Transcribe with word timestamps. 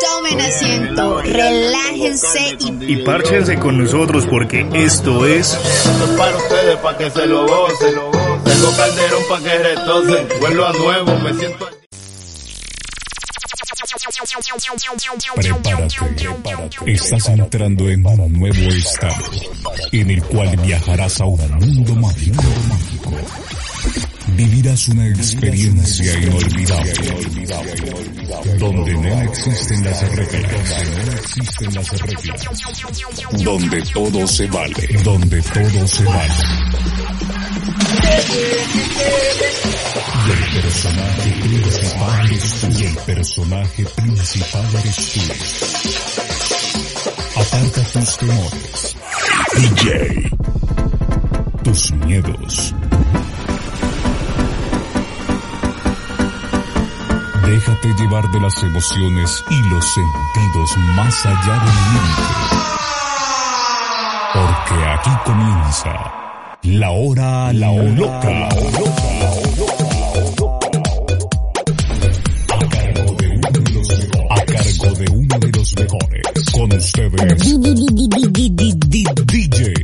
Tomen 0.00 0.40
asiento, 0.40 1.22
relájense 1.22 2.56
y, 2.58 2.92
Y 2.92 2.96
párchense 3.04 3.58
con 3.58 3.78
nosotros 3.78 4.26
porque 4.26 4.66
esto 4.74 5.26
es... 5.26 5.54
Esto 5.54 6.04
es 6.04 6.10
para 6.18 6.36
ustedes, 6.36 6.76
para 6.76 6.98
que 6.98 7.10
se 7.10 7.26
lo 7.26 7.46
gocen. 7.46 7.94
Tengo 8.44 8.76
calderón 8.76 9.22
para 9.28 9.42
que 9.42 9.58
retocen. 9.58 10.28
Vuelvo 10.40 10.64
a 10.66 10.72
nuevo, 10.72 11.18
me 11.18 11.34
siento... 11.34 11.68
Prepárate, 15.34 15.96
prepárate. 16.16 16.92
Estás 16.92 17.28
entrando 17.28 17.88
en 17.88 18.06
un 18.06 18.32
nuevo 18.32 18.70
estado, 18.70 19.24
en 19.92 20.10
el 20.10 20.22
cual 20.24 20.56
viajarás 20.58 21.20
a 21.20 21.24
un 21.26 21.50
mundo 21.58 21.94
mágico. 21.96 22.42
Vivirás 24.36 24.88
una 24.88 25.06
experiencia 25.08 26.18
inolvidable, 26.18 26.92
donde 28.58 28.92
no 28.94 29.22
existen 29.22 29.84
las 29.84 30.00
reglas, 30.16 30.66
no 31.06 31.12
existen 31.12 31.74
las 31.74 31.90
reglas, 31.90 32.40
donde 33.44 33.82
todo 33.92 34.26
se 34.26 34.46
vale, 34.46 35.00
donde 35.04 35.42
todo 35.42 35.86
se 35.86 36.04
vale. 36.04 36.34
Y 40.24 40.30
el 40.30 40.44
personaje 40.62 41.30
principal 41.42 42.26
eres 42.26 42.60
tú. 42.60 42.66
Y 42.70 42.84
el 42.84 42.96
personaje 42.96 43.84
principal 43.84 44.66
eres 44.80 44.96
tú. 45.12 45.20
Aparta 47.40 47.82
tus 47.92 48.16
temores. 48.18 48.96
DJ. 49.56 50.30
Tus 51.62 51.92
miedos. 51.92 52.74
Déjate 57.52 57.92
llevar 57.98 58.30
de 58.30 58.40
las 58.40 58.62
emociones 58.62 59.44
y 59.50 59.68
los 59.68 59.84
sentidos 59.84 60.74
más 60.96 61.26
allá 61.26 61.60
del 61.60 61.74
límite. 61.92 62.22
Porque 64.32 64.84
aquí 64.86 65.10
comienza 65.26 65.92
la 66.62 66.90
hora, 66.92 67.52
la 67.52 67.70
hora 67.70 67.90
loca. 67.90 68.30
La 68.30 68.48
hora 68.48 69.34
loca. 69.58 69.82
A 72.50 72.64
cargo 72.66 73.14
de 73.18 73.28
uno 73.28 73.60
de 73.60 73.70
los 73.70 73.88
mejores. 73.98 74.28
A 74.30 74.44
cargo 74.46 74.94
de 74.94 75.10
uno 75.10 75.38
de 75.38 75.48
los 75.52 75.76
mejores. 75.76 76.22
Con 76.52 76.72
ustedes. 76.72 77.20
DJ 79.26 79.74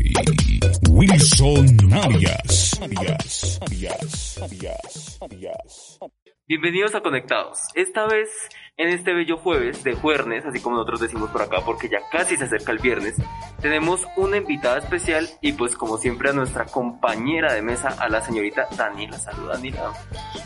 Wilson 0.88 1.92
Arias. 1.92 2.80
Arias. 2.80 3.58
Arias. 3.60 4.38
Arias. 4.40 5.18
Arias. 5.20 5.87
Bienvenidos 6.48 6.94
a 6.94 7.02
Conectados. 7.02 7.58
Esta 7.74 8.06
vez, 8.06 8.30
en 8.78 8.88
este 8.88 9.12
bello 9.12 9.36
jueves 9.36 9.84
de 9.84 9.94
jueves, 9.94 10.46
así 10.46 10.60
como 10.60 10.76
nosotros 10.76 11.00
decimos 11.00 11.28
por 11.28 11.42
acá, 11.42 11.58
porque 11.62 11.90
ya 11.90 11.98
casi 12.10 12.38
se 12.38 12.44
acerca 12.44 12.72
el 12.72 12.78
viernes, 12.78 13.16
tenemos 13.60 14.06
una 14.16 14.38
invitada 14.38 14.78
especial 14.78 15.28
y 15.42 15.52
pues 15.52 15.76
como 15.76 15.98
siempre 15.98 16.30
a 16.30 16.32
nuestra 16.32 16.64
compañera 16.64 17.52
de 17.52 17.60
mesa, 17.60 17.88
a 17.88 18.08
la 18.08 18.22
señorita 18.22 18.66
Daniela. 18.78 19.18
Saluda, 19.18 19.56
Daniela. 19.56 19.92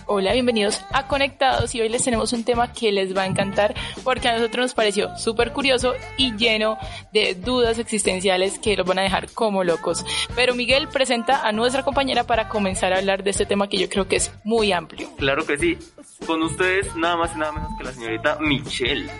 Hola, 0.07 0.33
bienvenidos 0.33 0.85
a 0.91 1.07
Conectados 1.07 1.73
y 1.77 1.83
hoy 1.83 1.89
les 1.89 2.03
tenemos 2.03 2.33
un 2.33 2.43
tema 2.43 2.73
que 2.73 2.91
les 2.91 3.17
va 3.17 3.23
a 3.23 3.27
encantar 3.27 3.73
porque 4.03 4.27
a 4.29 4.33
nosotros 4.33 4.65
nos 4.65 4.75
pareció 4.75 5.17
súper 5.17 5.53
curioso 5.53 5.95
y 6.17 6.37
lleno 6.37 6.79
de 7.13 7.37
dudas 7.37 7.79
existenciales 7.79 8.59
que 8.59 8.77
los 8.77 8.85
van 8.85 8.99
a 8.99 9.03
dejar 9.03 9.31
como 9.31 9.63
locos. 9.63 10.05
Pero 10.35 10.57
Miguel 10.57 10.89
presenta 10.89 11.47
a 11.47 11.53
nuestra 11.53 11.85
compañera 11.85 12.25
para 12.25 12.49
comenzar 12.49 12.93
a 12.93 12.99
hablar 12.99 13.23
de 13.23 13.31
este 13.31 13.47
tema 13.47 13.69
que 13.69 13.79
yo 13.79 13.89
creo 13.89 14.09
que 14.09 14.17
es 14.17 14.33
muy 14.43 14.73
amplio. 14.73 15.09
Claro 15.17 15.47
que 15.47 15.57
sí. 15.57 15.79
Con 16.27 16.43
ustedes 16.43 16.95
nada 16.97 17.17
más 17.17 17.35
y 17.35 17.39
nada 17.39 17.53
menos 17.53 17.71
que 17.79 17.85
la 17.85 17.93
señorita 17.93 18.39
Michelle. 18.41 19.11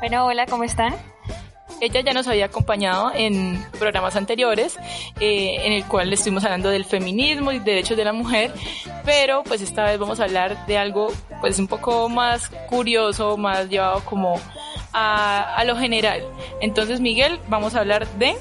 Bueno, 0.00 0.26
hola, 0.26 0.46
¿cómo 0.46 0.64
están? 0.64 0.94
Ella 1.80 2.00
ya 2.02 2.12
nos 2.12 2.28
había 2.28 2.46
acompañado 2.46 3.10
en 3.14 3.64
programas 3.78 4.14
anteriores, 4.14 4.78
eh, 5.18 5.56
en 5.64 5.72
el 5.72 5.84
cual 5.86 6.12
estuvimos 6.12 6.44
hablando 6.44 6.68
del 6.68 6.84
feminismo 6.84 7.52
y 7.52 7.58
derechos 7.58 7.96
de 7.96 8.04
la 8.04 8.12
mujer, 8.12 8.52
pero 9.06 9.42
pues 9.44 9.62
esta 9.62 9.84
vez 9.84 9.98
vamos 9.98 10.20
a 10.20 10.24
hablar 10.24 10.66
de 10.66 10.76
algo 10.76 11.08
pues 11.40 11.58
un 11.58 11.68
poco 11.68 12.10
más 12.10 12.50
curioso, 12.68 13.38
más 13.38 13.68
llevado 13.70 14.04
como 14.04 14.38
a 14.92 15.62
lo 15.66 15.76
general. 15.76 16.22
Entonces, 16.60 17.00
Miguel, 17.00 17.40
vamos 17.48 17.74
a 17.74 17.80
hablar 17.80 18.06
de... 18.18 18.36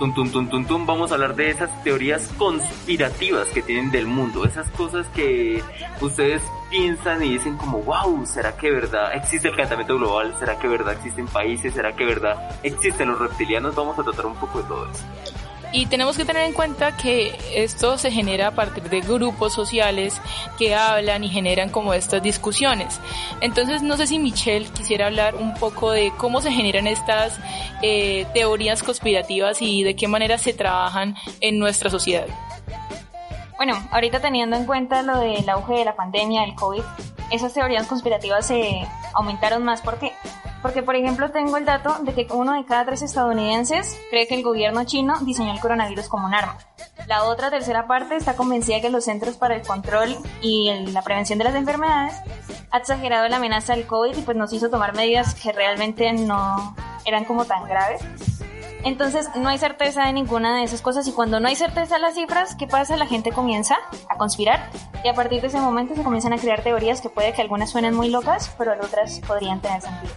Tum, 0.00 0.14
tum, 0.14 0.30
tum, 0.30 0.48
tum, 0.48 0.64
tum, 0.64 0.86
vamos 0.86 1.10
a 1.10 1.14
hablar 1.14 1.36
de 1.36 1.50
esas 1.50 1.68
teorías 1.84 2.26
conspirativas 2.38 3.48
que 3.48 3.60
tienen 3.60 3.90
del 3.90 4.06
mundo, 4.06 4.46
esas 4.46 4.66
cosas 4.70 5.06
que 5.08 5.62
ustedes 6.00 6.40
piensan 6.70 7.22
y 7.22 7.32
dicen 7.34 7.58
como, 7.58 7.82
wow, 7.82 8.24
¿será 8.24 8.56
que 8.56 8.70
verdad 8.70 9.14
existe 9.14 9.48
el 9.48 9.54
calentamiento 9.54 9.98
global? 9.98 10.34
¿Será 10.38 10.58
que 10.58 10.68
verdad 10.68 10.94
existen 10.94 11.26
países? 11.26 11.74
¿Será 11.74 11.94
que 11.94 12.06
verdad 12.06 12.58
existen 12.62 13.08
los 13.08 13.18
reptilianos? 13.18 13.74
Vamos 13.74 13.98
a 13.98 14.02
tratar 14.02 14.24
un 14.24 14.36
poco 14.36 14.62
de 14.62 14.68
todo 14.68 14.90
eso. 14.90 15.04
Y 15.72 15.86
tenemos 15.86 16.16
que 16.16 16.24
tener 16.24 16.42
en 16.44 16.52
cuenta 16.52 16.96
que 16.96 17.32
esto 17.54 17.96
se 17.96 18.10
genera 18.10 18.48
a 18.48 18.50
partir 18.50 18.90
de 18.90 19.00
grupos 19.00 19.52
sociales 19.52 20.20
que 20.58 20.74
hablan 20.74 21.22
y 21.22 21.28
generan 21.28 21.70
como 21.70 21.94
estas 21.94 22.22
discusiones. 22.22 23.00
Entonces, 23.40 23.80
no 23.82 23.96
sé 23.96 24.08
si 24.08 24.18
Michelle 24.18 24.66
quisiera 24.66 25.06
hablar 25.06 25.36
un 25.36 25.54
poco 25.54 25.92
de 25.92 26.12
cómo 26.18 26.40
se 26.40 26.50
generan 26.50 26.88
estas 26.88 27.38
eh, 27.82 28.26
teorías 28.34 28.82
conspirativas 28.82 29.62
y 29.62 29.84
de 29.84 29.94
qué 29.94 30.08
manera 30.08 30.38
se 30.38 30.52
trabajan 30.52 31.14
en 31.40 31.60
nuestra 31.60 31.88
sociedad. 31.88 32.26
Bueno, 33.56 33.74
ahorita 33.92 34.20
teniendo 34.20 34.56
en 34.56 34.64
cuenta 34.64 35.02
lo 35.02 35.18
del 35.20 35.48
auge 35.48 35.74
de 35.74 35.84
la 35.84 35.94
pandemia, 35.94 36.40
del 36.40 36.54
COVID, 36.54 36.82
esas 37.30 37.52
teorías 37.52 37.86
conspirativas 37.86 38.46
se 38.46 38.88
aumentaron 39.14 39.62
más. 39.62 39.82
¿Por 39.82 39.98
qué? 39.98 40.12
Porque, 40.62 40.82
por 40.82 40.94
ejemplo, 40.94 41.30
tengo 41.30 41.56
el 41.56 41.64
dato 41.64 41.96
de 42.02 42.12
que 42.12 42.26
uno 42.32 42.54
de 42.54 42.64
cada 42.64 42.84
tres 42.84 43.02
estadounidenses 43.02 43.98
cree 44.10 44.26
que 44.26 44.34
el 44.34 44.42
gobierno 44.42 44.84
chino 44.84 45.18
diseñó 45.20 45.52
el 45.52 45.60
coronavirus 45.60 46.08
como 46.08 46.26
un 46.26 46.34
arma. 46.34 46.58
La 47.06 47.24
otra 47.24 47.50
tercera 47.50 47.86
parte 47.86 48.16
está 48.16 48.34
convencida 48.34 48.80
que 48.80 48.90
los 48.90 49.04
Centros 49.04 49.36
para 49.36 49.56
el 49.56 49.62
Control 49.66 50.16
y 50.42 50.70
la 50.92 51.02
Prevención 51.02 51.38
de 51.38 51.44
las 51.44 51.54
Enfermedades 51.54 52.14
ha 52.70 52.78
exagerado 52.78 53.28
la 53.28 53.36
amenaza 53.36 53.74
del 53.74 53.86
COVID 53.86 54.16
y 54.16 54.22
pues 54.22 54.36
nos 54.36 54.52
hizo 54.52 54.70
tomar 54.70 54.94
medidas 54.94 55.34
que 55.34 55.50
realmente 55.52 56.12
no 56.12 56.76
eran 57.04 57.24
como 57.24 57.46
tan 57.46 57.66
graves. 57.66 58.02
Entonces 58.84 59.28
no 59.36 59.48
hay 59.48 59.58
certeza 59.58 60.04
de 60.04 60.12
ninguna 60.12 60.56
de 60.56 60.64
esas 60.64 60.80
cosas 60.82 61.06
y 61.06 61.12
cuando 61.12 61.38
no 61.40 61.48
hay 61.48 61.56
certeza 61.56 61.96
de 61.96 62.00
las 62.00 62.14
cifras, 62.14 62.54
¿qué 62.54 62.66
pasa? 62.66 62.96
La 62.96 63.06
gente 63.06 63.30
comienza 63.30 63.76
a 64.08 64.16
conspirar 64.16 64.70
y 65.04 65.08
a 65.08 65.14
partir 65.14 65.40
de 65.40 65.48
ese 65.48 65.60
momento 65.60 65.94
se 65.94 66.02
comienzan 66.02 66.32
a 66.32 66.38
crear 66.38 66.62
teorías 66.62 67.00
que 67.00 67.10
puede 67.10 67.32
que 67.32 67.42
algunas 67.42 67.70
suenen 67.70 67.94
muy 67.94 68.08
locas, 68.08 68.54
pero 68.56 68.72
otras 68.72 69.20
podrían 69.26 69.60
tener 69.60 69.82
sentido. 69.82 70.12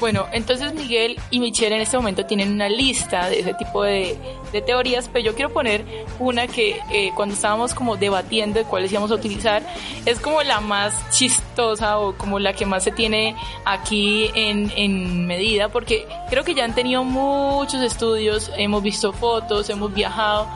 Bueno, 0.00 0.26
entonces 0.32 0.72
Miguel 0.74 1.18
y 1.30 1.40
Michelle 1.40 1.74
en 1.74 1.82
este 1.82 1.96
momento 1.96 2.24
tienen 2.24 2.52
una 2.52 2.68
lista 2.68 3.28
de 3.28 3.40
ese 3.40 3.54
tipo 3.54 3.82
de, 3.82 4.16
de 4.52 4.62
teorías, 4.62 5.08
pero 5.08 5.24
yo 5.24 5.34
quiero 5.34 5.52
poner 5.52 5.84
una 6.20 6.46
que 6.46 6.80
eh, 6.92 7.10
cuando 7.16 7.34
estábamos 7.34 7.74
como 7.74 7.96
debatiendo 7.96 8.60
de 8.60 8.64
cuáles 8.64 8.92
íbamos 8.92 9.10
a 9.10 9.14
utilizar, 9.14 9.62
es 10.06 10.20
como 10.20 10.42
la 10.44 10.60
más 10.60 11.10
chistosa 11.10 11.98
o 11.98 12.16
como 12.16 12.38
la 12.38 12.52
que 12.52 12.64
más 12.64 12.84
se 12.84 12.92
tiene 12.92 13.34
aquí 13.64 14.30
en, 14.34 14.72
en 14.76 15.26
medida, 15.26 15.68
porque 15.68 16.06
creo 16.30 16.44
que 16.44 16.54
ya 16.54 16.64
han 16.64 16.76
tenido 16.76 17.02
muchos 17.02 17.82
estudios, 17.82 18.52
hemos 18.56 18.84
visto 18.84 19.12
fotos, 19.12 19.68
hemos 19.68 19.92
viajado. 19.92 20.48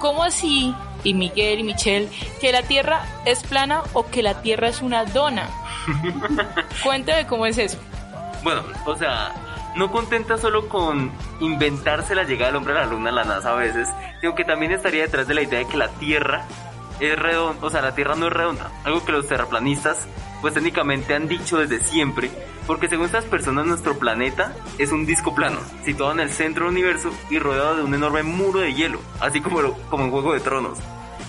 ¿Cómo 0.00 0.24
así, 0.24 0.74
y 1.04 1.14
Miguel 1.14 1.60
y 1.60 1.62
Michelle, 1.62 2.08
que 2.40 2.50
la 2.50 2.62
Tierra 2.62 3.06
es 3.24 3.44
plana 3.44 3.82
o 3.92 4.06
que 4.06 4.24
la 4.24 4.42
Tierra 4.42 4.68
es 4.68 4.82
una 4.82 5.04
dona? 5.04 5.48
Cuéntame 6.82 7.26
cómo 7.26 7.46
es 7.46 7.58
eso. 7.58 7.78
Bueno, 8.42 8.62
o 8.86 8.96
sea, 8.96 9.32
no 9.76 9.90
contenta 9.90 10.38
solo 10.38 10.68
con 10.68 11.10
inventarse 11.40 12.14
la 12.14 12.24
llegada 12.24 12.46
del 12.46 12.56
hombre 12.56 12.74
a 12.74 12.80
la 12.82 12.86
luna, 12.86 13.10
la 13.10 13.24
NASA 13.24 13.52
a 13.52 13.56
veces, 13.56 13.88
sino 14.20 14.34
que 14.34 14.44
también 14.44 14.72
estaría 14.72 15.02
detrás 15.02 15.26
de 15.26 15.34
la 15.34 15.42
idea 15.42 15.58
de 15.60 15.66
que 15.66 15.76
la 15.76 15.88
Tierra 15.88 16.44
es 17.00 17.18
redonda, 17.18 17.66
o 17.66 17.70
sea, 17.70 17.82
la 17.82 17.94
Tierra 17.94 18.14
no 18.16 18.26
es 18.26 18.32
redonda, 18.32 18.70
algo 18.84 19.04
que 19.04 19.12
los 19.12 19.26
terraplanistas 19.28 20.06
pues 20.40 20.54
técnicamente 20.54 21.14
han 21.14 21.26
dicho 21.28 21.58
desde 21.58 21.80
siempre, 21.82 22.30
Porque 22.66 22.86
según 22.88 23.06
estas 23.06 23.24
personas, 23.24 23.64
nuestro 23.66 23.98
planeta 23.98 24.52
es 24.76 24.92
un 24.92 25.06
disco 25.06 25.34
plano, 25.34 25.58
situado 25.86 26.12
en 26.12 26.20
el 26.20 26.30
centro 26.30 26.66
del 26.66 26.74
universo 26.74 27.10
y 27.30 27.38
rodeado 27.38 27.76
de 27.76 27.82
un 27.82 27.94
enorme 27.94 28.22
muro 28.22 28.60
de 28.60 28.74
hielo, 28.74 29.00
así 29.20 29.40
como, 29.40 29.62
lo- 29.62 29.72
como 29.88 30.04
en 30.04 30.10
Juego 30.10 30.34
de 30.34 30.40
Tronos. 30.40 30.78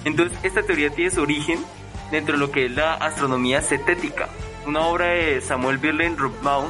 Entonces, 0.04 0.38
esta 0.44 0.64
teoría 0.64 0.90
tiene 0.90 1.12
su 1.12 1.22
origen 1.22 1.64
dentro 2.12 2.34
de 2.34 2.40
lo 2.40 2.52
que 2.52 2.66
es 2.66 2.72
la 2.74 2.94
astronomía 2.96 3.62
cetética, 3.62 4.28
una 4.68 4.82
obra 4.82 5.06
de 5.08 5.40
Samuel 5.40 5.78
Birlen 5.78 6.18
Rubbaum, 6.18 6.68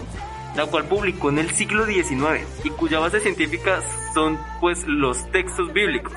la 0.60 0.66
cual 0.66 0.84
publicó 0.86 1.30
en 1.30 1.40
el 1.40 1.52
siglo 1.52 1.86
XIX 1.86 2.46
y 2.66 2.70
cuya 2.72 3.00
base 3.00 3.22
científica 3.22 3.80
son 4.14 4.38
pues 4.60 4.86
los 4.86 5.32
textos 5.32 5.72
bíblicos, 5.72 6.14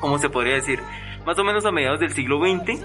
como 0.00 0.18
se 0.18 0.30
podría 0.30 0.54
decir. 0.54 0.80
Más 1.26 1.38
o 1.38 1.44
menos 1.44 1.66
a 1.66 1.70
mediados 1.70 2.00
del 2.00 2.14
siglo 2.14 2.40
XX, 2.40 2.80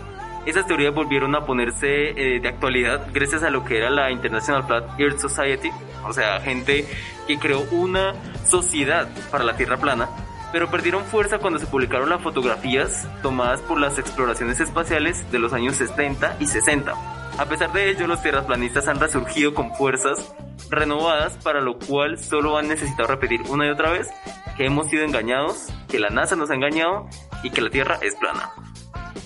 esas 0.46 0.68
teorías 0.68 0.94
volvieron 0.94 1.36
a 1.36 1.46
ponerse 1.46 2.10
eh, 2.10 2.42
de 2.42 2.50
actualidad 2.50 3.08
gracias 3.14 3.44
a 3.44 3.50
lo 3.50 3.64
que 3.64 3.78
era 3.78 3.90
la 3.90 4.12
International 4.12 4.66
Flat 4.66 5.00
Earth 5.00 5.20
Society, 5.20 5.72
o 6.04 6.12
sea, 6.12 6.42
gente 6.42 6.86
que 7.28 7.40
creó 7.40 7.62
una 7.72 8.14
sociedad 8.46 9.08
para 9.32 9.46
la 9.46 9.56
Tierra 9.56 9.78
plana, 9.78 10.10
pero 10.52 10.70
perdieron 10.70 11.06
fuerza 11.06 11.40
cuando 11.40 11.60
se 11.60 11.66
publicaron 11.66 12.10
las 12.10 12.22
fotografías 12.22 13.08
tomadas 13.22 13.62
por 13.62 13.80
las 13.80 13.98
exploraciones 14.00 14.60
espaciales 14.60 15.32
de 15.32 15.40
los 15.40 15.54
años 15.54 15.78
70 15.78 16.36
y 16.42 16.48
60. 16.48 17.23
A 17.38 17.46
pesar 17.46 17.74
de 17.74 17.90
ello, 17.90 18.06
los 18.06 18.22
tierraplanistas 18.22 18.88
han 18.88 19.00
resurgido 19.00 19.54
con 19.54 19.74
fuerzas 19.76 20.36
renovadas, 20.70 21.38
para 21.44 21.62
lo 21.62 21.80
cual 21.80 22.20
solo 22.20 22.58
han 22.58 22.68
necesitado 22.68 23.08
repetir 23.08 23.42
una 23.50 23.66
y 23.66 23.70
otra 23.70 23.92
vez 23.92 24.08
que 24.56 24.66
hemos 24.66 24.88
sido 24.88 25.04
engañados, 25.04 25.68
que 25.90 26.00
la 26.00 26.10
NASA 26.10 26.36
nos 26.36 26.52
ha 26.52 26.54
engañado 26.54 27.08
y 27.42 27.50
que 27.50 27.62
la 27.62 27.72
Tierra 27.72 27.98
es 28.02 28.16
plana. 28.16 28.52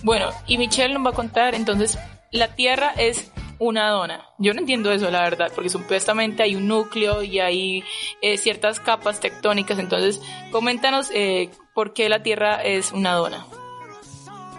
Bueno, 0.04 0.30
y 0.46 0.58
Michelle 0.58 0.94
nos 0.94 1.06
va 1.06 1.10
a 1.10 1.14
contar, 1.14 1.54
entonces, 1.54 2.00
la 2.32 2.56
Tierra 2.56 2.94
es 2.98 3.32
una 3.60 3.90
dona. 3.90 4.26
Yo 4.38 4.54
no 4.54 4.62
entiendo 4.62 4.92
eso, 4.92 5.12
la 5.12 5.22
verdad, 5.22 5.52
porque 5.54 5.70
supuestamente 5.70 6.44
hay 6.44 6.56
un 6.56 6.68
núcleo 6.68 7.24
y 7.24 7.40
hay 7.40 7.84
eh, 8.22 8.38
ciertas 8.38 8.80
capas 8.80 9.20
tectónicas. 9.20 9.80
Entonces, 9.80 10.22
coméntanos 10.52 11.10
eh, 11.14 11.50
por 11.74 11.94
qué 11.94 12.08
la 12.08 12.24
Tierra 12.24 12.64
es 12.64 12.94
una 12.94 13.14
dona. 13.14 13.46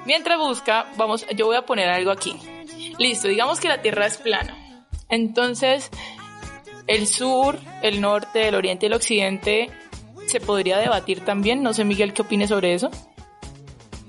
Mientras 0.04 0.38
busca, 0.38 0.86
vamos, 0.96 1.26
yo 1.34 1.46
voy 1.46 1.56
a 1.56 1.62
poner 1.62 1.88
algo 1.88 2.10
aquí. 2.10 2.38
Listo, 2.98 3.28
digamos 3.28 3.60
que 3.60 3.68
la 3.68 3.80
Tierra 3.82 4.06
es 4.06 4.16
plana. 4.18 4.56
Entonces, 5.08 5.90
el 6.86 7.06
sur, 7.06 7.58
el 7.82 8.00
norte, 8.00 8.48
el 8.48 8.54
oriente 8.54 8.86
y 8.86 8.88
el 8.88 8.92
occidente 8.94 9.70
se 10.26 10.40
podría 10.40 10.78
debatir 10.78 11.20
también. 11.24 11.62
No 11.62 11.72
sé, 11.72 11.84
Miguel, 11.84 12.12
¿qué 12.12 12.22
opines 12.22 12.48
sobre 12.50 12.74
eso? 12.74 12.90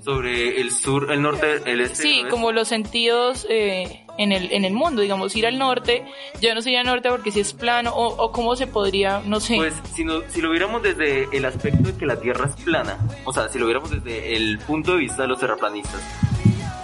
Sobre 0.04 0.60
el 0.60 0.70
sur, 0.70 1.12
el 1.12 1.20
norte, 1.20 1.60
el 1.66 1.82
este. 1.82 1.96
Sí, 2.02 2.24
como 2.30 2.52
los 2.52 2.68
sentidos 2.68 3.46
eh, 3.50 4.06
en, 4.16 4.32
el, 4.32 4.50
en 4.50 4.64
el 4.64 4.72
mundo, 4.72 5.02
digamos, 5.02 5.36
ir 5.36 5.46
al 5.46 5.58
norte, 5.58 6.04
yo 6.40 6.54
no 6.54 6.62
sería 6.62 6.82
norte 6.82 7.10
porque 7.10 7.30
si 7.30 7.40
es 7.40 7.52
plano, 7.52 7.90
o, 7.94 8.06
o 8.24 8.32
cómo 8.32 8.56
se 8.56 8.66
podría, 8.66 9.20
no 9.26 9.40
sé. 9.40 9.56
Pues 9.56 9.74
si, 9.94 10.04
no- 10.04 10.22
si 10.28 10.40
lo 10.40 10.50
viéramos 10.50 10.82
desde 10.82 11.28
el 11.36 11.44
aspecto 11.44 11.90
de 11.92 11.96
que 11.98 12.06
la 12.06 12.16
Tierra 12.18 12.46
es 12.48 12.64
plana, 12.64 12.98
o 13.26 13.32
sea, 13.32 13.50
si 13.50 13.58
lo 13.58 13.66
viéramos 13.66 13.90
desde 13.90 14.36
el 14.36 14.58
punto 14.60 14.92
de 14.92 14.98
vista 14.98 15.22
de 15.22 15.28
los 15.28 15.38
terraplanistas, 15.38 16.00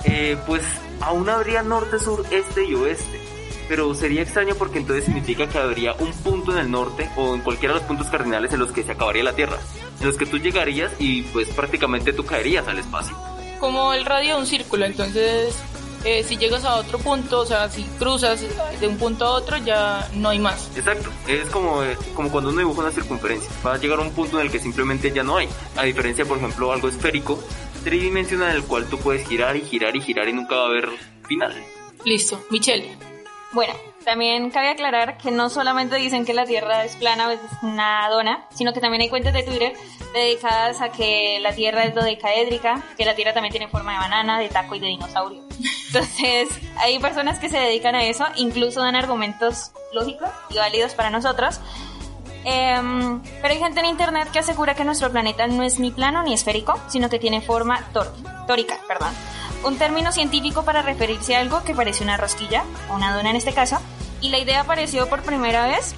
eh, 0.06 0.36
pues 0.46 0.62
aún 1.00 1.28
habría 1.28 1.62
norte, 1.62 1.98
sur, 1.98 2.24
este 2.30 2.64
y 2.64 2.74
oeste. 2.74 3.20
Pero 3.68 3.94
sería 3.94 4.22
extraño 4.22 4.54
porque 4.54 4.78
entonces 4.78 5.04
significa 5.04 5.48
que 5.48 5.58
habría 5.58 5.94
un 5.94 6.12
punto 6.12 6.52
en 6.52 6.58
el 6.58 6.70
norte 6.70 7.10
o 7.16 7.34
en 7.34 7.40
cualquiera 7.40 7.74
de 7.74 7.80
los 7.80 7.88
puntos 7.88 8.08
cardinales 8.08 8.52
en 8.52 8.60
los 8.60 8.70
que 8.70 8.84
se 8.84 8.92
acabaría 8.92 9.24
la 9.24 9.34
Tierra, 9.34 9.58
en 10.00 10.06
los 10.06 10.16
que 10.16 10.26
tú 10.26 10.38
llegarías 10.38 10.92
y 11.00 11.22
pues 11.22 11.48
prácticamente 11.48 12.12
tú 12.12 12.24
caerías 12.24 12.66
al 12.68 12.78
espacio. 12.78 13.16
como 13.58 13.92
el 13.92 14.04
radio 14.04 14.34
de 14.34 14.40
un 14.40 14.46
círculo, 14.46 14.84
entonces 14.84 15.56
eh, 16.06 16.22
si 16.22 16.36
llegas 16.36 16.64
a 16.64 16.76
otro 16.76 16.98
punto, 17.00 17.40
o 17.40 17.46
sea, 17.46 17.68
si 17.68 17.82
cruzas 17.98 18.40
de 18.78 18.86
un 18.86 18.96
punto 18.96 19.24
a 19.24 19.30
otro, 19.32 19.56
ya 19.56 20.08
no 20.14 20.28
hay 20.28 20.38
más. 20.38 20.70
Exacto, 20.76 21.10
es 21.26 21.48
como, 21.50 21.82
eh, 21.82 21.96
como 22.14 22.30
cuando 22.30 22.50
uno 22.50 22.60
dibuja 22.60 22.82
una 22.82 22.92
circunferencia. 22.92 23.50
Va 23.66 23.74
a 23.74 23.78
llegar 23.78 23.98
a 23.98 24.02
un 24.02 24.12
punto 24.12 24.38
en 24.38 24.46
el 24.46 24.52
que 24.52 24.60
simplemente 24.60 25.10
ya 25.10 25.24
no 25.24 25.36
hay. 25.36 25.48
A 25.76 25.82
diferencia, 25.82 26.24
por 26.24 26.38
ejemplo, 26.38 26.72
algo 26.72 26.86
esférico, 26.88 27.42
tridimensional, 27.86 28.50
en 28.50 28.56
el 28.56 28.64
cual 28.64 28.88
tú 28.88 28.98
puedes 28.98 29.28
girar 29.28 29.54
y 29.56 29.60
girar 29.60 29.94
y 29.94 30.00
girar 30.00 30.28
y 30.28 30.32
nunca 30.32 30.56
va 30.56 30.62
a 30.62 30.66
haber 30.66 30.88
final. 31.28 31.54
Listo, 32.04 32.44
Michelle. 32.50 32.90
Bueno, 33.52 33.74
también 34.04 34.50
cabe 34.50 34.70
aclarar 34.70 35.18
que 35.18 35.30
no 35.30 35.48
solamente 35.48 35.94
dicen 35.94 36.24
que 36.24 36.34
la 36.34 36.46
Tierra 36.46 36.84
es 36.84 36.96
plana 36.96 37.28
o 37.28 37.30
es 37.30 37.40
una 37.62 38.08
dona, 38.10 38.48
sino 38.52 38.72
que 38.72 38.80
también 38.80 39.02
hay 39.02 39.08
cuentas 39.08 39.32
de 39.32 39.44
Twitter 39.44 39.72
dedicadas 40.12 40.80
a 40.80 40.90
que 40.90 41.38
la 41.40 41.54
Tierra 41.54 41.84
es 41.84 41.94
dodecaédrica, 41.94 42.82
que 42.96 43.04
la 43.04 43.14
Tierra 43.14 43.32
también 43.32 43.52
tiene 43.52 43.68
forma 43.68 43.92
de 43.92 43.98
banana, 43.98 44.40
de 44.40 44.48
taco 44.48 44.74
y 44.74 44.80
de 44.80 44.88
dinosaurio. 44.88 45.44
Entonces, 45.86 46.48
hay 46.78 46.98
personas 46.98 47.38
que 47.38 47.48
se 47.48 47.58
dedican 47.58 47.94
a 47.94 48.04
eso, 48.04 48.26
incluso 48.34 48.80
dan 48.80 48.96
argumentos 48.96 49.70
lógicos 49.92 50.28
y 50.50 50.56
válidos 50.56 50.94
para 50.94 51.10
nosotros. 51.10 51.60
Em, 52.48 53.20
pero 53.42 53.52
hay 53.54 53.58
gente 53.58 53.80
en 53.80 53.86
internet 53.86 54.30
que 54.30 54.38
asegura 54.38 54.74
que 54.76 54.84
nuestro 54.84 55.10
planeta 55.10 55.48
no 55.48 55.64
es 55.64 55.80
ni 55.80 55.90
plano 55.90 56.22
ni 56.22 56.32
esférico, 56.32 56.78
sino 56.86 57.08
que 57.10 57.18
tiene 57.18 57.40
forma 57.40 57.80
tor- 57.92 58.12
tórica, 58.46 58.78
perdón. 58.86 59.12
Un 59.64 59.76
término 59.78 60.12
científico 60.12 60.62
para 60.64 60.80
referirse 60.80 61.34
a 61.34 61.40
algo 61.40 61.64
que 61.64 61.74
parece 61.74 62.04
una 62.04 62.16
rosquilla, 62.16 62.62
o 62.88 62.94
una 62.94 63.16
dona 63.16 63.30
en 63.30 63.36
este 63.36 63.52
caso, 63.52 63.78
y 64.20 64.28
la 64.28 64.38
idea 64.38 64.60
apareció 64.60 65.08
por 65.08 65.22
primera 65.22 65.66
vez 65.66 65.96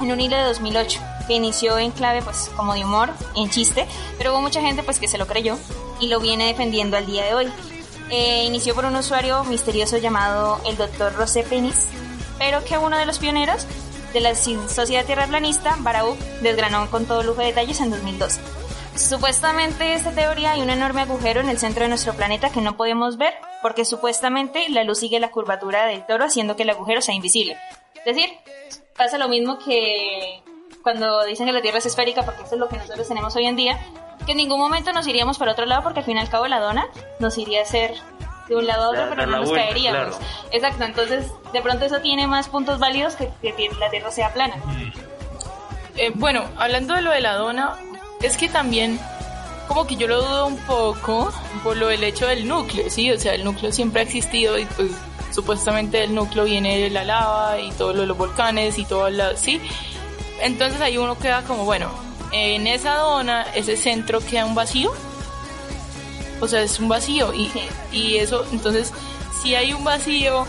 en 0.00 0.12
un 0.12 0.20
hilo 0.20 0.36
de 0.36 0.44
2008, 0.44 1.00
que 1.26 1.34
inició 1.34 1.78
en 1.78 1.90
clave 1.90 2.22
pues 2.22 2.48
como 2.56 2.74
de 2.74 2.84
humor, 2.84 3.10
en 3.34 3.50
chiste, 3.50 3.88
pero 4.18 4.32
hubo 4.32 4.42
mucha 4.42 4.60
gente 4.60 4.84
pues 4.84 5.00
que 5.00 5.08
se 5.08 5.18
lo 5.18 5.26
creyó 5.26 5.58
y 5.98 6.06
lo 6.06 6.20
viene 6.20 6.46
defendiendo 6.46 6.96
al 6.96 7.06
día 7.06 7.24
de 7.24 7.34
hoy. 7.34 7.48
Eh, 8.10 8.44
inició 8.44 8.72
por 8.76 8.84
un 8.84 8.94
usuario 8.94 9.42
misterioso 9.42 9.96
llamado 9.98 10.60
el 10.64 10.76
Dr. 10.76 11.12
Rosé 11.16 11.42
Penis, 11.42 11.86
pero 12.38 12.62
que 12.62 12.78
uno 12.78 12.96
de 12.98 13.06
los 13.06 13.18
pioneros 13.18 13.66
de 14.16 14.22
la 14.22 14.34
Sociedad 14.34 15.04
Tierraplanista, 15.04 15.76
Barahou, 15.80 16.16
desgranó 16.40 16.90
con 16.90 17.04
todo 17.04 17.22
lujo 17.22 17.40
de 17.40 17.48
detalles 17.48 17.82
en 17.82 17.90
2012. 17.90 18.40
Supuestamente 18.96 19.92
esta 19.92 20.10
teoría 20.12 20.52
hay 20.52 20.62
un 20.62 20.70
enorme 20.70 21.02
agujero 21.02 21.42
en 21.42 21.50
el 21.50 21.58
centro 21.58 21.82
de 21.82 21.90
nuestro 21.90 22.14
planeta 22.14 22.48
que 22.48 22.62
no 22.62 22.78
podemos 22.78 23.18
ver 23.18 23.34
porque 23.60 23.84
supuestamente 23.84 24.70
la 24.70 24.84
luz 24.84 25.00
sigue 25.00 25.20
la 25.20 25.30
curvatura 25.30 25.84
del 25.84 26.06
toro 26.06 26.24
haciendo 26.24 26.56
que 26.56 26.62
el 26.62 26.70
agujero 26.70 27.02
sea 27.02 27.14
invisible. 27.14 27.58
Es 28.06 28.16
decir, 28.16 28.30
pasa 28.96 29.18
lo 29.18 29.28
mismo 29.28 29.58
que 29.58 30.42
cuando 30.82 31.22
dicen 31.26 31.44
que 31.44 31.52
la 31.52 31.60
Tierra 31.60 31.76
es 31.76 31.84
esférica 31.84 32.24
porque 32.24 32.44
eso 32.44 32.54
es 32.54 32.58
lo 32.58 32.68
que 32.70 32.78
nosotros 32.78 33.06
tenemos 33.06 33.36
hoy 33.36 33.44
en 33.44 33.56
día, 33.56 33.78
que 34.24 34.32
en 34.32 34.38
ningún 34.38 34.58
momento 34.58 34.94
nos 34.94 35.06
iríamos 35.06 35.36
para 35.36 35.52
otro 35.52 35.66
lado 35.66 35.82
porque 35.82 35.98
al 35.98 36.06
fin 36.06 36.16
y 36.16 36.20
al 36.20 36.30
cabo 36.30 36.46
la 36.48 36.58
dona 36.58 36.88
nos 37.18 37.36
iría 37.36 37.60
a 37.60 37.64
hacer 37.64 37.92
de 38.48 38.56
un 38.56 38.66
lado 38.66 38.84
a 38.84 38.88
otro 38.90 39.00
Dar- 39.00 39.10
pero 39.10 39.26
no 39.26 39.32
la 39.32 39.38
nos 39.38 39.48
vuelta, 39.48 39.66
caeríamos. 39.66 40.16
claro. 40.16 40.24
Exacto, 40.52 40.84
entonces 40.84 41.26
de 41.52 41.62
pronto 41.62 41.84
eso 41.84 42.00
tiene 42.00 42.26
más 42.26 42.48
puntos 42.48 42.78
válidos 42.78 43.14
que 43.16 43.28
que 43.40 43.68
la 43.80 43.90
Tierra 43.90 44.10
sea 44.10 44.32
plana. 44.32 44.54
Eh, 45.96 46.12
bueno, 46.14 46.44
hablando 46.56 46.94
de 46.94 47.02
lo 47.02 47.10
de 47.10 47.20
la 47.20 47.34
dona, 47.36 47.76
es 48.22 48.36
que 48.36 48.48
también 48.48 49.00
como 49.66 49.86
que 49.86 49.96
yo 49.96 50.06
lo 50.06 50.22
dudo 50.22 50.46
un 50.46 50.58
poco 50.58 51.32
por 51.64 51.76
lo 51.76 51.88
del 51.88 52.04
hecho 52.04 52.26
del 52.26 52.46
núcleo, 52.46 52.88
¿sí? 52.90 53.10
O 53.10 53.18
sea, 53.18 53.34
el 53.34 53.44
núcleo 53.44 53.72
siempre 53.72 54.00
ha 54.00 54.04
existido 54.04 54.58
y 54.58 54.64
pues 54.66 54.92
supuestamente 55.32 55.98
del 55.98 56.14
núcleo 56.14 56.44
viene 56.44 56.78
de 56.78 56.90
la 56.90 57.04
lava 57.04 57.58
y 57.58 57.70
todo 57.72 57.92
lo 57.92 58.02
de 58.02 58.06
los 58.06 58.16
volcanes 58.16 58.78
y 58.78 58.84
todo 58.84 59.10
la... 59.10 59.36
¿sí? 59.36 59.60
Entonces 60.40 60.80
ahí 60.80 60.98
uno 60.98 61.18
queda 61.18 61.42
como, 61.42 61.64
bueno, 61.64 61.90
en 62.32 62.66
esa 62.66 62.94
dona, 62.98 63.42
ese 63.54 63.76
centro 63.76 64.20
queda 64.20 64.44
un 64.46 64.54
vacío. 64.54 64.92
O 66.40 66.48
sea, 66.48 66.60
es 66.62 66.78
un 66.80 66.88
vacío 66.88 67.32
y, 67.34 67.50
y 67.92 68.16
eso, 68.16 68.44
entonces, 68.52 68.92
si 69.42 69.54
hay 69.54 69.72
un 69.72 69.84
vacío, 69.84 70.46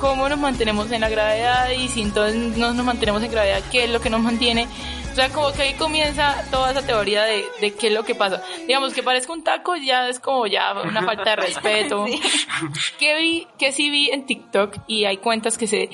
¿cómo 0.00 0.28
nos 0.28 0.38
mantenemos 0.38 0.90
en 0.92 1.02
la 1.02 1.08
gravedad? 1.08 1.70
Y 1.70 1.88
si 1.88 2.02
entonces 2.02 2.56
no 2.56 2.72
nos 2.72 2.84
mantenemos 2.86 3.22
en 3.22 3.30
gravedad, 3.30 3.60
¿qué 3.70 3.84
es 3.84 3.90
lo 3.90 4.00
que 4.00 4.08
nos 4.10 4.20
mantiene? 4.20 4.66
O 5.12 5.14
sea, 5.14 5.28
como 5.30 5.50
que 5.52 5.62
ahí 5.62 5.74
comienza 5.74 6.36
toda 6.52 6.70
esa 6.70 6.82
teoría 6.86 7.24
de, 7.24 7.44
de 7.60 7.74
qué 7.74 7.88
es 7.88 7.92
lo 7.92 8.04
que 8.04 8.14
pasa. 8.14 8.42
Digamos, 8.68 8.94
que 8.94 9.02
parezca 9.02 9.32
un 9.32 9.42
taco 9.42 9.74
ya 9.76 10.08
es 10.08 10.20
como 10.20 10.46
ya 10.46 10.72
una 10.84 11.02
falta 11.02 11.30
de 11.30 11.36
respeto. 11.36 12.06
Que 12.98 13.16
vi, 13.16 13.46
que 13.58 13.72
sí 13.72 13.90
vi 13.90 14.10
en 14.10 14.24
TikTok 14.26 14.76
y 14.86 15.04
hay 15.06 15.16
cuentas 15.16 15.58
que 15.58 15.66
se 15.66 15.90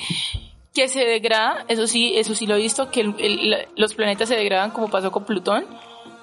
que 0.75 0.89
se 0.89 1.07
degrada, 1.07 1.65
eso 1.69 1.87
sí, 1.87 2.13
eso 2.19 2.35
sí 2.35 2.47
lo 2.47 2.55
he 2.57 2.61
visto, 2.61 2.91
que 2.91 3.01
el- 3.01 3.15
el- 3.19 3.51
la- 3.51 3.65
los 3.77 3.95
planetas 3.95 4.29
se 4.29 4.37
degradan 4.37 4.73
como 4.73 4.91
pasó 4.91 5.11
con 5.11 5.25
Plutón, 5.25 5.65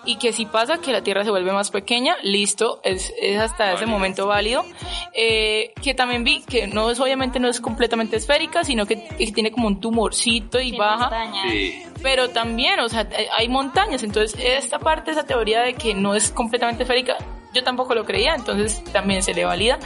y 0.05 0.17
que 0.17 0.33
si 0.33 0.45
pasa 0.45 0.79
que 0.79 0.91
la 0.91 1.01
Tierra 1.01 1.23
se 1.23 1.29
vuelve 1.29 1.51
más 1.51 1.71
pequeña, 1.71 2.15
listo, 2.23 2.81
es, 2.83 3.13
es 3.21 3.39
hasta 3.39 3.73
ese 3.73 3.85
momento 3.85 4.27
válido. 4.27 4.65
Eh, 5.13 5.73
que 5.81 5.93
también 5.93 6.23
vi 6.23 6.41
que 6.41 6.67
no 6.67 6.89
es, 6.89 6.99
obviamente 6.99 7.39
no 7.39 7.47
es 7.47 7.61
completamente 7.61 8.17
esférica, 8.17 8.63
sino 8.63 8.85
que, 8.85 9.07
que 9.07 9.31
tiene 9.31 9.51
como 9.51 9.67
un 9.67 9.79
tumorcito 9.79 10.59
y 10.59 10.75
baja. 10.75 11.09
Sí. 11.49 11.83
Pero 12.01 12.29
también, 12.29 12.79
o 12.79 12.89
sea, 12.89 13.01
eh, 13.01 13.27
hay 13.37 13.47
montañas, 13.47 14.03
entonces 14.03 14.37
esta 14.39 14.79
parte, 14.79 15.11
esa 15.11 15.25
teoría 15.25 15.61
de 15.61 15.73
que 15.73 15.93
no 15.93 16.15
es 16.15 16.31
completamente 16.31 16.83
esférica, 16.83 17.15
yo 17.53 17.63
tampoco 17.63 17.95
lo 17.95 18.03
creía, 18.03 18.35
entonces 18.35 18.83
también 18.91 19.23
se 19.23 19.33
le 19.33 19.45
valida. 19.45 19.79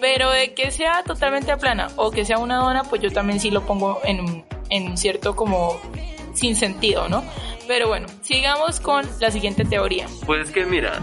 Pero 0.00 0.30
de 0.30 0.52
que 0.52 0.70
sea 0.70 1.02
totalmente 1.04 1.56
plana 1.56 1.88
o 1.96 2.10
que 2.10 2.24
sea 2.24 2.38
una 2.38 2.58
dona, 2.58 2.84
pues 2.84 3.00
yo 3.00 3.10
también 3.10 3.40
sí 3.40 3.50
lo 3.50 3.62
pongo 3.62 4.00
en, 4.04 4.44
en 4.68 4.90
un 4.90 4.96
cierto 4.98 5.34
como 5.34 5.80
sin 6.34 6.54
sentido, 6.54 7.08
¿no? 7.08 7.24
Pero 7.66 7.88
bueno, 7.88 8.06
sigamos 8.22 8.80
con 8.80 9.04
la 9.20 9.30
siguiente 9.30 9.64
teoría. 9.64 10.06
Pues 10.24 10.48
es 10.48 10.50
que 10.52 10.64
mira, 10.66 11.00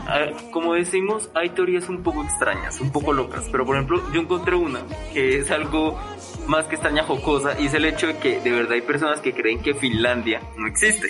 como 0.51 0.73
decimos, 0.73 1.29
hay 1.33 1.49
teorías 1.49 1.89
un 1.89 2.03
poco 2.03 2.23
extrañas, 2.23 2.79
un 2.79 2.91
poco 2.91 3.13
locas, 3.13 3.47
pero 3.51 3.65
por 3.65 3.75
ejemplo 3.75 4.01
yo 4.13 4.21
encontré 4.21 4.55
una 4.55 4.81
que 5.13 5.39
es 5.39 5.51
algo 5.51 5.99
más 6.47 6.65
que 6.65 6.75
extraña 6.75 7.03
jocosa 7.03 7.59
y 7.59 7.67
es 7.67 7.73
el 7.73 7.85
hecho 7.85 8.07
de 8.07 8.17
que 8.17 8.39
de 8.39 8.51
verdad 8.51 8.73
hay 8.73 8.81
personas 8.81 9.19
que 9.19 9.33
creen 9.33 9.61
que 9.61 9.73
Finlandia 9.73 10.41
no 10.57 10.67
existe. 10.67 11.07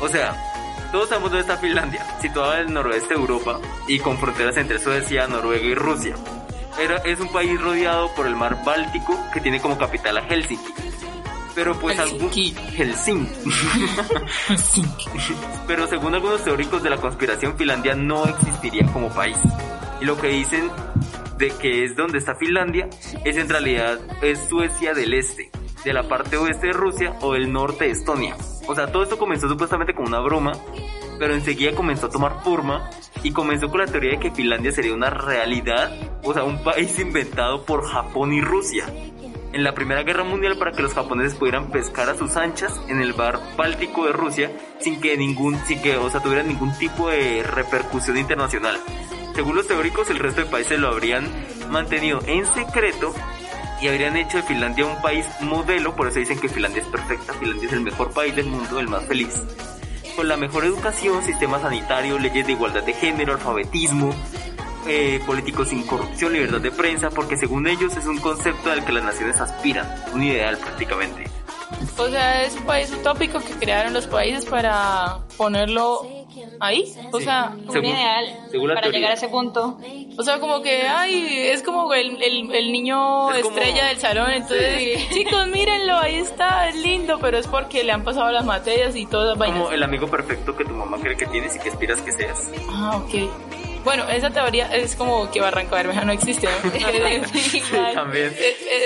O 0.00 0.08
sea, 0.08 0.36
todos 0.92 1.08
sabemos 1.08 1.30
dónde 1.30 1.42
está 1.42 1.58
Finlandia, 1.58 2.02
situada 2.20 2.60
en 2.60 2.68
el 2.68 2.74
noroeste 2.74 3.14
de 3.14 3.20
Europa 3.20 3.60
y 3.86 3.98
con 3.98 4.16
fronteras 4.18 4.56
entre 4.56 4.78
Suecia, 4.78 5.26
Noruega 5.26 5.64
y 5.64 5.74
Rusia. 5.74 6.14
Era, 6.78 6.96
es 6.98 7.20
un 7.20 7.28
país 7.28 7.60
rodeado 7.60 8.14
por 8.14 8.26
el 8.26 8.36
mar 8.36 8.62
Báltico 8.64 9.18
que 9.34 9.40
tiene 9.40 9.60
como 9.60 9.76
capital 9.76 10.16
a 10.16 10.22
Helsinki. 10.22 10.72
Pero 11.58 11.74
pues 11.74 11.98
algún 11.98 12.30
Helsinki. 12.30 13.26
Pero 15.66 15.88
según 15.88 16.14
algunos 16.14 16.44
teóricos 16.44 16.84
de 16.84 16.90
la 16.90 16.98
conspiración, 16.98 17.58
Finlandia 17.58 17.96
no 17.96 18.26
existiría 18.26 18.86
como 18.92 19.08
país. 19.08 19.36
Y 20.00 20.04
lo 20.04 20.16
que 20.20 20.28
dicen 20.28 20.70
de 21.36 21.50
que 21.50 21.82
es 21.82 21.96
donde 21.96 22.18
está 22.18 22.36
Finlandia 22.36 22.88
es 23.24 23.36
en 23.36 23.48
realidad 23.48 23.98
es 24.22 24.38
Suecia 24.48 24.94
del 24.94 25.14
Este, 25.14 25.50
de 25.84 25.92
la 25.92 26.04
parte 26.04 26.36
oeste 26.36 26.68
de 26.68 26.74
Rusia 26.74 27.16
o 27.22 27.32
del 27.32 27.52
norte 27.52 27.86
de 27.86 27.90
Estonia. 27.90 28.36
O 28.68 28.76
sea, 28.76 28.92
todo 28.92 29.02
esto 29.02 29.18
comenzó 29.18 29.48
supuestamente 29.48 29.94
como 29.94 30.06
una 30.06 30.20
broma, 30.20 30.52
pero 31.18 31.34
enseguida 31.34 31.74
comenzó 31.74 32.06
a 32.06 32.10
tomar 32.10 32.44
forma 32.44 32.88
y 33.24 33.32
comenzó 33.32 33.68
con 33.68 33.80
la 33.80 33.86
teoría 33.86 34.12
de 34.12 34.20
que 34.20 34.30
Finlandia 34.30 34.70
sería 34.70 34.94
una 34.94 35.10
realidad, 35.10 35.92
o 36.22 36.32
sea, 36.32 36.44
un 36.44 36.62
país 36.62 36.96
inventado 37.00 37.64
por 37.64 37.84
Japón 37.84 38.32
y 38.32 38.40
Rusia 38.40 38.86
en 39.52 39.64
la 39.64 39.74
Primera 39.74 40.02
Guerra 40.02 40.24
Mundial 40.24 40.56
para 40.58 40.72
que 40.72 40.82
los 40.82 40.94
japoneses 40.94 41.34
pudieran 41.34 41.70
pescar 41.70 42.08
a 42.08 42.16
sus 42.16 42.36
anchas 42.36 42.80
en 42.88 43.00
el 43.00 43.12
bar 43.12 43.40
Báltico 43.56 44.06
de 44.06 44.12
Rusia 44.12 44.50
sin 44.80 45.00
que 45.00 45.16
ningún, 45.16 45.58
sin 45.66 45.80
que, 45.80 45.96
o 45.96 46.10
sea, 46.10 46.20
tuviera 46.20 46.42
ningún 46.42 46.76
tipo 46.78 47.08
de 47.08 47.42
repercusión 47.42 48.18
internacional. 48.18 48.78
Según 49.34 49.56
los 49.56 49.66
teóricos, 49.66 50.10
el 50.10 50.18
resto 50.18 50.42
de 50.42 50.46
países 50.48 50.78
lo 50.78 50.88
habrían 50.88 51.28
mantenido 51.70 52.20
en 52.26 52.44
secreto 52.46 53.14
y 53.80 53.88
habrían 53.88 54.16
hecho 54.16 54.38
de 54.38 54.42
Finlandia 54.42 54.86
un 54.86 55.00
país 55.00 55.26
modelo, 55.40 55.94
por 55.94 56.08
eso 56.08 56.18
dicen 56.18 56.40
que 56.40 56.48
Finlandia 56.48 56.82
es 56.82 56.88
perfecta, 56.88 57.32
Finlandia 57.34 57.68
es 57.68 57.72
el 57.72 57.80
mejor 57.82 58.12
país 58.12 58.34
del 58.34 58.46
mundo, 58.46 58.80
el 58.80 58.88
más 58.88 59.04
feliz. 59.04 59.42
Con 60.16 60.26
la 60.26 60.36
mejor 60.36 60.64
educación, 60.64 61.22
sistema 61.22 61.60
sanitario, 61.60 62.18
leyes 62.18 62.44
de 62.44 62.52
igualdad 62.52 62.82
de 62.82 62.92
género, 62.92 63.34
alfabetismo, 63.34 64.12
eh, 64.88 65.20
políticos 65.26 65.68
sin 65.68 65.82
corrupción, 65.86 66.32
libertad 66.32 66.60
de 66.60 66.70
prensa, 66.70 67.10
porque 67.10 67.36
según 67.36 67.66
ellos 67.68 67.96
es 67.96 68.06
un 68.06 68.18
concepto 68.18 68.70
al 68.70 68.84
que 68.84 68.92
las 68.92 69.04
naciones 69.04 69.40
aspiran, 69.40 69.86
un 70.14 70.22
ideal 70.22 70.56
prácticamente. 70.58 71.24
O 71.98 72.08
sea, 72.08 72.44
es 72.44 72.54
un 72.56 72.62
país 72.64 72.90
utópico 72.92 73.40
que 73.40 73.52
crearon 73.54 73.92
los 73.92 74.06
países 74.06 74.44
para 74.46 75.18
ponerlo 75.36 76.06
ahí. 76.60 76.92
O 77.12 77.20
sea, 77.20 77.52
Un 77.54 77.70
Según- 77.72 77.90
ideal 77.90 78.26
según 78.50 78.68
la 78.68 78.74
para 78.74 78.84
teoría. 78.84 78.98
llegar 79.00 79.10
a 79.12 79.14
ese 79.14 79.28
punto. 79.28 79.78
o 80.16 80.22
sea, 80.22 80.40
como 80.40 80.62
que, 80.62 80.82
ay, 80.88 81.28
es 81.48 81.62
como 81.62 81.92
el, 81.92 82.20
el, 82.22 82.54
el 82.54 82.72
niño 82.72 83.30
Es 83.32 83.42
como- 83.42 83.54
estrella 83.58 83.86
del 83.88 83.98
salón. 83.98 84.30
Entonces, 84.30 85.08
chicos, 85.12 85.46
mírenlo, 85.48 85.98
ahí 85.98 86.16
está, 86.16 86.68
es 86.68 86.76
lindo, 86.76 87.18
pero 87.20 87.36
es 87.38 87.46
porque 87.46 87.84
le 87.84 87.92
han 87.92 88.02
pasado 88.02 88.30
las 88.30 88.44
materias 88.46 88.96
y 88.96 89.04
todas 89.06 89.28
las 89.30 89.38
vainas. 89.38 89.58
Como 89.60 89.72
el 89.72 89.82
amigo 89.82 90.06
perfecto 90.08 90.56
que 90.56 90.64
tu 90.64 90.72
mamá 90.72 90.96
cree 91.00 91.16
que 91.16 91.26
tienes 91.26 91.54
y 91.56 91.58
que 91.58 91.68
aspiras 91.68 92.00
que 92.00 92.12
seas. 92.12 92.48
Ah, 92.70 92.96
ok. 93.04 93.30
Bueno, 93.84 94.08
esa 94.08 94.30
teoría 94.30 94.74
es 94.74 94.96
como 94.96 95.30
que 95.30 95.40
Barranca 95.40 95.76
Bermeja 95.76 96.04
no 96.04 96.12
existe, 96.12 96.46
¿no? 96.64 97.28
Sí, 97.28 97.62
también. 97.94 98.34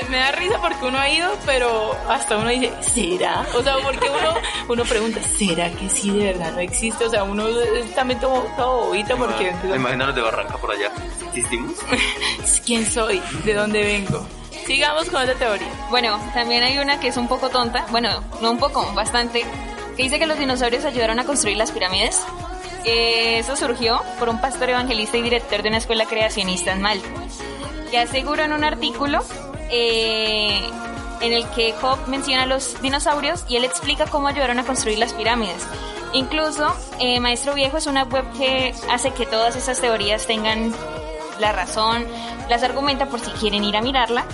Me 0.08 0.18
da 0.18 0.32
risa 0.32 0.60
porque 0.60 0.84
uno 0.84 0.98
ha 0.98 1.08
ido, 1.08 1.30
pero 1.46 1.96
hasta 2.08 2.36
uno 2.36 2.48
dice, 2.50 2.72
¿será? 2.80 3.46
O 3.54 3.62
sea, 3.62 3.76
porque 3.78 4.08
uno, 4.08 4.34
uno 4.68 4.84
pregunta, 4.84 5.20
¿será 5.22 5.70
que 5.70 5.88
sí 5.88 6.10
de 6.10 6.32
verdad 6.32 6.52
no 6.52 6.60
existe? 6.60 7.04
O 7.04 7.10
sea, 7.10 7.24
uno 7.24 7.48
es 7.48 7.94
también 7.94 8.20
todo, 8.20 8.42
todo 8.56 8.86
bobito 8.86 9.16
porque... 9.16 9.52
Me 9.64 9.76
imagino 9.76 10.06
los 10.06 10.14
de 10.14 10.22
Barranca 10.22 10.56
por 10.58 10.70
allá. 10.70 10.90
¿Existimos? 11.28 11.74
¿Quién 12.66 12.86
soy? 12.86 13.20
¿De 13.44 13.54
dónde 13.54 13.82
vengo? 13.82 14.26
Sigamos 14.66 15.08
con 15.10 15.22
esta 15.22 15.34
teoría. 15.34 15.68
Bueno, 15.90 16.20
también 16.34 16.62
hay 16.62 16.78
una 16.78 17.00
que 17.00 17.08
es 17.08 17.16
un 17.16 17.26
poco 17.26 17.48
tonta, 17.48 17.84
bueno, 17.90 18.22
no 18.40 18.52
un 18.52 18.58
poco, 18.58 18.92
bastante, 18.94 19.44
que 19.96 20.02
dice 20.04 20.18
que 20.18 20.26
los 20.26 20.38
dinosaurios 20.38 20.84
ayudaron 20.84 21.18
a 21.18 21.24
construir 21.24 21.56
las 21.56 21.72
pirámides. 21.72 22.22
Eh, 22.84 23.38
eso 23.38 23.56
surgió 23.56 24.02
por 24.18 24.28
un 24.28 24.40
pastor 24.40 24.70
evangelista 24.70 25.16
y 25.16 25.22
director 25.22 25.62
de 25.62 25.68
una 25.68 25.78
escuela 25.78 26.06
creacionista 26.06 26.72
en 26.72 26.82
Malta, 26.82 27.08
que 27.90 27.98
aseguró 27.98 28.42
en 28.42 28.52
un 28.52 28.64
artículo 28.64 29.22
eh, 29.70 30.60
en 31.20 31.32
el 31.32 31.48
que 31.50 31.72
Job 31.80 31.98
menciona 32.08 32.42
a 32.42 32.46
los 32.46 32.80
dinosaurios 32.82 33.44
y 33.48 33.56
él 33.56 33.64
explica 33.64 34.06
cómo 34.06 34.28
ayudaron 34.28 34.58
a 34.58 34.64
construir 34.64 34.98
las 34.98 35.14
pirámides. 35.14 35.66
Incluso, 36.12 36.74
eh, 36.98 37.20
Maestro 37.20 37.54
Viejo 37.54 37.78
es 37.78 37.86
una 37.86 38.04
web 38.04 38.24
que 38.36 38.74
hace 38.90 39.12
que 39.12 39.24
todas 39.24 39.56
esas 39.56 39.80
teorías 39.80 40.26
tengan 40.26 40.74
la 41.40 41.52
razón, 41.52 42.06
las 42.48 42.62
argumenta 42.62 43.06
por 43.06 43.20
si 43.20 43.30
quieren 43.30 43.64
ir 43.64 43.76
a 43.76 43.80
mirarla. 43.80 44.26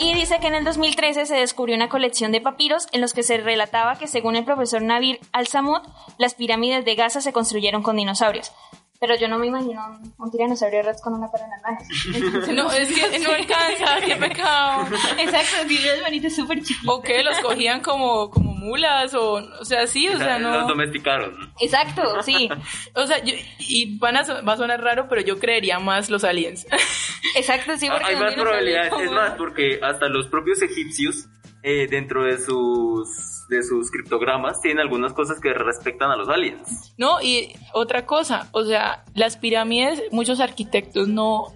Y 0.00 0.14
dice 0.14 0.38
que 0.40 0.46
en 0.46 0.54
el 0.54 0.64
2013 0.64 1.26
se 1.26 1.34
descubrió 1.36 1.76
una 1.76 1.90
colección 1.90 2.32
de 2.32 2.40
papiros 2.40 2.88
en 2.92 3.02
los 3.02 3.12
que 3.12 3.22
se 3.22 3.36
relataba 3.36 3.98
que 3.98 4.06
según 4.06 4.34
el 4.34 4.46
profesor 4.46 4.80
Nabil 4.80 5.20
Al-Samud, 5.32 5.82
las 6.16 6.34
pirámides 6.34 6.86
de 6.86 6.94
Gaza 6.94 7.20
se 7.20 7.34
construyeron 7.34 7.82
con 7.82 7.96
dinosaurios. 7.96 8.50
Pero 8.98 9.14
yo 9.16 9.28
no 9.28 9.38
me 9.38 9.46
imagino 9.46 9.82
un, 9.86 10.14
un 10.18 10.30
tiranosaurio 10.30 10.82
rex 10.82 11.02
con 11.02 11.12
una 11.12 11.30
pata 11.30 11.44
en 11.44 11.50
las 11.50 11.62
manos. 11.62 12.48
No, 12.54 12.72
es 12.72 12.88
que 12.88 13.18
no 13.18 13.30
alcanza, 13.30 14.00
qué 14.04 14.16
pecado. 14.16 14.86
Exacto, 15.18 15.68
sí, 15.68 15.78
las 15.78 16.02
manitas 16.02 16.34
súper 16.34 16.62
chiquitas. 16.62 16.86
¿O? 16.86 17.02
¿Los 17.22 17.38
cogían 17.40 17.82
como, 17.82 18.30
como 18.30 18.49
mulas? 18.60 19.14
O, 19.14 19.32
o 19.60 19.64
sea, 19.64 19.86
sí, 19.86 20.08
o 20.08 20.16
sea, 20.18 20.38
Los 20.38 20.62
no... 20.62 20.68
domesticaron. 20.68 21.52
Exacto, 21.60 22.02
sí. 22.22 22.48
O 22.94 23.06
sea, 23.06 23.22
yo- 23.24 23.34
y 23.58 23.98
van 23.98 24.16
a, 24.16 24.22
va 24.42 24.52
a 24.52 24.56
sonar 24.56 24.80
raro, 24.82 25.06
pero 25.08 25.20
yo 25.22 25.38
creería 25.40 25.78
más 25.80 26.10
los 26.10 26.22
aliens. 26.24 26.66
Exacto, 27.36 27.76
sí, 27.76 27.88
porque 27.90 28.06
Hay 28.14 28.16
más 28.16 28.34
probabilidades. 28.34 28.92
Es 29.02 29.10
más, 29.10 29.32
porque 29.32 29.80
hasta 29.82 30.08
los 30.08 30.28
propios 30.28 30.62
egipcios, 30.62 31.26
eh, 31.62 31.86
dentro 31.90 32.24
de 32.24 32.38
sus, 32.38 33.46
de 33.48 33.62
sus 33.62 33.90
criptogramas, 33.90 34.60
tienen 34.60 34.80
algunas 34.80 35.12
cosas 35.12 35.40
que 35.40 35.52
respectan 35.52 36.10
a 36.10 36.16
los 36.16 36.28
aliens. 36.28 36.94
No, 36.96 37.20
y 37.20 37.52
otra 37.72 38.06
cosa, 38.06 38.48
o 38.52 38.64
sea, 38.64 39.04
las 39.14 39.36
pirámides, 39.36 40.02
muchos 40.10 40.40
arquitectos 40.40 41.08
no, 41.08 41.52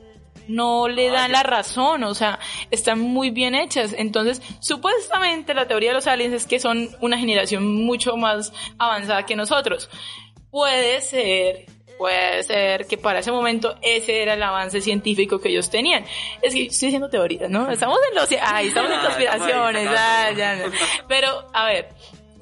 no 0.49 0.89
le 0.89 1.09
dan 1.09 1.33
la 1.33 1.43
razón, 1.43 2.05
o 2.05 2.15
sea, 2.15 2.39
están 2.71 3.01
muy 3.01 3.31
bien 3.31 3.55
hechas. 3.55 3.95
Entonces, 3.97 4.43
supuestamente 4.61 5.55
la 5.55 5.67
teoría 5.67 5.91
de 5.91 5.95
los 5.95 6.07
aliens 6.07 6.35
es 6.35 6.47
que 6.47 6.59
son 6.59 6.91
una 7.01 7.19
generación 7.19 7.67
mucho 7.85 8.17
más 8.17 8.53
avanzada 8.79 9.27
que 9.27 9.37
nosotros. 9.37 9.89
Puede 10.51 11.01
ser, 11.01 11.67
puede 11.99 12.43
ser 12.45 12.87
que 12.87 12.97
para 12.99 13.21
ese 13.21 13.33
momento 13.33 13.77
ese 13.83 14.23
era 14.23 14.35
el 14.35 14.43
avance 14.43 14.81
científico 14.81 15.41
que 15.41 15.49
ellos 15.49 15.71
tenían. 15.71 16.05
Es 16.43 16.55
que 16.55 16.67
estoy 16.67 16.89
haciendo 16.89 17.09
teorías, 17.09 17.51
¿no? 17.51 17.71
Estamos 17.71 17.99
en 18.09 18.15
los, 18.15 18.29
ay, 18.41 18.69
estamos 18.69 18.91
en 18.91 18.99
Ah, 19.01 19.05
conspiraciones, 19.07 19.89
ah, 19.91 20.31
ya, 20.37 20.55
ya. 20.57 20.65
Pero, 21.09 21.47
a 21.53 21.67
ver, 21.67 21.89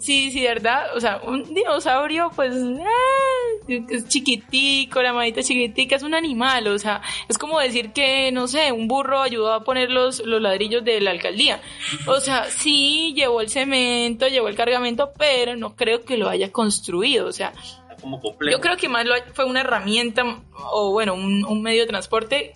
sí, 0.02 0.30
sí, 0.30 0.42
¿verdad? 0.42 0.97
O 0.97 1.00
sea, 1.00 1.21
un 1.25 1.54
dinosaurio, 1.54 2.30
pues, 2.35 2.54
eh, 2.54 3.85
es 3.88 4.09
chiquitico, 4.09 5.02
la 5.02 5.12
manita 5.12 5.42
chiquitica, 5.42 5.97
es 5.97 6.02
un 6.02 6.14
animal, 6.14 6.66
o 6.68 6.78
sea, 6.78 7.00
es 7.28 7.38
como 7.38 7.59
decir 7.59 7.92
que, 7.92 8.30
no 8.32 8.49
sé, 8.49 8.73
un 8.73 8.88
burro 8.88 9.23
ayudó 9.23 9.52
a 9.52 9.64
poner 9.64 9.90
los, 9.90 10.21
los 10.26 10.42
ladrillos 10.42 10.85
de 10.85 11.00
la 11.00 11.12
alcaldía. 11.12 11.61
O 12.06 12.21
sea, 12.21 12.44
sí, 12.50 13.12
llevó 13.14 13.40
el 13.40 13.49
cemento, 13.49 14.28
llevó 14.28 14.49
el 14.49 14.56
cargamento, 14.56 15.12
pero 15.16 15.56
no 15.56 15.76
creo 15.76 16.04
que 16.04 16.16
lo 16.16 16.28
haya 16.28 16.50
construido, 16.52 17.26
o 17.26 17.32
sea, 17.32 17.52
Está 17.82 17.97
como 18.00 18.21
complejo. 18.21 18.56
yo 18.56 18.61
creo 18.61 18.76
que 18.76 18.88
más 18.88 19.06
lo, 19.06 19.14
fue 19.32 19.44
una 19.44 19.61
herramienta, 19.61 20.42
o 20.73 20.90
bueno, 20.92 21.14
un, 21.14 21.44
un 21.44 21.62
medio 21.62 21.82
de 21.82 21.87
transporte 21.87 22.54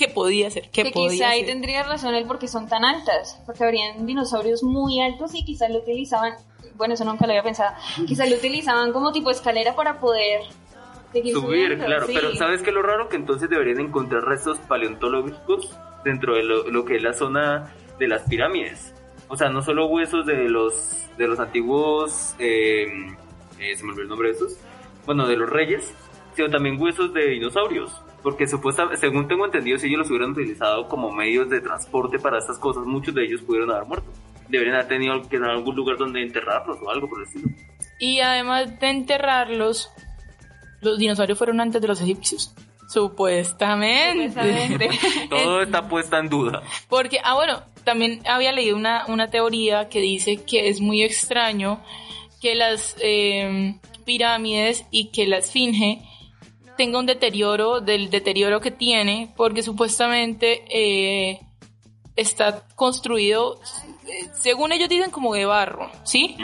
que 0.00 0.08
podía 0.08 0.50
ser, 0.50 0.70
que, 0.70 0.84
Que 0.84 0.90
podía 0.92 1.10
quizá 1.10 1.28
ahí 1.28 1.44
tendría 1.44 1.82
razón 1.82 2.14
él 2.14 2.24
porque 2.26 2.48
son 2.48 2.66
tan 2.68 2.84
altas, 2.84 3.38
porque 3.44 3.64
habrían 3.64 4.06
dinosaurios 4.06 4.62
muy 4.62 4.98
altos 5.00 5.34
y 5.34 5.44
quizá 5.44 5.68
lo 5.68 5.80
utilizaban, 5.80 6.32
bueno, 6.80 6.94
eso 6.94 7.04
nunca 7.04 7.26
lo 7.26 7.32
había 7.32 7.42
pensado, 7.42 7.76
quizá 8.06 8.24
lo 8.26 8.36
utilizaban 8.36 8.90
como 8.92 9.12
tipo 9.12 9.30
escalera 9.30 9.76
para 9.76 10.00
poder 10.00 10.40
seguir 11.12 11.34
Subir, 11.34 11.66
subiendo, 11.66 11.84
claro. 11.84 12.06
sí. 12.06 12.12
Pero 12.14 12.34
¿sabes 12.36 12.62
qué 12.62 12.70
es 12.70 12.74
lo 12.74 12.82
raro? 12.82 13.08
Que 13.10 13.16
entonces 13.16 13.50
deberían 13.50 13.80
encontrar 13.80 14.24
restos 14.24 14.58
paleontológicos 14.60 15.76
dentro 16.04 16.34
de 16.36 16.42
lo, 16.42 16.68
lo 16.70 16.84
que 16.86 16.96
es 16.96 17.02
la 17.02 17.12
zona 17.12 17.70
de 17.98 18.08
las 18.08 18.22
pirámides. 18.22 18.94
O 19.28 19.36
sea, 19.36 19.50
no 19.50 19.60
solo 19.60 19.86
huesos 19.86 20.24
de 20.24 20.48
los, 20.48 21.06
de 21.18 21.28
los 21.28 21.38
antiguos... 21.38 22.34
eh, 22.38 22.86
eh, 23.60 23.76
se 23.76 23.84
me 23.84 23.90
olvidó 23.90 24.02
el 24.04 24.08
nombre 24.08 24.28
de 24.30 24.34
esos. 24.36 24.56
Bueno, 25.04 25.28
de 25.28 25.36
los 25.36 25.50
reyes, 25.50 25.92
sino 26.34 26.48
también 26.48 26.80
huesos 26.80 27.12
de 27.12 27.26
dinosaurios. 27.28 27.92
Porque 28.22 28.46
supuestamente, 28.46 28.98
según 28.98 29.28
tengo 29.28 29.44
entendido, 29.44 29.78
si 29.78 29.86
ellos 29.86 30.00
los 30.00 30.10
hubieran 30.10 30.30
utilizado 30.30 30.88
como 30.88 31.10
medios 31.12 31.48
de 31.50 31.60
transporte 31.60 32.18
para 32.18 32.38
estas 32.38 32.58
cosas, 32.58 32.84
muchos 32.86 33.14
de 33.14 33.24
ellos 33.24 33.42
pudieron 33.42 33.70
haber 33.70 33.86
muerto. 33.86 34.10
Deberían 34.50 34.76
haber 34.76 34.88
tenido 34.88 35.20
que 35.22 35.28
tener 35.28 35.50
algún 35.50 35.76
lugar 35.76 35.96
donde 35.96 36.22
enterrarlos 36.22 36.78
o 36.82 36.90
algo 36.90 37.08
por 37.08 37.20
el 37.20 37.26
estilo. 37.26 37.48
Y 37.98 38.20
además 38.20 38.78
de 38.80 38.90
enterrarlos, 38.90 39.90
los 40.80 40.98
dinosaurios 40.98 41.38
fueron 41.38 41.60
antes 41.60 41.80
de 41.80 41.88
los 41.88 42.00
egipcios. 42.00 42.54
Supuestamente. 42.88 44.28
Supuestamente. 44.28 44.90
Todo 45.30 45.62
está 45.62 45.88
puesta 45.88 46.18
en 46.18 46.28
duda. 46.28 46.62
Porque, 46.88 47.20
ah, 47.22 47.34
bueno, 47.34 47.62
también 47.84 48.20
había 48.26 48.52
leído 48.52 48.76
una, 48.76 49.06
una 49.06 49.30
teoría 49.30 49.88
que 49.88 50.00
dice 50.00 50.42
que 50.44 50.68
es 50.68 50.80
muy 50.80 51.02
extraño 51.02 51.80
que 52.40 52.54
las 52.54 52.96
eh, 53.00 53.76
pirámides 54.04 54.86
y 54.90 55.10
que 55.10 55.26
la 55.26 55.38
esfinge 55.38 56.02
tenga 56.76 56.98
un 56.98 57.06
deterioro 57.06 57.80
del 57.80 58.08
deterioro 58.08 58.60
que 58.60 58.70
tiene, 58.70 59.32
porque 59.36 59.62
supuestamente 59.62 60.64
eh, 60.70 61.40
está 62.16 62.66
construido, 62.74 63.60
según 64.32 64.72
ellos 64.72 64.88
dicen, 64.88 65.10
como 65.10 65.34
de 65.34 65.44
barro, 65.44 65.90
¿sí? 66.04 66.36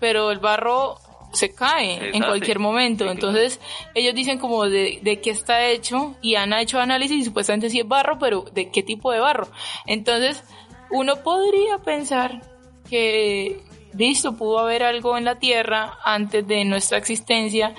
Pero 0.00 0.30
el 0.30 0.38
barro 0.38 0.98
se 1.32 1.54
cae 1.54 2.14
en 2.14 2.22
cualquier 2.22 2.58
momento. 2.58 3.04
Sí, 3.04 3.10
claro. 3.10 3.12
Entonces, 3.12 3.60
ellos 3.94 4.14
dicen 4.14 4.38
como 4.38 4.68
de, 4.68 5.00
de 5.02 5.20
qué 5.20 5.30
está 5.30 5.66
hecho 5.66 6.14
y 6.20 6.34
han 6.34 6.52
hecho 6.52 6.80
análisis 6.80 7.18
y 7.18 7.24
supuestamente 7.24 7.70
sí 7.70 7.80
es 7.80 7.88
barro, 7.88 8.18
pero 8.18 8.44
de 8.52 8.70
qué 8.70 8.82
tipo 8.82 9.12
de 9.12 9.20
barro. 9.20 9.48
Entonces, 9.86 10.42
uno 10.90 11.16
podría 11.16 11.78
pensar 11.78 12.42
que, 12.88 13.62
listo, 13.94 14.36
pudo 14.36 14.58
haber 14.58 14.82
algo 14.82 15.16
en 15.16 15.24
la 15.24 15.38
Tierra 15.38 15.98
antes 16.04 16.46
de 16.46 16.64
nuestra 16.64 16.98
existencia 16.98 17.74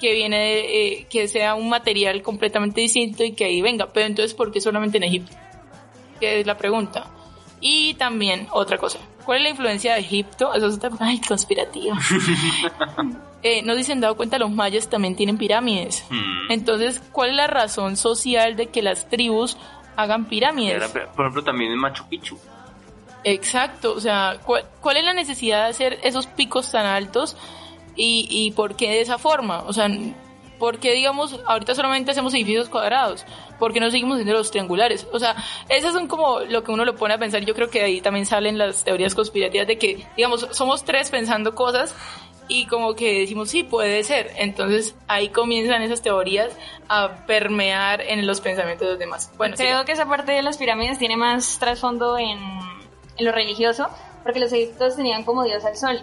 que 0.00 0.14
viene 0.14 0.38
de, 0.38 0.60
eh, 0.60 1.06
que 1.10 1.28
sea 1.28 1.54
un 1.54 1.68
material 1.68 2.22
completamente 2.22 2.80
distinto 2.80 3.24
y 3.24 3.32
que 3.32 3.44
ahí 3.44 3.62
venga. 3.62 3.92
Pero 3.92 4.06
entonces, 4.06 4.34
¿por 4.34 4.52
qué 4.52 4.60
solamente 4.60 4.98
en 4.98 5.04
Egipto? 5.04 5.36
Que 6.20 6.40
es 6.40 6.46
la 6.46 6.56
pregunta. 6.56 7.10
Y 7.60 7.94
también, 7.94 8.46
otra 8.52 8.78
cosa, 8.78 8.98
¿cuál 9.24 9.38
es 9.38 9.42
la 9.44 9.48
influencia 9.50 9.94
de 9.94 10.00
Egipto? 10.00 10.54
Eso 10.54 10.66
es 10.68 10.76
otra, 10.76 10.90
ay, 11.00 11.20
conspirativa. 11.20 11.98
eh, 13.42 13.62
no 13.62 13.74
se 13.82 13.92
han 13.92 14.00
dado 14.00 14.16
cuenta, 14.16 14.38
los 14.38 14.50
mayas 14.50 14.88
también 14.88 15.16
tienen 15.16 15.38
pirámides. 15.38 16.04
Hmm. 16.08 16.50
Entonces, 16.50 17.02
¿cuál 17.12 17.30
es 17.30 17.36
la 17.36 17.46
razón 17.46 17.96
social 17.96 18.56
de 18.56 18.66
que 18.66 18.82
las 18.82 19.08
tribus 19.08 19.56
hagan 19.96 20.26
pirámides? 20.26 20.88
Por 20.90 21.26
ejemplo, 21.26 21.42
también 21.42 21.72
en 21.72 21.78
Machu 21.78 22.04
Picchu. 22.08 22.38
Exacto, 23.24 23.94
o 23.94 24.00
sea, 24.00 24.38
¿cuál, 24.44 24.64
cuál 24.80 24.96
es 24.96 25.04
la 25.04 25.12
necesidad 25.12 25.64
de 25.64 25.70
hacer 25.70 25.98
esos 26.04 26.26
picos 26.28 26.70
tan 26.70 26.86
altos 26.86 27.36
y, 27.96 28.28
y 28.30 28.52
por 28.52 28.76
qué 28.76 28.90
de 28.90 29.00
esa 29.00 29.18
forma? 29.18 29.64
O 29.64 29.72
sea, 29.72 29.88
¿por 30.58 30.78
qué, 30.78 30.92
digamos, 30.92 31.40
ahorita 31.46 31.74
solamente 31.74 32.10
hacemos 32.10 32.34
edificios 32.34 32.68
cuadrados? 32.68 33.24
¿Por 33.58 33.72
qué 33.72 33.80
no 33.80 33.90
seguimos 33.90 34.14
haciendo 34.14 34.34
los 34.34 34.50
triangulares? 34.50 35.06
O 35.12 35.18
sea, 35.18 35.36
esas 35.68 35.92
son 35.92 36.06
como 36.06 36.40
lo 36.40 36.62
que 36.62 36.70
uno 36.70 36.84
lo 36.84 36.96
pone 36.96 37.14
a 37.14 37.18
pensar. 37.18 37.44
Yo 37.44 37.54
creo 37.54 37.70
que 37.70 37.82
ahí 37.82 38.00
también 38.00 38.26
salen 38.26 38.58
las 38.58 38.84
teorías 38.84 39.14
conspirativas 39.14 39.66
de 39.66 39.78
que, 39.78 40.06
digamos, 40.16 40.48
somos 40.52 40.84
tres 40.84 41.10
pensando 41.10 41.54
cosas 41.54 41.94
y 42.48 42.66
como 42.66 42.94
que 42.94 43.20
decimos, 43.20 43.50
sí, 43.50 43.62
puede 43.62 44.02
ser. 44.02 44.32
Entonces 44.36 44.94
ahí 45.06 45.28
comienzan 45.28 45.82
esas 45.82 46.02
teorías 46.02 46.52
a 46.88 47.26
permear 47.26 48.00
en 48.00 48.26
los 48.26 48.40
pensamientos 48.40 48.86
de 48.86 48.90
los 48.92 48.98
demás. 48.98 49.30
Bueno. 49.36 49.54
Creo 49.56 49.84
que 49.84 49.92
esa 49.92 50.06
parte 50.06 50.32
de 50.32 50.42
las 50.42 50.56
pirámides 50.56 50.98
tiene 50.98 51.16
más 51.16 51.58
trasfondo 51.58 52.18
en, 52.18 52.38
en 52.38 53.24
lo 53.24 53.32
religioso, 53.32 53.88
porque 54.22 54.40
los 54.40 54.52
egipcios 54.52 54.96
tenían 54.96 55.24
como 55.24 55.44
dios 55.44 55.64
al 55.64 55.76
sol. 55.76 56.02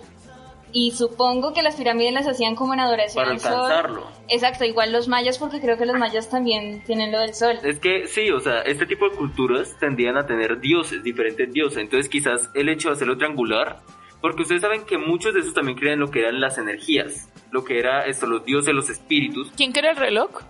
Y 0.77 0.91
supongo 0.91 1.53
que 1.53 1.61
las 1.63 1.77
pirámides 1.77 2.11
las 2.11 2.27
hacían 2.27 2.53
como 2.53 2.73
en 2.73 2.81
adoración 2.81 3.23
Para 3.23 3.31
al 3.33 3.39
sol. 3.39 3.53
alcanzarlo. 3.53 4.07
Exacto, 4.27 4.65
igual 4.65 4.91
los 4.91 5.07
mayas, 5.07 5.37
porque 5.37 5.61
creo 5.61 5.77
que 5.77 5.85
los 5.85 5.97
mayas 5.97 6.29
también 6.29 6.83
tienen 6.83 7.13
lo 7.13 7.19
del 7.21 7.33
sol. 7.33 7.57
Es 7.63 7.79
que 7.79 8.07
sí, 8.07 8.29
o 8.29 8.41
sea, 8.41 8.59
este 8.63 8.85
tipo 8.85 9.07
de 9.09 9.15
culturas 9.15 9.73
tendían 9.79 10.17
a 10.17 10.25
tener 10.25 10.59
dioses, 10.59 11.01
diferentes 11.01 11.49
dioses. 11.53 11.77
Entonces 11.77 12.09
quizás 12.09 12.49
el 12.53 12.67
hecho 12.67 12.89
de 12.89 12.95
hacerlo 12.95 13.15
triangular, 13.15 13.79
porque 14.19 14.41
ustedes 14.41 14.63
saben 14.63 14.83
que 14.83 14.97
muchos 14.97 15.33
de 15.33 15.39
esos 15.39 15.53
también 15.53 15.77
creían 15.77 15.99
lo 15.99 16.11
que 16.11 16.19
eran 16.19 16.41
las 16.41 16.57
energías, 16.57 17.29
lo 17.51 17.63
que 17.63 17.79
era 17.79 18.05
esto, 18.05 18.27
los 18.27 18.43
dioses, 18.43 18.73
los 18.73 18.89
espíritus. 18.89 19.53
¿Quién 19.55 19.71
crea 19.71 19.91
el 19.91 19.97
reloj? 19.97 20.41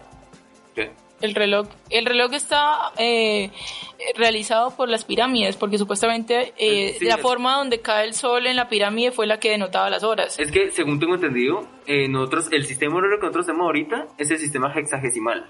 ¿Qué? 0.74 0.91
El 1.22 1.34
reloj, 1.34 1.67
el 1.89 2.05
reloj 2.05 2.34
está 2.34 2.91
eh, 2.98 3.50
realizado 4.15 4.72
por 4.75 4.89
las 4.89 5.05
pirámides, 5.05 5.55
porque 5.55 5.77
supuestamente 5.77 6.53
eh, 6.57 6.95
Sí, 7.00 7.05
la 7.05 7.15
es- 7.15 7.22
forma 7.22 7.55
donde 7.57 7.79
cae 7.81 8.05
el 8.05 8.13
sol 8.13 8.45
en 8.48 8.55
la 8.57 8.67
pirámide 8.67 9.12
fue 9.12 9.25
la 9.25 9.39
que 9.39 9.50
denotaba 9.51 9.89
las 9.89 10.03
horas. 10.03 10.38
Es 10.38 10.51
que, 10.51 10.72
según 10.72 11.00
tengo 11.00 11.15
entendido, 11.15 11.65
eh, 11.88 12.07
nosotros, 12.10 12.50
el 12.51 12.65
sistema 12.65 12.98
horario 12.98 13.17
que 13.17 13.24
nosotros 13.27 13.45
tenemos 13.45 13.65
ahorita 13.65 14.07
es 14.17 14.29
el 14.29 14.38
sistema 14.39 14.72
hexagesimal. 14.75 15.50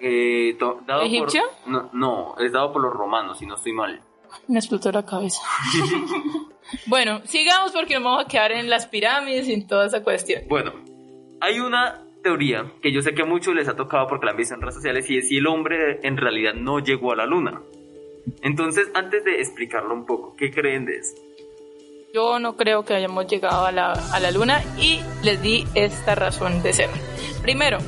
Eh, 0.00 0.56
to- 0.58 0.80
dado 0.86 1.00
por- 1.02 1.06
¿Egipcio? 1.08 1.42
no, 1.66 1.90
no, 1.92 2.34
es 2.38 2.50
dado 2.50 2.72
por 2.72 2.82
los 2.82 2.92
romanos, 2.92 3.38
si 3.38 3.46
no 3.46 3.54
estoy 3.56 3.72
mal. 3.72 4.00
Me 4.48 4.58
explotó 4.58 4.90
la 4.90 5.04
cabeza. 5.04 5.40
bueno, 6.86 7.20
sigamos 7.24 7.72
porque 7.72 7.94
nos 7.94 8.04
vamos 8.04 8.24
a 8.24 8.28
quedar 8.28 8.52
en 8.52 8.68
las 8.70 8.86
pirámides 8.86 9.46
y 9.48 9.52
en 9.52 9.66
toda 9.66 9.86
esa 9.86 10.02
cuestión. 10.02 10.42
Bueno, 10.48 10.72
hay 11.40 11.60
una 11.60 12.01
teoría 12.22 12.72
que 12.80 12.92
yo 12.92 13.02
sé 13.02 13.14
que 13.14 13.22
a 13.22 13.26
muchos 13.26 13.54
les 13.54 13.68
ha 13.68 13.76
tocado 13.76 14.06
porque 14.06 14.26
la 14.26 14.32
han 14.32 14.38
visto 14.38 14.54
en 14.54 14.60
redes 14.60 14.76
sociales 14.76 15.10
y 15.10 15.18
es 15.18 15.28
si 15.28 15.38
el 15.38 15.46
hombre 15.46 16.00
en 16.02 16.16
realidad 16.16 16.54
no 16.54 16.78
llegó 16.78 17.12
a 17.12 17.16
la 17.16 17.26
luna. 17.26 17.62
Entonces, 18.42 18.88
antes 18.94 19.24
de 19.24 19.40
explicarlo 19.40 19.92
un 19.94 20.06
poco, 20.06 20.34
¿qué 20.36 20.50
creen 20.50 20.84
de 20.86 20.96
eso? 20.96 21.14
Yo 22.14 22.38
no 22.38 22.56
creo 22.56 22.84
que 22.84 22.94
hayamos 22.94 23.26
llegado 23.26 23.66
a 23.66 23.72
la, 23.72 23.92
a 23.92 24.20
la 24.20 24.30
luna 24.30 24.62
y 24.78 25.00
les 25.22 25.42
di 25.42 25.64
esta 25.74 26.14
razón 26.14 26.62
de 26.62 26.72
ser. 26.72 26.90
Primero, 27.40 27.78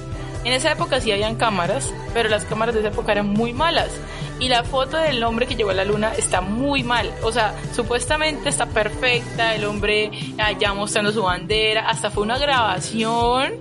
en 0.44 0.52
esa 0.52 0.72
época 0.72 1.00
sí 1.00 1.11
habían 1.11 1.37
cámaras, 1.37 1.92
pero 2.12 2.28
las 2.28 2.44
cámaras 2.44 2.74
de 2.74 2.80
esa 2.80 2.90
época 2.90 3.12
eran 3.12 3.28
muy 3.28 3.52
malas. 3.52 3.98
Y 4.40 4.48
la 4.48 4.64
foto 4.64 4.98
del 4.98 5.22
hombre 5.24 5.46
que 5.46 5.54
llegó 5.54 5.70
a 5.70 5.74
la 5.74 5.85
luna 5.85 6.12
está 6.14 6.40
muy 6.40 6.82
mal. 6.82 7.11
O 7.22 7.32
sea, 7.32 7.54
supuestamente 7.72 8.48
está 8.48 8.66
perfecta, 8.66 9.54
el 9.54 9.64
hombre 9.64 10.11
allá 10.38 10.74
mostrando 10.74 11.12
su 11.12 11.22
bandera, 11.22 11.88
hasta 11.88 12.11
fue 12.11 12.24
una 12.24 12.37
grabación, 12.37 13.54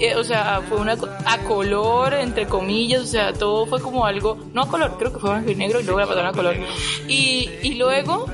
eh, 0.00 0.14
o 0.16 0.24
sea, 0.24 0.62
fue 0.68 0.78
una 0.78 0.96
a 1.24 1.38
color, 1.38 2.14
entre 2.14 2.46
comillas, 2.46 3.02
o 3.02 3.06
sea, 3.06 3.32
todo 3.32 3.66
fue 3.66 3.80
como 3.80 4.04
algo, 4.04 4.38
no 4.52 4.62
a 4.62 4.68
color, 4.68 4.96
creo 4.98 5.12
que 5.12 5.18
fue 5.18 5.30
blanco 5.30 5.50
y 5.50 5.54
negro 5.54 5.80
y 5.80 5.84
luego 5.84 6.00
la 6.00 6.06
pasaron 6.06 6.30
a 6.30 6.32
color. 6.32 6.56
Y, 7.08 7.50
y 7.62 7.74
luego, 7.74 8.26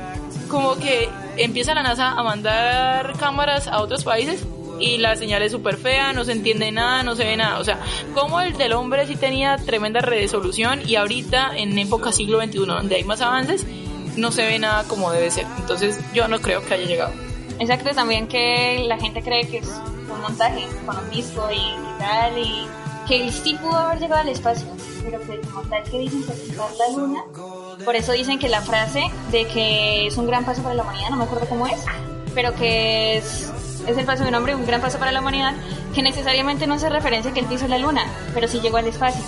como 0.48 0.76
que 0.76 1.08
empieza 1.36 1.74
la 1.74 1.82
NASA 1.82 2.12
a 2.12 2.22
mandar 2.22 3.14
cámaras 3.18 3.66
a 3.66 3.80
otros 3.80 4.04
países 4.04 4.44
y 4.78 4.98
la 4.98 5.16
señal 5.16 5.42
es 5.42 5.52
súper 5.52 5.76
fea, 5.76 6.12
no 6.12 6.24
se 6.24 6.32
entiende 6.32 6.70
nada, 6.72 7.02
no 7.02 7.16
se 7.16 7.24
ve 7.24 7.36
nada. 7.36 7.58
O 7.58 7.64
sea, 7.64 7.78
como 8.12 8.40
el 8.40 8.56
del 8.56 8.72
hombre 8.72 9.06
sí 9.06 9.16
tenía 9.16 9.56
tremenda 9.56 10.00
resolución 10.00 10.82
y 10.86 10.96
ahorita 10.96 11.56
en 11.56 11.78
época 11.78 12.12
siglo 12.12 12.42
XXI, 12.42 12.58
donde 12.66 12.96
hay 12.96 13.04
más 13.04 13.20
avances, 13.20 13.66
no 14.16 14.32
se 14.32 14.44
ve 14.44 14.58
nada 14.58 14.84
como 14.84 15.10
debe 15.12 15.30
ser. 15.30 15.46
Entonces 15.58 15.98
yo 16.12 16.28
no 16.28 16.40
creo 16.40 16.64
que 16.64 16.74
haya 16.74 16.86
llegado. 16.86 17.12
Exacto, 17.58 17.90
también 17.94 18.26
que 18.26 18.84
la 18.88 18.98
gente 18.98 19.22
cree 19.22 19.46
que 19.46 19.58
es 19.58 19.68
un 19.68 20.20
montaje 20.20 20.66
con 20.84 20.96
un 20.98 21.10
disco 21.10 21.48
y, 21.52 21.98
tal, 21.98 22.36
y 22.38 22.66
que 23.08 23.30
sí 23.30 23.56
pudo 23.60 23.76
haber 23.76 24.00
llegado 24.00 24.22
al 24.22 24.28
espacio, 24.28 24.66
pero 25.04 25.20
que 25.20 25.40
como 25.40 25.62
tal 25.62 25.82
que 25.84 25.98
dicen 25.98 26.22
que 26.24 26.32
pisar 26.32 26.68
la 26.78 26.96
luna, 26.96 27.24
por 27.84 27.94
eso 27.96 28.12
dicen 28.12 28.38
que 28.38 28.48
la 28.48 28.60
frase 28.60 29.02
de 29.30 29.46
que 29.46 30.06
es 30.06 30.16
un 30.16 30.26
gran 30.26 30.44
paso 30.44 30.62
para 30.62 30.74
la 30.74 30.82
humanidad, 30.82 31.10
no 31.10 31.16
me 31.16 31.24
acuerdo 31.24 31.46
cómo 31.48 31.66
es, 31.66 31.80
pero 32.34 32.54
que 32.54 33.18
es, 33.18 33.52
es 33.86 33.96
el 33.96 34.04
paso 34.04 34.22
de 34.24 34.30
un 34.30 34.34
hombre, 34.34 34.54
un 34.54 34.66
gran 34.66 34.80
paso 34.80 34.98
para 34.98 35.12
la 35.12 35.20
humanidad, 35.20 35.54
que 35.94 36.02
necesariamente 36.02 36.66
no 36.66 36.78
se 36.78 36.88
referencia 36.88 37.32
que 37.32 37.40
él 37.40 37.46
pisó 37.46 37.68
la 37.68 37.78
luna, 37.78 38.04
pero 38.32 38.48
sí 38.48 38.60
llegó 38.60 38.78
al 38.78 38.86
espacio. 38.88 39.22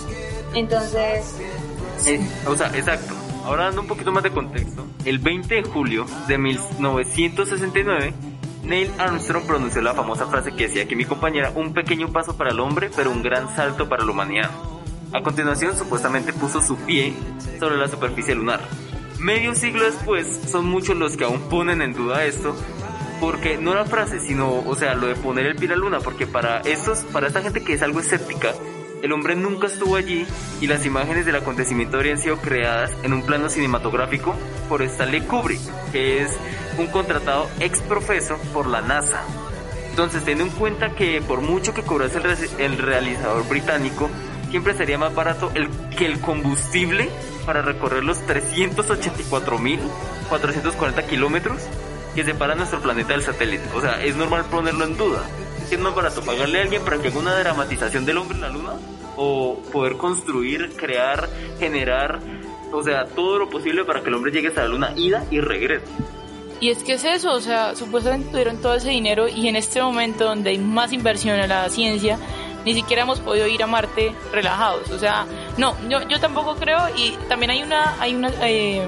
Entonces, 0.55 1.35
Eh, 2.07 2.21
o 2.47 2.57
sea, 2.57 2.69
exacto. 2.75 3.15
Ahora 3.47 3.67
dando 3.67 3.83
un 3.83 3.87
poquito 3.87 4.11
más 4.11 4.25
de 4.25 4.33
contexto, 4.33 4.85
el 5.05 5.21
20 5.21 5.55
de 5.55 5.63
julio 5.63 6.05
de 6.27 6.37
1969, 6.37 8.13
Neil 8.65 8.91
Armstrong 8.99 9.47
pronunció 9.47 9.81
la 9.83 9.95
famosa 9.95 10.27
frase 10.27 10.51
que 10.57 10.67
decía 10.67 10.89
que 10.89 10.97
mi 10.97 11.05
compañera, 11.05 11.53
un 11.55 11.73
pequeño 11.73 12.11
paso 12.11 12.37
para 12.37 12.51
el 12.51 12.59
hombre, 12.59 12.91
pero 12.97 13.13
un 13.13 13.23
gran 13.23 13.55
salto 13.55 13.89
para 13.89 14.05
la 14.05 14.11
humanidad. 14.11 14.51
A 15.13 15.23
continuación, 15.23 15.77
supuestamente 15.79 16.33
puso 16.33 16.61
su 16.61 16.77
pie 16.79 17.15
sobre 17.61 17.77
la 17.77 17.87
superficie 17.87 18.35
lunar. 18.35 18.61
Medio 19.21 19.55
siglo 19.55 19.85
después, 19.85 20.27
son 20.51 20.67
muchos 20.67 20.97
los 20.97 21.17
que 21.17 21.23
aún 21.23 21.49
ponen 21.49 21.83
en 21.83 21.93
duda 21.93 22.25
esto, 22.25 22.57
porque 23.21 23.59
no 23.59 23.75
la 23.75 23.85
frase, 23.85 24.19
sino, 24.19 24.59
o 24.59 24.75
sea, 24.75 24.97
lo 24.97 25.07
de 25.07 25.15
poner 25.15 25.47
el 25.47 25.55
pie 25.55 25.69
a 25.69 25.71
la 25.71 25.77
luna, 25.77 26.01
porque 26.01 26.27
para 26.27 26.63
estos, 26.63 27.05
para 27.13 27.29
esta 27.29 27.43
gente 27.43 27.63
que 27.63 27.75
es 27.75 27.83
algo 27.83 28.01
escéptica, 28.01 28.55
el 29.03 29.13
hombre 29.13 29.37
nunca 29.37 29.67
estuvo 29.67 29.97
allí 29.97 30.27
y 30.61 30.67
las 30.67 30.85
imágenes 30.87 31.27
del 31.27 31.37
acontecimiento 31.37 31.97
habrían 31.97 32.19
sido 32.19 32.39
creadas 32.39 32.91
en 33.03 33.13
un 33.13 33.23
plano 33.23 33.49
cinematográfico 33.49 34.35
por 34.69 34.83
Stanley 34.83 35.21
Kubrick, 35.23 35.61
que 35.93 36.23
es 36.23 36.37
un 36.79 36.89
contratado 36.89 37.49
ex 37.61 37.81
profeso 37.83 38.37
por 38.53 38.67
la 38.67 38.83
NASA. 38.83 39.23
Entonces, 39.91 40.25
teniendo 40.25 40.53
en 40.53 40.59
cuenta 40.59 40.91
que 40.91 41.23
por 41.23 41.41
mucho 41.41 41.73
que 41.73 41.83
cobrase 41.83 42.19
el, 42.19 42.27
el 42.61 42.77
realizador 42.79 43.49
británico, 43.49 44.11
siempre 44.51 44.75
sería 44.75 44.99
más 44.99 45.15
barato 45.15 45.53
el, 45.55 45.71
que 45.97 46.05
el 46.07 46.21
combustible 46.21 47.09
para 47.45 47.63
recorrer 47.63 48.03
los 48.05 48.19
384.440 48.27 51.07
kilómetros 51.07 51.63
que 52.15 52.25
separan 52.25 52.59
nuestro 52.59 52.81
planeta 52.81 53.13
del 53.13 53.23
satélite. 53.23 53.65
O 53.75 53.81
sea, 53.81 54.03
es 54.03 54.17
normal 54.17 54.47
ponerlo 54.51 54.85
en 54.85 54.97
duda. 54.97 55.23
¿Qué 55.69 55.75
es 55.75 55.81
más 55.81 55.95
barato? 55.95 56.23
¿Pagarle 56.23 56.61
a 56.61 56.63
alguien 56.63 56.83
para 56.83 56.99
que 56.99 57.09
haga 57.09 57.19
una 57.19 57.35
dramatización 57.35 58.05
del 58.05 58.19
hombre 58.19 58.37
en 58.37 58.43
la 58.43 58.49
luna? 58.51 58.73
¿O 59.17 59.59
poder 59.73 59.97
construir, 59.97 60.77
crear, 60.77 61.29
generar, 61.59 62.21
o 62.73 62.83
sea, 62.83 63.07
todo 63.07 63.39
lo 63.39 63.49
posible 63.49 63.85
para 63.85 64.01
que 64.03 64.09
el 64.09 64.15
hombre 64.15 64.31
llegue 64.31 64.49
hasta 64.49 64.63
la 64.63 64.69
luna, 64.69 64.93
ida 64.97 65.25
y 65.31 65.41
regrese? 65.41 65.87
Y 66.61 66.71
es 66.71 66.83
que 66.83 66.95
es 66.95 67.05
eso, 67.05 67.33
o 67.33 67.41
sea, 67.41 67.75
supuestamente 67.75 68.31
tuvieron 68.31 68.61
todo 68.61 68.75
ese 68.75 68.91
dinero 68.91 69.29
y 69.29 69.49
en 69.49 69.57
este 69.57 69.83
momento 69.83 70.25
donde 70.25 70.51
hay 70.51 70.59
más 70.59 70.93
inversión 70.93 71.39
en 71.39 71.49
la 71.49 71.69
ciencia, 71.69 72.19
ni 72.65 72.75
siquiera 72.75 73.03
hemos 73.03 73.21
podido 73.21 73.47
ir 73.47 73.63
a 73.63 73.67
Marte 73.67 74.15
relajados. 74.33 74.91
O 74.91 74.99
sea, 74.99 75.27
no, 75.59 75.77
yo, 75.89 76.07
yo 76.09 76.19
tampoco 76.21 76.57
creo 76.57 76.81
y 76.97 77.11
también 77.29 77.51
hay 77.51 77.63
una, 77.63 78.01
hay 78.01 78.15
una 78.15 78.31
eh, 78.43 78.87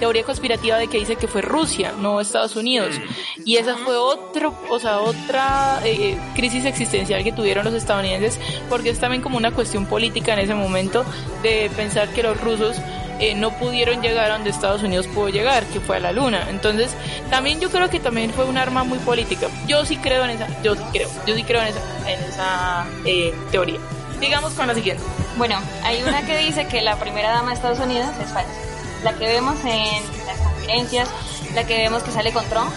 teoría 0.00 0.24
conspirativa 0.24 0.78
de 0.78 0.88
que 0.88 0.98
dice 0.98 1.14
que 1.14 1.28
fue 1.28 1.42
Rusia, 1.42 1.92
no 1.96 2.20
Estados 2.20 2.56
Unidos. 2.56 2.96
Y 3.44 3.56
esa 3.56 3.76
fue 3.76 3.96
otro, 3.96 4.54
o 4.68 4.80
sea, 4.80 4.98
otra 4.98 5.80
eh, 5.84 6.18
crisis 6.34 6.64
existencial 6.64 7.22
que 7.22 7.30
tuvieron 7.30 7.64
los 7.64 7.74
estadounidenses 7.74 8.40
porque 8.68 8.90
es 8.90 8.98
también 8.98 9.22
como 9.22 9.36
una 9.36 9.52
cuestión 9.52 9.86
política 9.86 10.32
en 10.32 10.40
ese 10.40 10.54
momento 10.54 11.04
de 11.42 11.70
pensar 11.76 12.08
que 12.08 12.22
los 12.22 12.40
rusos 12.40 12.76
eh, 13.20 13.34
no 13.34 13.50
pudieron 13.50 14.00
llegar 14.00 14.30
a 14.30 14.34
donde 14.34 14.48
Estados 14.48 14.82
Unidos 14.82 15.06
pudo 15.06 15.28
llegar, 15.28 15.64
que 15.66 15.78
fue 15.78 15.98
a 15.98 16.00
la 16.00 16.12
luna. 16.12 16.46
Entonces, 16.48 16.90
también 17.28 17.60
yo 17.60 17.70
creo 17.70 17.90
que 17.90 18.00
también 18.00 18.32
fue 18.32 18.46
un 18.46 18.56
arma 18.56 18.82
muy 18.82 18.98
política. 19.00 19.48
Yo 19.68 19.84
sí 19.84 19.98
creo 19.98 20.24
en 20.24 20.30
esa, 20.30 20.48
yo 20.62 20.74
sí 20.74 20.82
creo, 20.92 21.10
yo 21.26 21.34
sí 21.36 21.44
creo 21.44 21.60
en 21.60 21.68
esa, 21.68 22.10
en 22.10 22.20
esa 22.24 22.86
eh, 23.04 23.34
teoría. 23.50 23.78
Digamos 24.18 24.54
con 24.54 24.66
la 24.66 24.74
siguiente. 24.74 25.02
Bueno, 25.36 25.56
hay 25.82 26.02
una 26.02 26.24
que 26.24 26.38
dice 26.38 26.66
que 26.66 26.80
la 26.80 26.96
primera 26.96 27.30
dama 27.30 27.50
de 27.50 27.54
Estados 27.56 27.80
Unidos 27.80 28.08
es 28.22 28.32
falsa. 28.32 28.69
La 29.02 29.14
que 29.14 29.26
vemos 29.26 29.58
en 29.64 30.26
las 30.26 30.38
conferencias, 30.38 31.10
la 31.54 31.66
que 31.66 31.76
vemos 31.78 32.02
que 32.02 32.10
sale 32.10 32.32
con 32.32 32.44
Trump, 32.46 32.70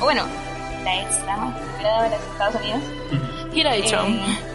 o 0.00 0.04
bueno, 0.04 0.24
la 0.84 1.02
ex 1.02 1.26
dama, 1.26 1.56
de 1.78 2.10
los 2.10 2.20
Estados 2.32 2.54
Unidos. 2.56 2.82
Hillary 3.52 3.82
Trump. 3.82 4.20
Eh, 4.20 4.54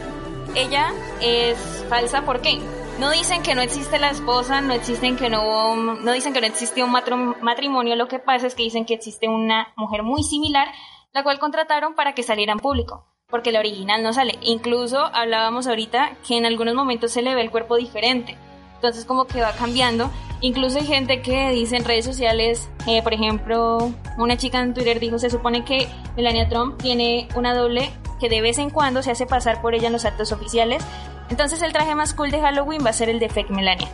ella 0.56 0.92
es 1.22 1.86
falsa, 1.90 2.24
¿por 2.24 2.42
qué? 2.42 2.60
No 3.00 3.12
dicen 3.12 3.44
que 3.44 3.56
no 3.56 3.62
existe 3.62 3.98
la 3.98 4.10
esposa, 4.10 4.62
no 4.62 4.74
existen 4.74 5.16
que 5.16 5.30
no 5.30 5.44
hubo, 5.44 5.76
no 5.76 6.12
dicen 6.12 6.34
que 6.34 6.42
no 6.42 6.48
existió 6.48 6.86
un 6.86 6.92
matrimonio, 6.92 7.96
lo 7.96 8.08
que 8.08 8.20
pasa 8.20 8.48
es 8.48 8.56
que 8.56 8.64
dicen 8.64 8.86
que 8.86 8.94
existe 8.94 9.28
una 9.28 9.74
mujer 9.78 10.04
muy 10.04 10.24
similar, 10.24 10.68
la 11.14 11.24
cual 11.24 11.40
contrataron 11.40 11.96
para 11.96 12.14
que 12.14 12.24
saliera 12.24 12.52
en 12.52 12.60
público, 12.60 13.06
porque 13.30 13.52
la 13.52 13.60
original 13.60 14.04
no 14.04 14.12
sale. 14.12 14.38
Incluso 14.42 15.00
hablábamos 15.14 15.68
ahorita 15.68 16.18
que 16.28 16.38
en 16.38 16.46
algunos 16.46 16.76
momentos 16.76 17.12
se 17.12 17.22
le 17.22 17.36
ve 17.36 17.42
el 17.42 17.52
cuerpo 17.52 17.78
diferente. 17.78 18.38
Entonces 18.80 19.04
como 19.04 19.26
que 19.26 19.42
va 19.42 19.52
cambiando. 19.52 20.10
Incluso 20.40 20.80
hay 20.80 20.86
gente 20.86 21.22
que 21.22 21.50
dice 21.50 21.76
en 21.76 21.84
redes 21.84 22.06
sociales, 22.06 22.70
eh, 22.88 23.04
por 23.04 23.14
ejemplo, 23.14 23.92
una 24.18 24.38
chica 24.38 24.62
en 24.62 24.74
Twitter 24.74 25.02
dijo, 25.02 25.20
se 25.20 25.30
supone 25.30 25.66
que 25.66 25.90
Melania 26.16 26.48
Trump 26.48 26.82
tiene 26.82 27.28
una 27.36 27.54
doble 27.54 27.92
que 28.22 28.30
de 28.30 28.40
vez 28.40 28.58
en 28.58 28.70
cuando 28.70 29.04
se 29.04 29.12
hace 29.12 29.26
pasar 29.26 29.62
por 29.62 29.76
ella 29.76 29.88
en 29.88 29.94
los 29.94 30.06
actos 30.06 30.32
oficiales. 30.32 30.82
Entonces 31.30 31.62
el 31.62 31.74
traje 31.74 31.94
más 31.94 32.14
cool 32.14 32.32
de 32.32 32.40
Halloween 32.40 32.86
va 32.86 32.92
a 32.92 32.94
ser 32.94 33.10
el 33.10 33.20
de 33.20 33.28
Fake 33.28 33.50
Melania. 33.50 33.90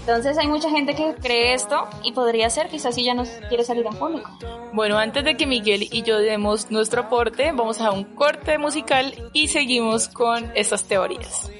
Entonces 0.00 0.38
hay 0.38 0.46
mucha 0.46 0.70
gente 0.70 0.94
que 0.94 1.16
cree 1.16 1.54
esto 1.54 1.88
y 2.04 2.12
podría 2.12 2.48
ser, 2.48 2.68
quizás 2.68 2.94
si 2.94 3.02
ya 3.02 3.14
no 3.14 3.24
quiere 3.48 3.64
salir 3.64 3.84
en 3.86 3.94
público. 3.94 4.30
Bueno, 4.72 4.98
antes 4.98 5.24
de 5.24 5.36
que 5.36 5.46
Miguel 5.46 5.88
y 5.90 6.02
yo 6.02 6.18
demos 6.18 6.70
nuestro 6.70 7.02
aporte, 7.02 7.50
vamos 7.52 7.80
a 7.80 7.90
un 7.90 8.04
corte 8.04 8.56
musical 8.56 9.14
y 9.32 9.48
seguimos 9.48 10.08
con 10.08 10.52
estas 10.54 10.84
teorías. 10.84 11.50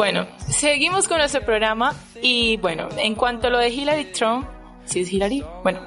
Bueno, 0.00 0.26
seguimos 0.48 1.06
con 1.06 1.18
nuestro 1.18 1.42
programa 1.42 1.94
y 2.22 2.56
bueno, 2.56 2.88
en 2.96 3.14
cuanto 3.14 3.48
a 3.48 3.50
lo 3.50 3.58
de 3.58 3.68
Hillary 3.68 4.06
Trump, 4.06 4.48
¿sí 4.86 5.00
es 5.00 5.12
Hillary? 5.12 5.44
Bueno, 5.62 5.80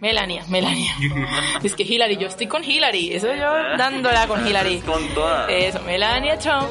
Melania, 0.00 0.42
Melania. 0.48 0.92
es 1.62 1.76
que 1.76 1.84
Hillary, 1.84 2.16
yo 2.16 2.26
estoy 2.26 2.48
con 2.48 2.64
Hillary, 2.64 3.12
eso 3.14 3.28
yo 3.28 3.52
dándola 3.78 4.26
con 4.26 4.44
Hillary. 4.44 4.80
Con 4.80 5.06
toda. 5.14 5.48
Eso, 5.48 5.80
Melania 5.82 6.36
Trump. 6.36 6.66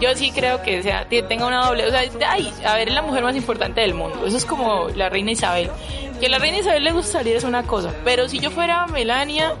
Yo 0.00 0.14
sí 0.14 0.30
creo 0.30 0.62
que 0.62 0.82
sea, 0.82 1.08
tenga 1.08 1.46
una 1.46 1.66
doble. 1.66 1.86
O 1.86 1.90
sea, 1.90 2.02
ay, 2.28 2.52
a 2.64 2.76
ver, 2.76 2.88
es 2.88 2.94
la 2.94 3.02
mujer 3.02 3.24
más 3.24 3.36
importante 3.36 3.80
del 3.80 3.94
mundo. 3.94 4.26
Eso 4.26 4.36
es 4.36 4.44
como 4.44 4.88
la 4.94 5.08
reina 5.08 5.32
Isabel. 5.32 5.70
Que 6.20 6.26
a 6.26 6.28
la 6.28 6.38
reina 6.38 6.58
Isabel 6.58 6.84
le 6.84 6.92
gusta 6.92 7.18
salir 7.18 7.36
es 7.36 7.44
una 7.44 7.64
cosa. 7.64 7.92
Pero 8.04 8.28
si 8.28 8.38
yo 8.38 8.50
fuera 8.50 8.86
Melania 8.86 9.54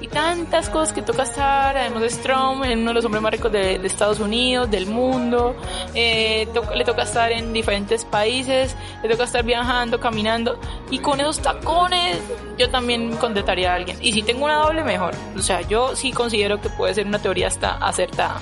y 0.00 0.08
tantas 0.08 0.68
cosas 0.68 0.92
que 0.92 1.02
toca 1.02 1.22
estar, 1.24 1.76
además 1.76 2.02
es 2.04 2.20
Trump, 2.22 2.64
en 2.64 2.80
uno 2.80 2.90
de 2.90 2.94
los 2.94 3.04
hombres 3.04 3.22
más 3.22 3.32
ricos 3.32 3.50
de, 3.50 3.78
de 3.78 3.86
Estados 3.86 4.20
Unidos, 4.20 4.70
del 4.70 4.86
mundo, 4.86 5.56
eh, 5.94 6.46
le 6.74 6.84
toca 6.84 7.02
estar 7.02 7.32
en 7.32 7.52
diferentes 7.52 8.04
países, 8.04 8.76
le 9.02 9.08
toca 9.08 9.24
estar 9.24 9.42
viajando, 9.44 10.00
caminando. 10.00 10.58
Y 10.90 10.98
con 10.98 11.20
esos 11.20 11.40
tacones, 11.40 12.18
yo 12.58 12.70
también 12.70 13.16
contrataría 13.16 13.72
a 13.72 13.76
alguien. 13.76 13.96
Y 14.00 14.12
si 14.12 14.22
tengo 14.22 14.44
una 14.44 14.56
doble, 14.56 14.84
mejor. 14.84 15.14
O 15.36 15.42
sea, 15.42 15.62
yo 15.62 15.96
sí 15.96 16.12
considero 16.12 16.60
que 16.60 16.68
puede 16.70 16.94
ser 16.94 17.06
una 17.06 17.18
teoría 17.18 17.48
hasta 17.48 17.74
acertada. 17.76 18.40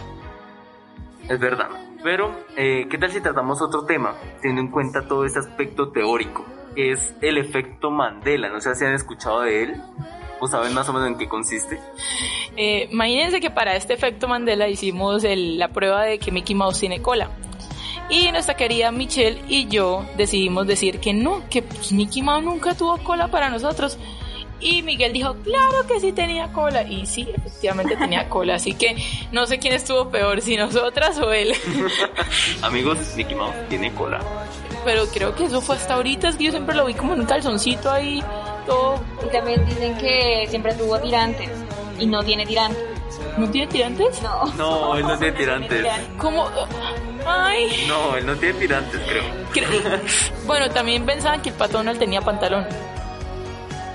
Es 1.30 1.38
verdad. 1.40 1.68
Pero, 2.02 2.34
eh, 2.56 2.86
¿qué 2.90 2.98
tal 2.98 3.10
si 3.12 3.20
tratamos 3.20 3.62
otro 3.62 3.84
tema, 3.84 4.14
teniendo 4.42 4.62
en 4.62 4.68
cuenta 4.70 5.06
todo 5.06 5.24
este 5.24 5.38
aspecto 5.38 5.90
teórico, 5.92 6.44
que 6.74 6.90
es 6.92 7.14
el 7.22 7.38
efecto 7.38 7.90
Mandela? 7.90 8.48
No 8.48 8.60
sé 8.60 8.74
si 8.74 8.84
han 8.84 8.94
escuchado 8.94 9.42
de 9.42 9.62
él 9.62 9.82
o 10.40 10.46
saben 10.48 10.74
más 10.74 10.88
o 10.88 10.92
menos 10.92 11.08
en 11.08 11.16
qué 11.18 11.28
consiste. 11.28 11.78
Eh, 12.56 12.88
imagínense 12.90 13.40
que 13.40 13.50
para 13.50 13.76
este 13.76 13.94
efecto 13.94 14.26
Mandela 14.26 14.66
hicimos 14.68 15.22
el- 15.24 15.58
la 15.58 15.68
prueba 15.68 16.02
de 16.02 16.18
que 16.18 16.32
Mickey 16.32 16.54
Mouse 16.56 16.80
tiene 16.80 17.00
cola. 17.00 17.30
Y 18.08 18.32
nuestra 18.32 18.54
querida 18.56 18.90
Michelle 18.90 19.40
y 19.46 19.68
yo 19.68 20.04
decidimos 20.16 20.66
decir 20.66 20.98
que 20.98 21.12
no, 21.12 21.42
que 21.48 21.62
pues, 21.62 21.92
Mickey 21.92 22.22
Mouse 22.22 22.42
nunca 22.42 22.74
tuvo 22.74 22.96
cola 23.04 23.28
para 23.28 23.50
nosotros. 23.50 23.98
Y 24.60 24.82
Miguel 24.82 25.12
dijo, 25.12 25.34
claro 25.42 25.86
que 25.86 26.00
sí 26.00 26.12
tenía 26.12 26.52
cola. 26.52 26.82
Y 26.82 27.06
sí, 27.06 27.28
efectivamente 27.34 27.96
tenía 27.96 28.28
cola. 28.28 28.56
Así 28.56 28.74
que 28.74 28.96
no 29.32 29.46
sé 29.46 29.58
quién 29.58 29.72
estuvo 29.74 30.10
peor, 30.10 30.40
si 30.42 30.56
nosotras 30.56 31.18
o 31.18 31.32
él. 31.32 31.52
Amigos, 32.62 32.98
Mickey 33.16 33.34
Mouse 33.34 33.54
tiene 33.68 33.92
cola. 33.94 34.20
Pero 34.84 35.06
creo 35.08 35.34
que 35.34 35.44
eso 35.44 35.60
fue 35.60 35.76
hasta 35.76 35.94
ahorita, 35.94 36.28
es 36.28 36.36
que 36.36 36.44
yo 36.44 36.50
siempre 36.52 36.74
lo 36.74 36.86
vi 36.86 36.94
como 36.94 37.12
en 37.14 37.20
un 37.20 37.26
calzoncito 37.26 37.90
ahí, 37.90 38.22
todo... 38.66 38.98
Y 39.26 39.30
también 39.30 39.64
dicen 39.66 39.96
que 39.98 40.46
siempre 40.48 40.72
tuvo 40.74 40.98
tirantes 41.00 41.50
y 41.98 42.06
no 42.06 42.22
tiene 42.24 42.46
tirantes. 42.46 42.82
¿No 43.36 43.48
tiene 43.50 43.66
tirantes? 43.66 44.22
No. 44.22 44.46
No, 44.56 44.96
él 44.96 45.02
no 45.02 45.18
tiene 45.18 45.36
tirantes. 45.36 45.86
¿Cómo? 46.16 46.48
Ay... 47.26 47.84
No, 47.88 48.16
él 48.16 48.24
no 48.24 48.34
tiene 48.36 48.58
tirantes, 48.58 49.00
creo. 49.06 49.22
Cre- 49.52 50.00
Bueno, 50.46 50.70
también 50.70 51.04
pensaban 51.04 51.42
que 51.42 51.50
el 51.50 51.54
pato 51.56 51.74
Donald 51.78 51.98
tenía 51.98 52.22
pantalón. 52.22 52.66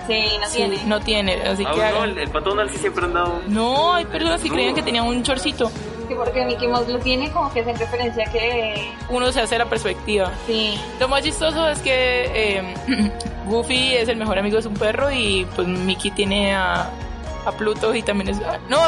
Sí, 0.08 0.26
no 0.40 0.48
Sí, 0.48 0.58
tiene. 0.58 0.84
no 0.86 1.00
tiene, 1.02 1.34
así 1.44 1.64
Ah, 1.68 1.72
que 1.74 1.98
no, 1.98 2.04
el, 2.04 2.18
el 2.18 2.30
pato 2.30 2.50
Donald 2.52 2.70
sí 2.72 2.78
siempre 2.78 3.04
ha 3.04 3.08
andado. 3.08 3.42
No, 3.48 3.94
hay 3.94 4.06
personas 4.06 4.42
que 4.42 4.50
No. 4.50 4.54
creían 4.56 4.76
que 4.76 4.82
tenía 4.84 5.04
un 5.04 5.24
chorcito. 5.24 5.72
Que 6.08 6.16
porque 6.16 6.46
Mickey 6.46 6.68
Mouse 6.68 6.88
lo 6.88 7.00
tiene 7.00 7.32
como 7.32 7.52
que 7.52 7.62
es 7.62 7.68
en 7.68 7.78
referencia 7.80 8.26
que... 8.26 8.92
Uno 9.10 9.32
se 9.32 9.42
hace 9.42 9.58
la 9.58 9.66
perspectiva. 9.66 10.32
Sí. 10.46 10.80
Lo 11.00 11.08
más 11.08 11.24
chistoso 11.24 11.68
es 11.68 11.80
que 11.80 12.60
eh, 12.60 12.76
Goofy 13.48 13.96
es 13.96 14.08
el 14.08 14.18
mejor 14.18 14.38
amigo 14.38 14.60
de 14.62 14.68
un 14.68 14.76
perro 14.76 15.10
y 15.12 15.48
pues 15.56 15.68
Mickey 15.68 16.12
tiene 16.12 16.54
a, 16.54 16.92
a 17.46 17.52
Pluto 17.54 17.96
y 17.96 18.04
también 18.04 18.30
es... 18.30 18.42
ah, 18.46 18.60
No, 18.70 18.82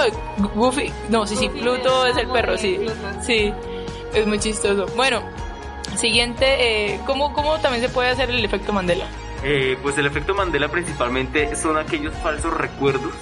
Goofy... 0.54 0.92
No, 1.10 1.26
sí, 1.26 1.36
sí, 1.36 1.48
Goofy 1.48 1.60
Pluto 1.62 2.06
es 2.06 2.16
es 2.18 2.24
el 2.24 2.28
perro, 2.30 2.56
sí. 2.58 2.76
Pluto. 2.78 2.94
Sí, 3.24 3.52
es 4.14 4.28
muy 4.28 4.38
chistoso. 4.40 4.86
Bueno, 4.96 5.22
siguiente, 5.96 6.94
eh, 6.94 7.00
¿cómo, 7.08 7.34
¿cómo 7.34 7.58
también 7.60 7.82
se 7.84 7.90
puede 7.90 8.10
hacer 8.10 8.30
el 8.30 8.46
efecto 8.46 8.72
Mandela? 8.74 9.06
Eh, 9.44 9.78
pues 9.82 9.98
el 9.98 10.06
efecto 10.06 10.34
Mandela 10.34 10.68
principalmente 10.70 11.56
son 11.56 11.78
aquellos 11.78 12.14
falsos 12.16 12.54
recuerdos 12.54 13.14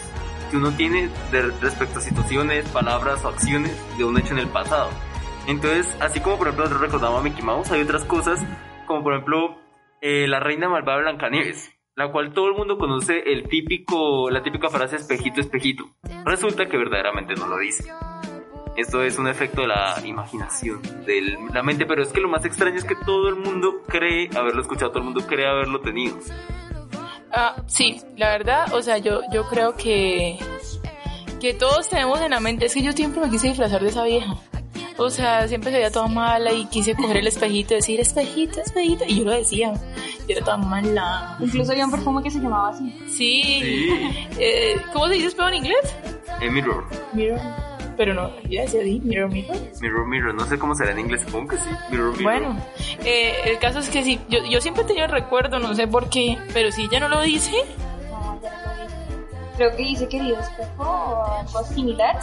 que 0.49 0.57
uno 0.57 0.71
tiene 0.71 1.09
de- 1.31 1.51
respecto 1.61 1.99
a 1.99 2.01
situaciones, 2.01 2.67
palabras 2.69 3.23
o 3.25 3.29
acciones 3.29 3.71
de 3.97 4.03
un 4.05 4.17
hecho 4.17 4.33
en 4.33 4.39
el 4.39 4.47
pasado. 4.47 4.89
Entonces, 5.47 5.95
así 5.99 6.19
como 6.21 6.37
por 6.37 6.47
ejemplo 6.47 6.65
nosotros 6.65 6.89
recordamos 6.89 7.19
a 7.19 7.23
Mickey 7.23 7.43
Mouse, 7.43 7.71
hay 7.71 7.81
otras 7.81 8.05
cosas 8.05 8.43
como 8.87 9.03
por 9.03 9.13
ejemplo 9.13 9.57
eh, 10.01 10.27
la 10.27 10.39
reina 10.39 10.69
malvada 10.69 10.99
Blancanieves, 10.99 11.71
la 11.95 12.11
cual 12.11 12.33
todo 12.33 12.47
el 12.47 12.55
mundo 12.55 12.77
conoce 12.77 13.19
el 13.31 13.47
típico, 13.49 14.29
la 14.29 14.41
típica 14.41 14.69
frase 14.69 14.95
espejito, 14.95 15.41
espejito. 15.41 15.83
Resulta 16.25 16.67
que 16.67 16.77
verdaderamente 16.77 17.35
no 17.35 17.47
lo 17.47 17.57
dice. 17.57 17.91
Esto 18.75 19.01
es 19.03 19.17
un 19.17 19.27
efecto 19.27 19.61
de 19.61 19.67
la 19.67 19.95
imaginación, 20.03 20.81
de 21.05 21.37
la 21.53 21.63
mente, 21.63 21.85
pero 21.85 22.03
es 22.03 22.09
que 22.09 22.19
lo 22.19 22.27
más 22.27 22.43
extraño 22.43 22.75
es 22.77 22.83
que 22.83 22.95
todo 22.95 23.29
el 23.29 23.35
mundo 23.35 23.81
cree 23.87 24.29
haberlo 24.35 24.61
escuchado, 24.61 24.91
todo 24.91 24.99
el 24.99 25.05
mundo 25.05 25.25
cree 25.25 25.47
haberlo 25.47 25.79
tenido. 25.79 26.17
Ah, 27.31 27.55
sí, 27.67 28.01
la 28.17 28.29
verdad, 28.29 28.73
o 28.73 28.81
sea, 28.81 28.97
yo, 28.97 29.21
yo 29.31 29.47
creo 29.47 29.75
que, 29.75 30.37
que 31.39 31.53
todos 31.53 31.87
tenemos 31.87 32.19
en 32.21 32.31
la 32.31 32.39
mente, 32.39 32.65
es 32.65 32.73
que 32.73 32.83
yo 32.83 32.91
siempre 32.91 33.21
me 33.21 33.29
quise 33.29 33.47
disfrazar 33.47 33.81
de 33.81 33.89
esa 33.89 34.03
vieja. 34.03 34.35
O 34.97 35.09
sea, 35.09 35.45
siempre 35.47 35.71
se 35.71 35.77
veía 35.77 35.91
toda 35.91 36.07
mala 36.07 36.53
y 36.53 36.65
quise 36.67 36.95
coger 36.95 37.17
el 37.17 37.27
espejito 37.27 37.73
y 37.73 37.77
decir, 37.77 37.99
espejito, 37.99 38.61
espejito, 38.61 39.03
y 39.05 39.19
yo 39.19 39.25
lo 39.25 39.31
decía, 39.31 39.73
yo 39.73 40.25
era 40.29 40.45
toda 40.45 40.57
mala. 40.57 41.37
Incluso 41.41 41.71
había 41.73 41.85
un 41.85 41.91
perfume 41.91 42.23
que 42.23 42.31
se 42.31 42.39
llamaba 42.39 42.69
así. 42.69 42.97
Sí, 43.07 43.43
Sí. 43.43 43.89
Eh, 44.39 44.77
¿cómo 44.93 45.07
se 45.07 45.13
dice 45.13 45.27
espejo 45.27 45.47
en 45.49 45.55
inglés? 45.55 45.95
Eh, 46.41 46.49
mirror, 46.49 46.85
Mirror. 47.13 47.39
Pero 47.97 48.13
no, 48.13 48.29
yo 48.49 48.61
decía 48.61 48.81
así, 48.81 48.99
mirror, 49.03 49.29
mirror. 49.31 49.57
mirror, 49.81 50.07
mirror, 50.07 50.33
no 50.35 50.45
sé 50.45 50.57
cómo 50.59 50.75
será 50.75 50.91
en 50.91 50.99
inglés, 50.99 51.21
supongo 51.25 51.49
que 51.49 51.57
sí. 51.57 51.69
Mirror, 51.91 52.11
mirror. 52.17 52.23
Bueno, 52.23 52.57
eh, 53.05 53.33
el 53.45 53.59
caso 53.59 53.79
es 53.79 53.89
que 53.89 54.03
sí, 54.03 54.19
yo, 54.29 54.39
yo 54.49 54.59
siempre 54.61 54.83
he 54.83 54.85
tenido 54.85 55.05
el 55.05 55.11
recuerdo, 55.11 55.59
no 55.59 55.73
sé 55.75 55.87
por 55.87 56.09
qué, 56.09 56.37
pero 56.53 56.71
si 56.71 56.83
ella 56.83 56.99
no 56.99 57.07
lo 57.09 57.21
dice, 57.21 57.51
No, 58.11 58.39
ya 58.41 58.51
no 58.51 58.75
lo 58.75 58.83
dice. 58.83 58.95
Creo 59.57 59.71
que 59.71 59.83
dice 59.83 60.07
querido 60.09 60.37
espejo 60.39 60.83
o 60.83 61.25
algo 61.39 61.63
similar. 61.63 62.19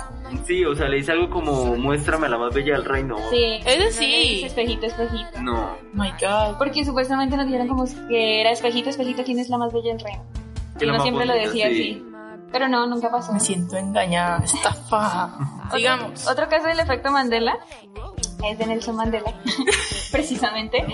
Sí, 0.46 0.64
o 0.64 0.74
sea, 0.74 0.88
le 0.88 0.96
dice 0.98 1.12
algo 1.12 1.30
como 1.30 1.76
muéstrame 1.76 2.26
a 2.26 2.30
la 2.30 2.38
más 2.38 2.52
bella 2.54 2.74
del 2.74 2.84
reino. 2.84 3.16
Sí. 3.30 3.60
Ese 3.64 3.78
no 3.84 3.90
sí. 3.90 4.06
dice 4.34 4.46
espejito, 4.48 4.86
espejito. 4.86 5.40
No, 5.42 5.76
my 5.94 6.10
god. 6.20 6.58
Porque 6.58 6.84
supuestamente 6.84 7.36
nos 7.36 7.46
dijeron 7.46 7.68
como 7.68 7.84
que 8.08 8.40
era 8.42 8.50
espejito, 8.50 8.90
espejito, 8.90 9.22
¿quién 9.24 9.38
es 9.38 9.48
la 9.48 9.56
más 9.58 9.72
bella 9.72 9.92
del 9.94 10.00
reino? 10.00 10.22
Que 10.78 10.84
Y 10.86 10.88
uno 10.88 11.00
siempre 11.02 11.24
lo 11.26 11.32
bonita, 11.32 11.48
decía 11.50 11.68
sí. 11.68 11.72
así. 12.02 12.11
Pero 12.52 12.68
no, 12.68 12.86
nunca 12.86 13.10
pasó. 13.10 13.32
Me 13.32 13.40
siento 13.40 13.76
engañada, 13.76 14.44
estafada. 14.44 15.34
Digamos. 15.74 16.26
Otro 16.28 16.48
caso 16.48 16.66
del 16.68 16.80
efecto 16.80 17.10
Mandela 17.10 17.58
es 18.44 18.58
de 18.58 18.66
Nelson 18.66 18.96
Mandela, 18.96 19.32
precisamente, 20.12 20.84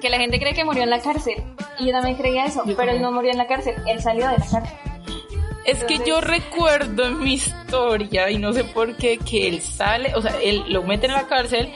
que 0.00 0.10
la 0.10 0.18
gente 0.18 0.38
cree 0.38 0.54
que 0.54 0.64
murió 0.64 0.82
en 0.82 0.90
la 0.90 1.00
cárcel. 1.00 1.42
Y 1.78 1.86
yo 1.86 1.92
también 1.92 2.16
creía 2.16 2.44
eso, 2.44 2.64
Yo 2.66 2.76
pero 2.76 2.92
él 2.92 3.00
no 3.00 3.12
murió 3.12 3.30
en 3.30 3.38
la 3.38 3.46
cárcel, 3.46 3.74
él 3.86 4.00
salió 4.00 4.28
de 4.28 4.38
la 4.38 4.44
cárcel. 4.44 4.78
Es 5.64 5.82
que 5.82 5.98
yo 6.06 6.20
recuerdo 6.20 7.06
en 7.06 7.18
mi 7.18 7.34
historia, 7.34 8.30
y 8.30 8.38
no 8.38 8.52
sé 8.52 8.62
por 8.62 8.96
qué, 8.96 9.18
que 9.18 9.48
él 9.48 9.60
sale, 9.60 10.14
o 10.14 10.22
sea, 10.22 10.36
él 10.40 10.64
lo 10.68 10.84
meten 10.84 11.10
en 11.10 11.16
la 11.16 11.26
cárcel, 11.26 11.72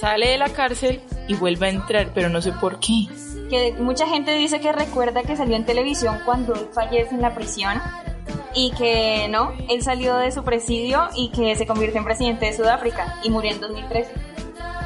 sale 0.00 0.28
de 0.28 0.38
la 0.38 0.48
cárcel 0.48 1.00
y 1.28 1.34
vuelve 1.34 1.66
a 1.66 1.70
entrar, 1.70 2.10
pero 2.14 2.28
no 2.28 2.42
sé 2.42 2.50
por 2.52 2.80
qué. 2.80 3.06
Que 3.48 3.74
mucha 3.78 4.08
gente 4.08 4.34
dice 4.34 4.60
que 4.60 4.72
recuerda 4.72 5.22
que 5.22 5.36
salió 5.36 5.54
en 5.54 5.64
televisión 5.64 6.18
cuando 6.24 6.54
él 6.54 6.68
fallece 6.72 7.14
en 7.14 7.20
la 7.20 7.34
prisión 7.34 7.80
y 8.54 8.70
que 8.72 9.26
no, 9.30 9.52
él 9.68 9.82
salió 9.82 10.16
de 10.16 10.30
su 10.32 10.44
presidio 10.44 11.08
y 11.16 11.30
que 11.30 11.56
se 11.56 11.66
convirtió 11.66 11.98
en 11.98 12.04
presidente 12.04 12.46
de 12.46 12.52
Sudáfrica 12.56 13.16
y 13.22 13.30
murió 13.30 13.50
en 13.52 13.60
2013. 13.60 14.12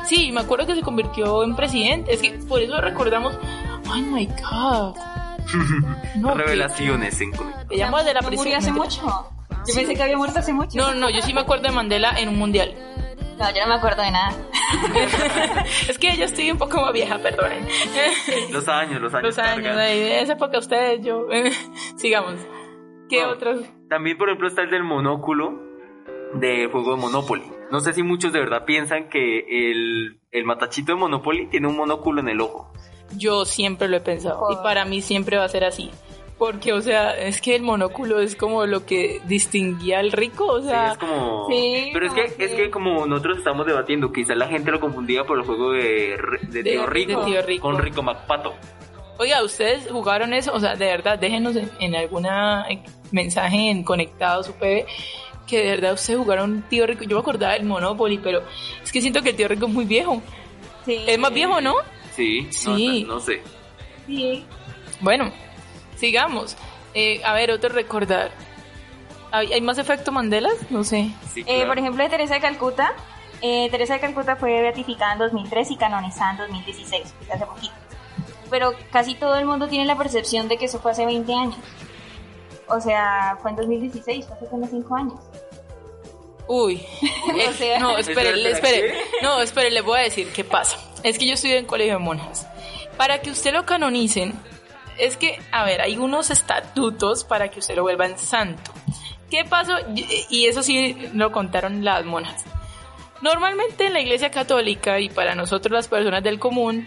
Sí, 0.05 0.31
me 0.33 0.41
acuerdo 0.41 0.67
que 0.67 0.75
se 0.77 0.83
convirtió 0.83 1.43
en 1.43 1.57
presidente. 1.57 2.15
Es 2.15 2.21
que 2.23 2.31
por 2.49 2.61
eso 2.63 2.81
recordamos. 2.81 3.37
¡Ay, 3.91 4.03
my 4.03 4.27
God! 4.27 4.97
No, 6.17 6.35
que- 6.35 6.43
Revelaciones 6.45 7.21
en 7.21 7.31
que 7.69 7.77
llamó 7.77 7.99
de 8.03 8.15
la 8.15 8.21
No 8.21 8.29
prisión. 8.29 8.47
murió 8.47 8.59
hace 8.59 8.73
mucho. 8.73 9.01
Yo 9.69 9.75
pensé 9.75 9.95
que 9.95 10.03
había 10.03 10.17
muerto 10.17 10.39
hace 10.39 10.53
mucho. 10.53 10.77
No, 10.79 10.95
no, 10.95 11.11
yo 11.11 11.21
sí 11.23 11.33
me 11.35 11.41
acuerdo 11.43 11.65
de 11.65 11.71
Mandela 11.73 12.19
en 12.19 12.29
un 12.31 12.39
mundial. 12.39 12.73
No, 13.39 13.51
yo 13.51 13.61
no 13.63 13.69
me 13.69 13.75
acuerdo 13.75 14.03
de 14.03 14.11
nada. 14.13 14.33
es 15.89 15.99
que 15.99 16.17
yo 16.17 16.25
estoy 16.25 16.51
un 16.51 16.59
poco 16.59 16.81
más 16.81 16.93
vieja, 16.93 17.19
perdonen. 17.19 17.69
Los 18.51 18.67
años, 18.69 19.01
los 19.01 19.13
años. 19.13 19.25
Los 19.27 19.39
años, 19.39 19.55
cargan. 19.57 19.77
de 19.77 20.21
esa 20.23 20.33
época 20.35 20.59
ustedes, 20.59 21.05
yo. 21.05 21.27
Sigamos. 21.97 22.35
¿Qué 23.09 23.23
No. 23.23 23.31
otros? 23.31 23.61
También, 23.89 24.19
por 24.19 24.29
ejemplo, 24.29 24.49
está 24.49 24.63
el 24.63 24.71
del 24.71 24.83
monóculo 24.85 25.61
de 26.35 26.69
juego 26.71 26.97
de 26.97 27.01
Monopoly. 27.01 27.45
No 27.71 27.81
sé 27.81 27.93
si 27.93 28.03
muchos 28.03 28.33
de 28.33 28.41
verdad 28.41 28.65
piensan 28.65 29.09
que 29.09 29.71
el, 29.71 30.21
el 30.31 30.45
matachito 30.45 30.93
de 30.93 30.99
Monopoly 30.99 31.47
tiene 31.49 31.69
un 31.69 31.77
monóculo 31.77 32.21
en 32.21 32.29
el 32.29 32.41
ojo. 32.41 32.73
Yo 33.17 33.45
siempre 33.45 33.89
lo 33.89 33.97
he 33.97 34.01
pensado. 34.01 34.41
Y 34.53 34.57
para 34.63 34.85
mí 34.85 35.01
siempre 35.03 35.37
va 35.37 35.45
a 35.45 35.49
ser 35.49 35.65
así. 35.65 35.91
Porque, 36.39 36.75
o 36.75 36.83
sea, 36.83 37.17
es 37.17 37.41
que 37.41 37.57
el 37.57 37.63
monóculo 37.63 38.21
es 38.21 38.37
como 38.37 38.67
lo 38.67 38.85
que 38.85 39.23
distinguía 39.27 40.01
al 40.01 40.13
rico, 40.13 40.45
o 40.47 40.61
Sí, 40.61 40.69
sea, 40.69 40.93
es 40.93 40.99
como... 40.99 41.47
sí, 41.49 41.91
Pero 41.95 42.07
es 42.07 42.13
que, 42.13 42.23
como 42.27 42.45
es 42.45 42.53
que- 42.55 42.71
como 42.71 43.07
nosotros 43.07 43.39
estamos 43.39 43.65
debatiendo, 43.67 44.13
quizás 44.13 44.37
la 44.37 44.47
gente 44.47 44.71
lo 44.71 44.79
confundía 44.79 45.25
por 45.25 45.39
el 45.39 45.45
juego 45.47 45.73
de, 45.73 46.19
de, 46.51 46.63
De- 46.63 46.71
tío, 46.73 46.81
de 46.83 46.87
rico, 46.89 47.25
Tío 47.25 47.41
Rico. 47.43 47.63
con 47.63 47.79
Rico 47.79 48.03
MacPato. 48.03 48.53
Oiga, 49.19 49.43
¿ustedes 49.43 49.89
jugaron 49.91 50.35
eso? 50.35 50.53
O 50.53 50.61
sea, 50.61 50.75
de 50.77 50.85
verdad, 50.85 51.19
déjenos 51.19 51.57
en, 51.57 51.71
en 51.81 51.95
alguna 51.95 52.67
mensaje 53.13 53.71
en 53.71 53.83
Conectados 53.83 54.49
UPB 54.49 54.87
que 55.47 55.59
de 55.63 55.71
verdad 55.71 55.93
ustedes 55.93 56.19
jugaron 56.19 56.63
Tío 56.69 56.87
Rico. 56.87 57.05
Yo 57.05 57.17
me 57.17 57.21
acordaba 57.21 57.53
del 57.53 57.65
Monopoly, 57.65 58.19
pero 58.19 58.43
es 58.83 58.91
que 58.91 59.01
siento 59.01 59.23
que 59.23 59.31
el 59.31 59.37
Tío 59.37 59.47
Rico 59.49 59.67
es 59.67 59.73
muy 59.73 59.85
viejo. 59.85 60.21
Sí. 60.85 60.99
Es 61.07 61.19
más 61.19 61.33
viejo, 61.33 61.61
¿no? 61.61 61.75
Sí, 62.15 62.49
Sí. 62.51 63.05
No, 63.07 63.15
no 63.15 63.21
sé. 63.21 63.43
Sí. 64.07 64.45
Bueno, 65.01 65.31
sigamos. 65.97 66.57
Eh, 66.95 67.21
a 67.25 67.33
ver, 67.35 67.51
otro 67.53 67.69
recordar. 67.69 68.33
¿Hay, 69.31 69.53
hay 69.53 69.61
más 69.61 69.79
efecto 69.79 70.11
Mandela? 70.13 70.49
No 70.71 70.83
sé. 70.83 71.11
Sí, 71.33 71.45
Eh, 71.47 71.65
por 71.67 71.79
ejemplo, 71.79 72.03
de 72.03 72.09
Teresa 72.11 72.35
de 72.35 72.41
Calcuta. 72.41 72.95
Eh, 73.43 73.69
Teresa 73.71 73.95
de 73.95 74.01
Calcuta 74.01 74.37
fue 74.37 74.63
beatificada 74.63 75.13
en 75.13 75.19
2003 75.19 75.71
y 75.73 75.77
canonizada 75.77 76.31
en 76.33 76.37
2016, 76.39 77.15
que 77.27 77.33
hace 77.33 77.45
poquito. 77.47 77.75
Pero 78.51 78.73
casi 78.91 79.15
todo 79.15 79.37
el 79.37 79.45
mundo 79.45 79.69
tiene 79.69 79.85
la 79.85 79.97
percepción 79.97 80.49
de 80.49 80.57
que 80.57 80.65
eso 80.65 80.79
fue 80.81 80.93
hace 80.93 81.05
20 81.05 81.33
años. 81.35 81.57
O 82.69 82.81
sea, 82.81 83.39
fue 83.41 83.51
en 83.51 83.57
2016, 83.57 84.27
fue 84.27 84.37
hace 84.37 84.47
como 84.47 84.67
5 84.67 84.97
años. 84.97 85.21
Uy. 86.49 86.85
Eh, 87.37 87.49
O 87.49 87.53
sea- 87.53 87.79
no, 87.81 87.99
espere, 87.99 88.31
Espera, 88.31 88.49
espere. 88.51 88.87
espera, 88.87 88.99
No, 89.23 89.41
espere, 89.41 89.71
le 89.71 89.81
voy 89.81 89.99
a 89.99 90.03
decir 90.03 90.33
qué 90.33 90.45
pasa. 90.45 90.79
Es 91.03 91.19
que 91.19 91.27
yo 91.27 91.35
estudié 91.35 91.59
en 91.59 91.67
colegio 91.67 91.95
de 91.95 91.99
monjas. 91.99 92.47
Para 92.97 93.21
que 93.21 93.31
usted 93.31 93.53
lo 93.53 93.67
canonicen, 93.67 94.33
es 94.99 95.17
que, 95.17 95.39
a 95.53 95.65
ver, 95.65 95.81
hay 95.83 95.97
unos 95.99 96.31
estatutos 96.31 97.25
para 97.25 97.49
que 97.51 97.59
usted 97.59 97.77
lo 97.77 97.83
vuelva 97.83 98.07
en 98.07 98.17
santo. 98.19 98.73
¿Qué 99.31 99.45
pasó? 99.45 99.73
Y- 99.95 100.25
Y 100.31 100.47
eso 100.47 100.63
sí 100.63 100.97
lo 101.13 101.31
contaron 101.33 101.85
las 101.85 102.05
monjas. 102.05 102.45
Normalmente 103.23 103.87
en 103.87 103.93
la 103.93 104.01
iglesia 104.01 104.31
católica 104.31 105.01
y 105.01 105.09
para 105.09 105.35
nosotros 105.35 105.73
las 105.73 105.89
personas 105.89 106.23
del 106.23 106.39
común, 106.39 106.87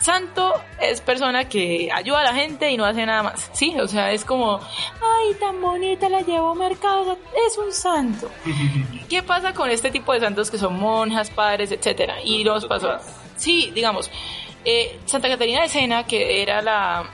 santo 0.00 0.54
es 0.80 1.00
persona 1.00 1.48
que 1.48 1.90
ayuda 1.92 2.20
a 2.20 2.24
la 2.24 2.34
gente 2.34 2.70
y 2.70 2.76
no 2.76 2.84
hace 2.84 3.04
nada 3.06 3.22
más, 3.22 3.50
¿sí? 3.52 3.74
O 3.78 3.86
sea, 3.86 4.12
es 4.12 4.24
como, 4.24 4.58
ay, 4.58 5.34
tan 5.38 5.60
bonita 5.60 6.08
la 6.08 6.22
llevo 6.22 6.50
a 6.50 6.54
mercado, 6.54 7.02
o 7.02 7.04
sea, 7.04 7.16
es 7.46 7.58
un 7.58 7.72
santo. 7.72 8.30
¿Qué 9.08 9.22
pasa 9.22 9.52
con 9.52 9.70
este 9.70 9.90
tipo 9.90 10.12
de 10.12 10.20
santos 10.20 10.50
que 10.50 10.58
son 10.58 10.78
monjas, 10.78 11.30
padres, 11.30 11.70
etcétera? 11.72 12.16
Y 12.24 12.42
nos 12.44 12.64
pasó, 12.66 12.96
sí, 13.36 13.70
digamos, 13.74 14.10
eh, 14.64 14.98
Santa 15.06 15.28
Catarina 15.28 15.62
de 15.62 15.68
Sena, 15.68 16.04
que 16.06 16.42
era 16.42 16.60
la 16.62 17.04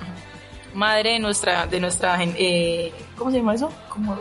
madre 0.75 1.13
de 1.13 1.19
nuestra, 1.19 1.67
de 1.67 1.81
nuestra, 1.81 2.19
eh, 2.23 2.93
¿cómo 3.17 3.31
se 3.31 3.39
llama 3.39 3.55
eso? 3.55 3.71
Como, 3.89 4.19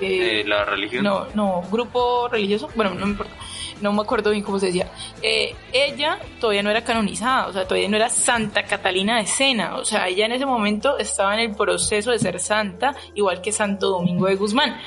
Eh, 0.00 0.44
la 0.46 0.64
religión. 0.64 1.02
no, 1.02 1.26
no, 1.34 1.62
grupo 1.72 2.28
religioso, 2.28 2.68
bueno, 2.76 2.94
no 2.94 3.04
me 3.06 3.12
importa, 3.12 3.32
no 3.80 3.92
me 3.92 4.02
acuerdo 4.02 4.30
bien 4.30 4.42
cómo 4.42 4.58
se 4.58 4.66
decía. 4.66 4.90
Eh, 5.22 5.54
ella 5.72 6.18
todavía 6.40 6.62
no 6.62 6.70
era 6.70 6.82
canonizada, 6.82 7.48
o 7.48 7.52
sea, 7.52 7.64
todavía 7.64 7.88
no 7.88 7.96
era 7.96 8.08
Santa 8.08 8.64
Catalina 8.64 9.18
de 9.18 9.26
Sena, 9.26 9.76
o 9.76 9.84
sea, 9.84 10.08
ella 10.08 10.26
en 10.26 10.32
ese 10.32 10.46
momento 10.46 10.98
estaba 10.98 11.34
en 11.34 11.50
el 11.50 11.56
proceso 11.56 12.10
de 12.10 12.18
ser 12.18 12.40
santa, 12.40 12.94
igual 13.14 13.40
que 13.40 13.52
Santo 13.52 13.90
Domingo 13.90 14.26
de 14.26 14.36
Guzmán. 14.36 14.80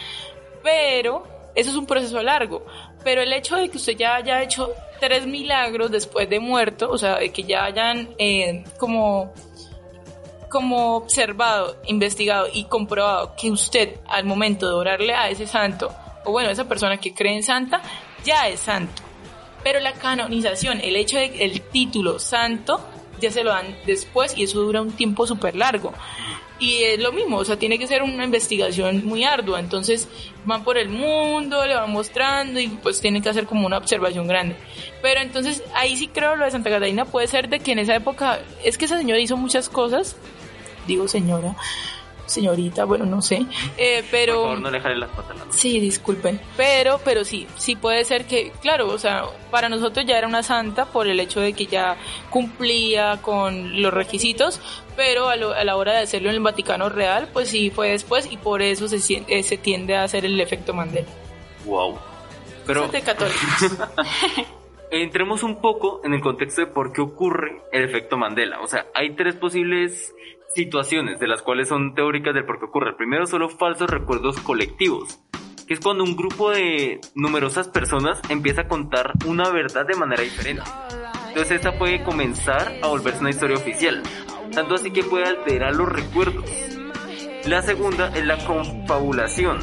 Pero 0.63 1.23
eso 1.55 1.71
es 1.71 1.75
un 1.75 1.85
proceso 1.85 2.21
largo. 2.21 2.65
Pero 3.03 3.21
el 3.21 3.33
hecho 3.33 3.55
de 3.55 3.69
que 3.69 3.77
usted 3.77 3.97
ya 3.97 4.15
haya 4.15 4.41
hecho 4.43 4.71
tres 4.99 5.25
milagros 5.25 5.91
después 5.91 6.29
de 6.29 6.39
muerto, 6.39 6.89
o 6.91 6.97
sea, 6.97 7.17
de 7.17 7.31
que 7.31 7.43
ya 7.43 7.65
hayan 7.65 8.09
eh, 8.17 8.63
como 8.77 9.33
como 10.49 10.97
observado, 10.97 11.77
investigado 11.85 12.47
y 12.51 12.65
comprobado 12.65 13.35
que 13.37 13.49
usted 13.49 13.95
al 14.05 14.25
momento 14.25 14.67
de 14.67 14.73
orarle 14.73 15.13
a 15.13 15.29
ese 15.29 15.47
santo, 15.47 15.89
o 16.25 16.31
bueno, 16.31 16.49
esa 16.49 16.67
persona 16.67 16.97
que 16.97 17.13
cree 17.13 17.37
en 17.37 17.41
santa, 17.41 17.81
ya 18.23 18.47
es 18.47 18.61
santo. 18.61 19.01
Pero 19.63 19.79
la 19.79 19.93
canonización, 19.93 20.81
el 20.81 20.95
hecho 20.95 21.17
de 21.17 21.31
que 21.31 21.45
el 21.45 21.61
título 21.61 22.19
santo, 22.19 22.81
ya 23.19 23.31
se 23.31 23.43
lo 23.43 23.51
dan 23.51 23.75
después 23.85 24.35
y 24.35 24.43
eso 24.43 24.61
dura 24.61 24.81
un 24.81 24.91
tiempo 24.91 25.27
súper 25.27 25.55
largo. 25.55 25.93
Y 26.59 26.83
es 26.83 26.99
lo 26.99 27.11
mismo, 27.11 27.37
o 27.37 27.45
sea, 27.45 27.57
tiene 27.57 27.79
que 27.79 27.87
ser 27.87 28.03
una 28.03 28.23
investigación 28.23 29.03
muy 29.05 29.23
ardua. 29.23 29.59
Entonces 29.59 30.07
van 30.45 30.63
por 30.63 30.77
el 30.77 30.89
mundo, 30.89 31.65
le 31.65 31.75
van 31.75 31.91
mostrando 31.91 32.59
y 32.59 32.67
pues 32.67 33.01
tienen 33.01 33.23
que 33.23 33.29
hacer 33.29 33.45
como 33.45 33.65
una 33.65 33.77
observación 33.77 34.27
grande. 34.27 34.55
Pero 35.01 35.21
entonces 35.21 35.63
ahí 35.73 35.95
sí 35.95 36.07
creo 36.07 36.35
lo 36.35 36.45
de 36.45 36.51
Santa 36.51 36.69
Catalina 36.69 37.05
puede 37.05 37.27
ser 37.27 37.49
de 37.49 37.59
que 37.59 37.71
en 37.71 37.79
esa 37.79 37.95
época, 37.95 38.39
es 38.63 38.77
que 38.77 38.85
esa 38.85 38.97
señora 38.97 39.19
hizo 39.19 39.37
muchas 39.37 39.69
cosas, 39.69 40.15
digo 40.85 41.07
señora, 41.07 41.55
señorita, 42.31 42.85
bueno, 42.85 43.05
no 43.05 43.21
sé, 43.21 43.45
eh, 43.77 44.03
pero... 44.09 44.33
Por 44.35 44.43
favor, 44.45 44.61
no 44.61 44.71
le 44.71 44.79
jale 44.81 44.95
las 44.97 45.09
patas 45.09 45.31
a 45.31 45.33
la 45.33 45.39
mano. 45.41 45.51
Sí, 45.53 45.79
disculpen. 45.79 46.39
Pero, 46.57 46.99
pero 47.03 47.23
sí, 47.25 47.47
sí 47.57 47.75
puede 47.75 48.03
ser 48.05 48.25
que, 48.25 48.51
claro, 48.61 48.87
o 48.87 48.97
sea, 48.97 49.23
para 49.51 49.69
nosotros 49.69 50.05
ya 50.05 50.17
era 50.17 50.27
una 50.27 50.43
santa 50.43 50.85
por 50.85 51.07
el 51.07 51.19
hecho 51.19 51.39
de 51.41 51.53
que 51.53 51.65
ya 51.67 51.97
cumplía 52.29 53.19
con 53.21 53.81
los 53.81 53.93
requisitos, 53.93 54.59
pero 54.95 55.29
a, 55.29 55.35
lo- 55.35 55.53
a 55.53 55.63
la 55.63 55.75
hora 55.75 55.93
de 55.93 55.99
hacerlo 55.99 56.29
en 56.29 56.35
el 56.35 56.41
Vaticano 56.41 56.89
Real, 56.89 57.27
pues 57.31 57.49
sí 57.49 57.69
fue 57.69 57.89
después 57.89 58.31
y 58.31 58.37
por 58.37 58.61
eso 58.61 58.87
se, 58.87 58.97
eh, 59.27 59.43
se 59.43 59.57
tiende 59.57 59.95
a 59.95 60.03
hacer 60.03 60.25
el 60.25 60.39
efecto 60.39 60.73
Mandela. 60.73 61.07
Wow. 61.65 61.97
Pero 62.65 62.81
Eso 62.81 62.85
es 62.87 62.91
de 62.93 63.01
católicos. 63.01 63.41
entremos 64.91 65.43
un 65.43 65.61
poco 65.61 66.01
en 66.03 66.13
el 66.13 66.21
contexto 66.21 66.61
de 66.61 66.67
por 66.67 66.91
qué 66.91 67.01
ocurre 67.01 67.61
el 67.71 67.83
efecto 67.83 68.17
Mandela. 68.17 68.59
O 68.61 68.67
sea, 68.67 68.87
hay 68.93 69.15
tres 69.15 69.35
posibles 69.35 70.13
situaciones 70.53 71.19
de 71.19 71.27
las 71.27 71.41
cuales 71.41 71.69
son 71.69 71.95
teóricas 71.95 72.33
del 72.33 72.45
por 72.45 72.59
qué 72.59 72.65
ocurre. 72.65 72.89
El 72.91 72.95
primero 72.95 73.25
son 73.25 73.41
los 73.41 73.53
falsos 73.55 73.89
recuerdos 73.89 74.39
colectivos, 74.39 75.19
que 75.67 75.73
es 75.73 75.79
cuando 75.79 76.03
un 76.03 76.15
grupo 76.15 76.51
de 76.51 76.99
numerosas 77.15 77.67
personas 77.69 78.19
empieza 78.29 78.61
a 78.61 78.67
contar 78.67 79.13
una 79.25 79.49
verdad 79.49 79.85
de 79.85 79.95
manera 79.95 80.23
diferente. 80.23 80.63
Entonces 81.29 81.57
esta 81.57 81.77
puede 81.77 82.03
comenzar 82.03 82.73
a 82.81 82.87
volverse 82.87 83.21
una 83.21 83.29
historia 83.29 83.57
oficial, 83.57 84.03
tanto 84.53 84.75
así 84.75 84.91
que 84.91 85.03
puede 85.03 85.25
alterar 85.25 85.75
los 85.75 85.87
recuerdos. 85.87 86.45
La 87.47 87.61
segunda 87.61 88.09
es 88.09 88.25
la 88.25 88.37
confabulación, 88.45 89.59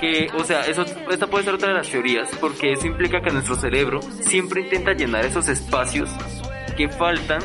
que, 0.00 0.28
o 0.34 0.44
sea, 0.44 0.62
eso, 0.62 0.84
esta 1.10 1.26
puede 1.26 1.44
ser 1.44 1.54
otra 1.54 1.68
de 1.68 1.74
las 1.74 1.90
teorías, 1.90 2.30
porque 2.40 2.72
eso 2.72 2.86
implica 2.86 3.20
que 3.20 3.30
nuestro 3.30 3.54
cerebro 3.54 4.00
siempre 4.02 4.62
intenta 4.62 4.92
llenar 4.94 5.24
esos 5.24 5.48
espacios 5.48 6.10
que 6.76 6.88
faltan 6.88 7.42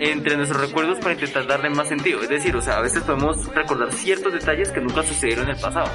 entre 0.00 0.36
nuestros 0.36 0.60
recuerdos 0.60 0.98
para 0.98 1.12
intentar 1.12 1.46
darle 1.46 1.70
más 1.70 1.88
sentido. 1.88 2.22
Es 2.22 2.28
decir, 2.28 2.56
o 2.56 2.62
sea, 2.62 2.78
a 2.78 2.80
veces 2.80 3.02
podemos 3.02 3.46
recordar 3.54 3.92
ciertos 3.92 4.32
detalles 4.32 4.72
que 4.72 4.80
nunca 4.80 5.02
sucedieron 5.02 5.44
en 5.44 5.54
el 5.54 5.60
pasado. 5.60 5.90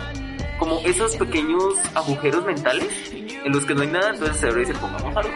Como 0.60 0.80
esos 0.86 1.18
pequeños 1.18 1.74
agujeros 1.96 2.46
mentales 2.46 3.12
en 3.12 3.52
los 3.52 3.66
que 3.66 3.74
no 3.74 3.82
hay 3.82 3.88
nada, 3.88 4.12
entonces 4.12 4.36
el 4.36 4.40
cerebro 4.40 4.60
dice, 4.62 4.74
pongamos 4.76 5.18
algo. 5.18 5.34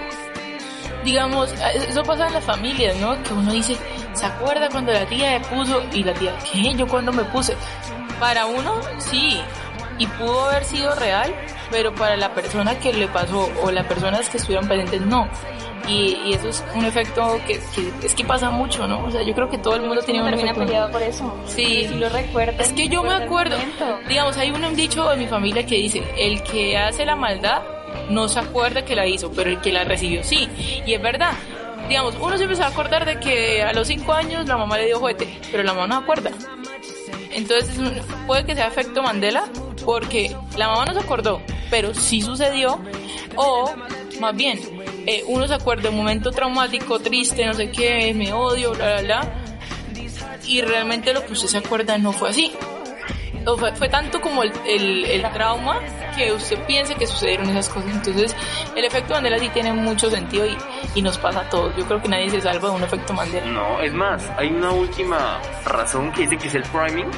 Digamos, 1.03 1.53
eso 1.89 2.03
pasa 2.03 2.27
en 2.27 2.33
las 2.33 2.43
familias, 2.43 2.95
¿no? 2.97 3.21
Que 3.23 3.33
uno 3.33 3.51
dice, 3.51 3.75
¿se 4.13 4.25
acuerda 4.25 4.69
cuando 4.69 4.93
la 4.93 5.05
tía 5.05 5.39
le 5.39 5.45
puso? 5.45 5.81
Y 5.91 6.03
la 6.03 6.13
tía, 6.13 6.37
¿qué? 6.51 6.73
¿Yo 6.75 6.87
cuando 6.87 7.11
me 7.11 7.23
puse? 7.25 7.55
Para 8.19 8.45
uno, 8.45 8.79
sí, 8.99 9.41
y 9.97 10.07
pudo 10.07 10.49
haber 10.49 10.63
sido 10.63 10.93
real, 10.95 11.33
pero 11.71 11.93
para 11.93 12.17
la 12.17 12.33
persona 12.33 12.77
que 12.79 12.93
le 12.93 13.07
pasó 13.07 13.49
o 13.61 13.71
las 13.71 13.85
personas 13.85 14.29
que 14.29 14.37
estuvieron 14.37 14.67
presentes, 14.67 15.01
no. 15.01 15.27
Y, 15.89 16.17
y 16.25 16.33
eso 16.33 16.49
es 16.49 16.63
un 16.75 16.85
efecto 16.85 17.39
que, 17.47 17.59
que- 17.73 18.05
es 18.05 18.13
que 18.13 18.23
pasa 18.23 18.49
mucho, 18.51 18.87
¿no? 18.87 19.03
O 19.05 19.11
sea, 19.11 19.23
yo 19.23 19.33
creo 19.33 19.49
que 19.49 19.57
todo 19.57 19.75
el 19.75 19.81
mundo 19.81 20.01
tiene 20.03 20.21
un 20.21 20.31
efecto. 20.33 20.59
peleado 20.61 20.91
por 20.91 21.01
eso. 21.01 21.35
Sí. 21.47 21.87
Si 21.89 21.95
lo 21.95 22.07
recuerdas. 22.09 22.67
Es 22.67 22.73
que 22.73 22.87
yo 22.87 23.01
me 23.03 23.13
acuerdo, 23.13 23.55
digamos, 24.07 24.37
hay 24.37 24.51
un 24.51 24.75
dicho 24.75 25.09
de 25.09 25.17
mi 25.17 25.25
familia 25.27 25.65
que 25.65 25.75
dice, 25.75 26.03
el 26.17 26.43
que 26.43 26.77
hace 26.77 27.05
la 27.05 27.15
maldad 27.15 27.61
no 28.09 28.27
se 28.27 28.39
acuerda 28.39 28.85
que 28.85 28.95
la 28.95 29.07
hizo, 29.07 29.31
pero 29.31 29.49
el 29.49 29.59
que 29.61 29.71
la 29.71 29.83
recibió 29.83 30.23
sí. 30.23 30.47
Y 30.85 30.93
es 30.93 31.01
verdad. 31.01 31.33
Digamos, 31.87 32.13
uno 32.21 32.37
siempre 32.37 32.55
se 32.55 32.61
va 32.61 32.67
a 32.67 32.71
acordar 32.71 33.03
de 33.05 33.19
que 33.19 33.63
a 33.63 33.73
los 33.73 33.87
5 33.87 34.13
años 34.13 34.47
la 34.47 34.57
mamá 34.57 34.77
le 34.77 34.85
dio 34.85 34.99
juguete, 34.99 35.39
pero 35.51 35.63
la 35.63 35.73
mamá 35.73 35.87
no 35.87 35.95
se 35.97 36.03
acuerda. 36.03 36.31
Entonces 37.31 37.69
puede 38.27 38.45
que 38.45 38.55
sea 38.55 38.67
efecto 38.67 39.01
Mandela 39.01 39.45
porque 39.85 40.35
la 40.57 40.67
mamá 40.67 40.85
no 40.85 40.93
se 40.93 40.99
acordó, 40.99 41.41
pero 41.71 41.93
sí 41.95 42.21
sucedió. 42.21 42.79
O 43.35 43.71
más 44.19 44.35
bien, 44.35 44.59
eh, 45.05 45.23
uno 45.27 45.47
se 45.47 45.53
acuerda 45.53 45.83
de 45.83 45.89
un 45.89 45.97
momento 45.97 46.31
traumático, 46.31 46.99
triste, 46.99 47.45
no 47.45 47.53
sé 47.53 47.71
qué, 47.71 48.13
me 48.13 48.33
odio, 48.33 48.73
bla, 48.73 49.01
bla, 49.01 49.01
bla. 49.01 49.33
Y 50.45 50.61
realmente 50.61 51.13
lo 51.13 51.25
que 51.25 51.33
usted 51.33 51.47
se 51.47 51.57
acuerda 51.57 51.97
no 51.97 52.11
fue 52.11 52.29
así. 52.29 52.53
O 53.45 53.57
fue, 53.57 53.73
fue 53.73 53.87
tanto 53.89 54.19
como 54.19 54.43
el, 54.43 54.51
el, 54.67 55.05
el 55.05 55.21
trauma 55.31 55.79
que 56.15 56.31
usted 56.33 56.57
piense 56.65 56.95
que 56.95 57.07
sucedieron 57.07 57.49
esas 57.49 57.69
cosas. 57.69 57.89
Entonces, 57.91 58.35
el 58.75 58.83
efecto 58.83 59.13
Mandela 59.13 59.39
sí 59.39 59.49
tiene 59.49 59.71
mucho 59.73 60.09
sentido 60.09 60.45
y, 60.45 60.57
y 60.95 61.01
nos 61.01 61.17
pasa 61.17 61.41
a 61.41 61.49
todos. 61.49 61.75
Yo 61.77 61.85
creo 61.85 62.01
que 62.01 62.09
nadie 62.09 62.29
se 62.29 62.41
salva 62.41 62.69
de 62.69 62.75
un 62.75 62.83
efecto 62.83 63.13
Mandela. 63.13 63.45
No, 63.47 63.79
es 63.79 63.93
más, 63.93 64.29
hay 64.37 64.49
una 64.49 64.71
última 64.71 65.39
razón 65.65 66.11
que 66.11 66.23
dice 66.23 66.37
que 66.37 66.47
es 66.47 66.55
el 66.55 66.63
priming, 66.63 67.09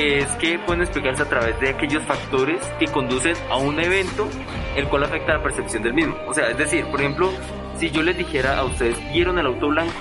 es 0.00 0.26
que 0.36 0.58
pueden 0.58 0.82
explicarse 0.82 1.22
a 1.22 1.28
través 1.28 1.58
de 1.60 1.70
aquellos 1.70 2.02
factores 2.04 2.64
que 2.78 2.86
conducen 2.86 3.34
a 3.50 3.56
un 3.56 3.78
evento 3.80 4.28
el 4.76 4.88
cual 4.88 5.04
afecta 5.04 5.34
la 5.34 5.42
percepción 5.42 5.82
del 5.82 5.94
mismo. 5.94 6.16
O 6.26 6.34
sea, 6.34 6.48
es 6.48 6.58
decir, 6.58 6.84
por 6.86 7.00
ejemplo, 7.00 7.30
si 7.78 7.90
yo 7.90 8.02
les 8.02 8.16
dijera 8.16 8.58
a 8.58 8.64
ustedes, 8.64 8.96
¿vieron 9.12 9.38
el 9.38 9.46
auto 9.46 9.68
blanco? 9.68 9.92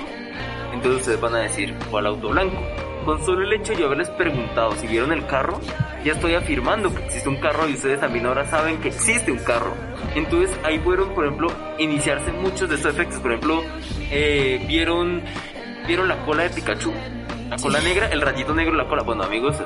Entonces 0.74 1.02
ustedes 1.02 1.22
van 1.22 1.36
a 1.36 1.40
decir, 1.40 1.76
¿cuál 1.90 2.06
auto 2.06 2.30
blanco? 2.30 2.58
Con 3.06 3.24
solo 3.26 3.44
el 3.44 3.54
hecho 3.54 3.74
de 3.74 3.80
yo 3.80 3.86
haberles 3.88 4.10
preguntado 4.12 4.72
si 4.74 4.88
vieron 4.88 5.12
el 5.12 5.26
carro, 5.26 5.60
ya 6.04 6.14
estoy 6.14 6.36
afirmando 6.36 6.94
que 6.94 7.04
existe 7.06 7.28
un 7.28 7.38
carro 7.38 7.68
y 7.68 7.74
ustedes 7.74 8.00
también 8.00 8.26
ahora 8.26 8.46
saben 8.46 8.80
que 8.80 8.90
existe 8.90 9.32
un 9.32 9.40
carro. 9.40 9.74
Entonces 10.16 10.58
ahí 10.64 10.80
fueron, 10.80 11.14
por 11.14 11.26
ejemplo, 11.26 11.48
iniciarse 11.78 12.32
muchos 12.32 12.70
de 12.70 12.76
estos 12.76 12.94
efectos. 12.94 13.20
Por 13.20 13.32
ejemplo, 13.32 13.64
eh, 14.12 14.64
vieron, 14.68 15.24
vieron 15.88 16.08
la 16.08 16.24
cola 16.26 16.44
de 16.44 16.50
Pikachu. 16.52 16.94
La 17.50 17.58
cola 17.58 17.80
negra, 17.82 18.08
el 18.08 18.22
rayito 18.22 18.54
negro 18.54 18.76
la 18.76 18.88
cola. 18.88 19.02
Bueno, 19.02 19.24
amigos, 19.24 19.58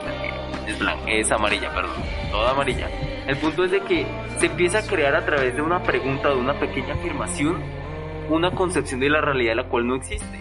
es 0.68 0.80
blanca, 0.80 1.12
es 1.12 1.30
amarilla, 1.32 1.70
perdón, 1.74 1.96
toda 2.32 2.52
amarilla. 2.52 2.90
El 3.28 3.38
punto 3.38 3.66
es 3.66 3.72
de 3.72 3.82
que 3.82 4.06
se 4.40 4.46
empieza 4.46 4.80
a 4.80 4.84
crear 4.84 5.16
a 5.16 5.26
través 5.26 5.54
de 5.56 5.62
una 5.62 5.84
pregunta, 5.84 6.30
de 6.30 6.36
una 6.36 6.58
pequeña 6.58 6.94
afirmación, 6.94 7.62
una 8.30 8.52
concepción 8.52 9.02
de 9.02 9.10
la 9.10 9.20
realidad 9.20 9.56
la 9.56 9.68
cual 9.68 9.86
no 9.86 9.96
existe. 9.96 10.40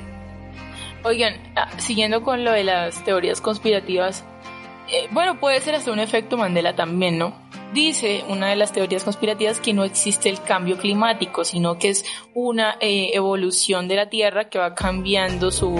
Oigan, 1.02 1.34
ah, 1.56 1.68
siguiendo 1.78 2.22
con 2.22 2.44
lo 2.44 2.52
de 2.52 2.62
las 2.62 3.04
teorías 3.04 3.40
conspirativas, 3.40 4.24
eh, 4.88 5.08
bueno, 5.10 5.40
puede 5.40 5.60
ser 5.60 5.74
hasta 5.74 5.90
un 5.90 5.98
efecto 5.98 6.36
Mandela 6.36 6.76
también, 6.76 7.18
¿no? 7.18 7.34
Dice 7.72 8.22
una 8.28 8.50
de 8.50 8.56
las 8.56 8.70
teorías 8.70 9.02
conspirativas 9.02 9.58
que 9.58 9.72
no 9.72 9.82
existe 9.82 10.28
el 10.28 10.40
cambio 10.42 10.76
climático, 10.76 11.44
sino 11.44 11.76
que 11.78 11.88
es 11.88 12.04
una 12.34 12.76
eh, 12.80 13.10
evolución 13.14 13.88
de 13.88 13.96
la 13.96 14.08
Tierra 14.10 14.48
que 14.48 14.58
va 14.58 14.74
cambiando 14.74 15.50
su, 15.50 15.74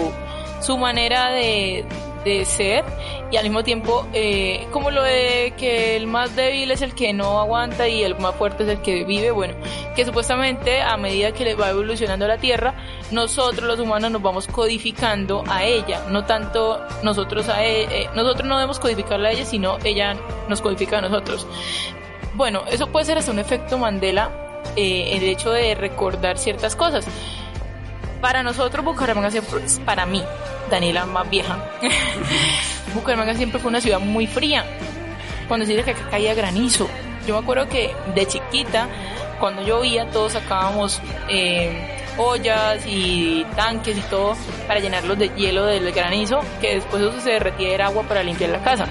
su 0.63 0.79
manera 0.79 1.31
de, 1.31 1.85
de 2.25 2.45
ser 2.45 2.85
y 3.31 3.37
al 3.37 3.45
mismo 3.45 3.65
tiempo 3.65 4.07
eh, 4.13 4.67
como 4.71 4.91
lo 4.91 5.03
de 5.03 5.55
que 5.57 5.97
el 5.97 6.07
más 6.07 6.37
débil 6.37 6.71
es 6.71 6.83
el 6.83 6.95
que 6.95 7.13
no 7.13 7.41
aguanta 7.41 7.89
y 7.89 8.03
el 8.03 8.17
más 8.19 8.35
fuerte 8.37 8.65
es 8.65 8.69
el 8.69 8.83
que 8.83 9.05
vive, 9.05 9.31
bueno, 9.31 9.55
que 9.97 10.05
supuestamente 10.05 10.83
a 10.83 10.97
medida 10.97 11.33
que 11.33 11.45
le 11.45 11.55
va 11.55 11.71
evolucionando 11.71 12.27
la 12.29 12.39
Tierra, 12.39 12.75
nosotros 13.11 13.67
los 13.67 13.81
humanos 13.81 14.11
nos 14.11 14.23
vamos 14.23 14.47
codificando 14.47 15.45
a 15.49 15.65
ella, 15.65 16.03
no 16.09 16.25
tanto 16.25 16.81
nosotros 17.03 17.49
a 17.49 17.65
e- 17.65 18.03
eh, 18.03 18.09
nosotros 18.15 18.47
no 18.47 18.57
debemos 18.57 18.79
codificarla 18.79 19.31
a 19.31 19.33
ella, 19.33 19.45
sino 19.45 19.79
ella 19.85 20.17
nos 20.49 20.61
codifica 20.61 20.99
a 20.99 21.01
nosotros. 21.01 21.47
Bueno, 22.35 22.63
eso 22.71 22.87
puede 22.87 23.07
ser 23.07 23.19
hasta 23.19 23.31
un 23.33 23.39
efecto 23.39 23.79
Mandela, 23.79 24.31
eh, 24.77 25.17
el 25.17 25.25
hecho 25.25 25.53
de 25.53 25.75
recordar 25.75 26.39
ciertas 26.39 26.77
cosas. 26.77 27.07
Para 28.21 28.43
nosotros 28.43 28.85
Bucaramanga 28.85 29.31
siempre, 29.31 29.61
para 29.85 30.07
mí, 30.07 30.23
Daniela 30.73 31.05
más 31.05 31.29
vieja, 31.29 31.59
Bucaramanga 32.95 33.35
siempre 33.35 33.61
fue 33.61 33.69
una 33.69 33.81
ciudad 33.81 34.01
muy 34.01 34.27
fría. 34.27 34.65
Cuando 35.47 35.67
se 35.67 35.77
dice 35.77 35.93
que 35.93 36.01
caía 36.11 36.35
granizo. 36.35 36.89
Yo 37.27 37.35
me 37.35 37.41
acuerdo 37.41 37.69
que 37.69 37.95
de 38.15 38.27
chiquita, 38.27 38.89
cuando 39.39 39.63
llovía, 39.63 40.09
todos 40.11 40.33
sacábamos 40.33 41.01
eh, 41.29 42.03
ollas 42.17 42.85
y 42.87 43.45
tanques 43.55 43.99
y 43.99 44.01
todo 44.03 44.35
para 44.67 44.81
llenarlos 44.81 45.19
de 45.19 45.29
hielo 45.37 45.67
del 45.67 45.93
granizo, 45.93 46.41
que 46.61 46.77
después 46.77 47.03
eso 47.03 47.21
se 47.21 47.31
derretía 47.33 47.69
era 47.69 47.87
agua 47.87 48.05
para 48.05 48.23
limpiar 48.23 48.51
la 48.51 48.63
casa. 48.63 48.89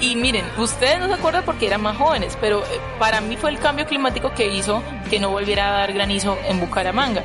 Y 0.00 0.16
miren, 0.16 0.46
ustedes 0.56 0.98
no 0.98 1.08
se 1.08 1.14
acuerdan 1.14 1.44
porque 1.44 1.66
eran 1.66 1.82
más 1.82 1.96
jóvenes, 1.96 2.38
pero 2.40 2.60
eh, 2.62 2.80
para 2.98 3.20
mí 3.20 3.36
fue 3.36 3.50
el 3.50 3.58
cambio 3.58 3.86
climático 3.86 4.32
que 4.32 4.46
hizo 4.46 4.82
que 5.10 5.20
no 5.20 5.28
volviera 5.30 5.68
a 5.68 5.78
dar 5.80 5.92
granizo 5.92 6.38
en 6.48 6.58
Bucaramanga. 6.58 7.22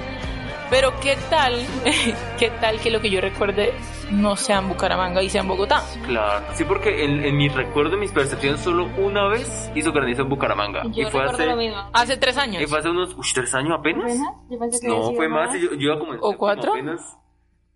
Pero 0.74 0.92
qué 1.02 1.16
tal, 1.30 1.54
qué 2.40 2.50
tal 2.50 2.80
que 2.80 2.90
lo 2.90 3.00
que 3.00 3.12
yo 3.12 3.22
recuerde 3.22 3.76
no 4.10 4.36
sea 4.36 4.58
en 4.58 4.70
Bucaramanga 4.70 5.22
y 5.22 5.30
sea 5.30 5.42
en 5.42 5.48
Bogotá. 5.48 5.84
Claro, 6.08 6.44
sí, 6.56 6.64
porque 6.64 7.06
en, 7.06 7.24
en 7.24 7.38
mi 7.38 7.48
recuerdo, 7.48 7.94
en 7.94 8.00
mis 8.00 8.12
percepciones, 8.12 8.60
solo 8.62 8.90
una 8.98 9.28
vez 9.28 9.72
hizo 9.76 9.92
granizo 9.92 10.24
en 10.24 10.30
Bucaramanga. 10.30 10.82
Yo 10.86 11.08
y 11.08 11.12
fue 11.12 11.26
hace, 11.26 11.46
lo 11.46 11.56
mismo. 11.58 11.78
Hace 11.94 12.18
tres 12.18 12.40
años. 12.40 12.64
y 12.64 12.66
fue 12.66 12.80
hace 12.80 12.90
unos 12.90 13.14
uy, 13.14 13.28
tres 13.36 13.54
años 13.54 13.78
apenas. 13.78 14.06
¿Apenas? 14.06 14.34
Yo 14.50 14.58
pensé 14.58 14.80
que 14.80 14.88
había 14.88 15.00
No, 15.00 15.14
fue 15.14 15.30
más. 15.30 15.56
y 15.56 15.62
Yo, 15.62 15.70
yo 15.74 15.78
iba 15.78 16.00
como 16.00 16.14
en 16.16 16.20
¿O 16.24 16.36
cuatro? 16.36 16.72
apenas. 16.72 17.20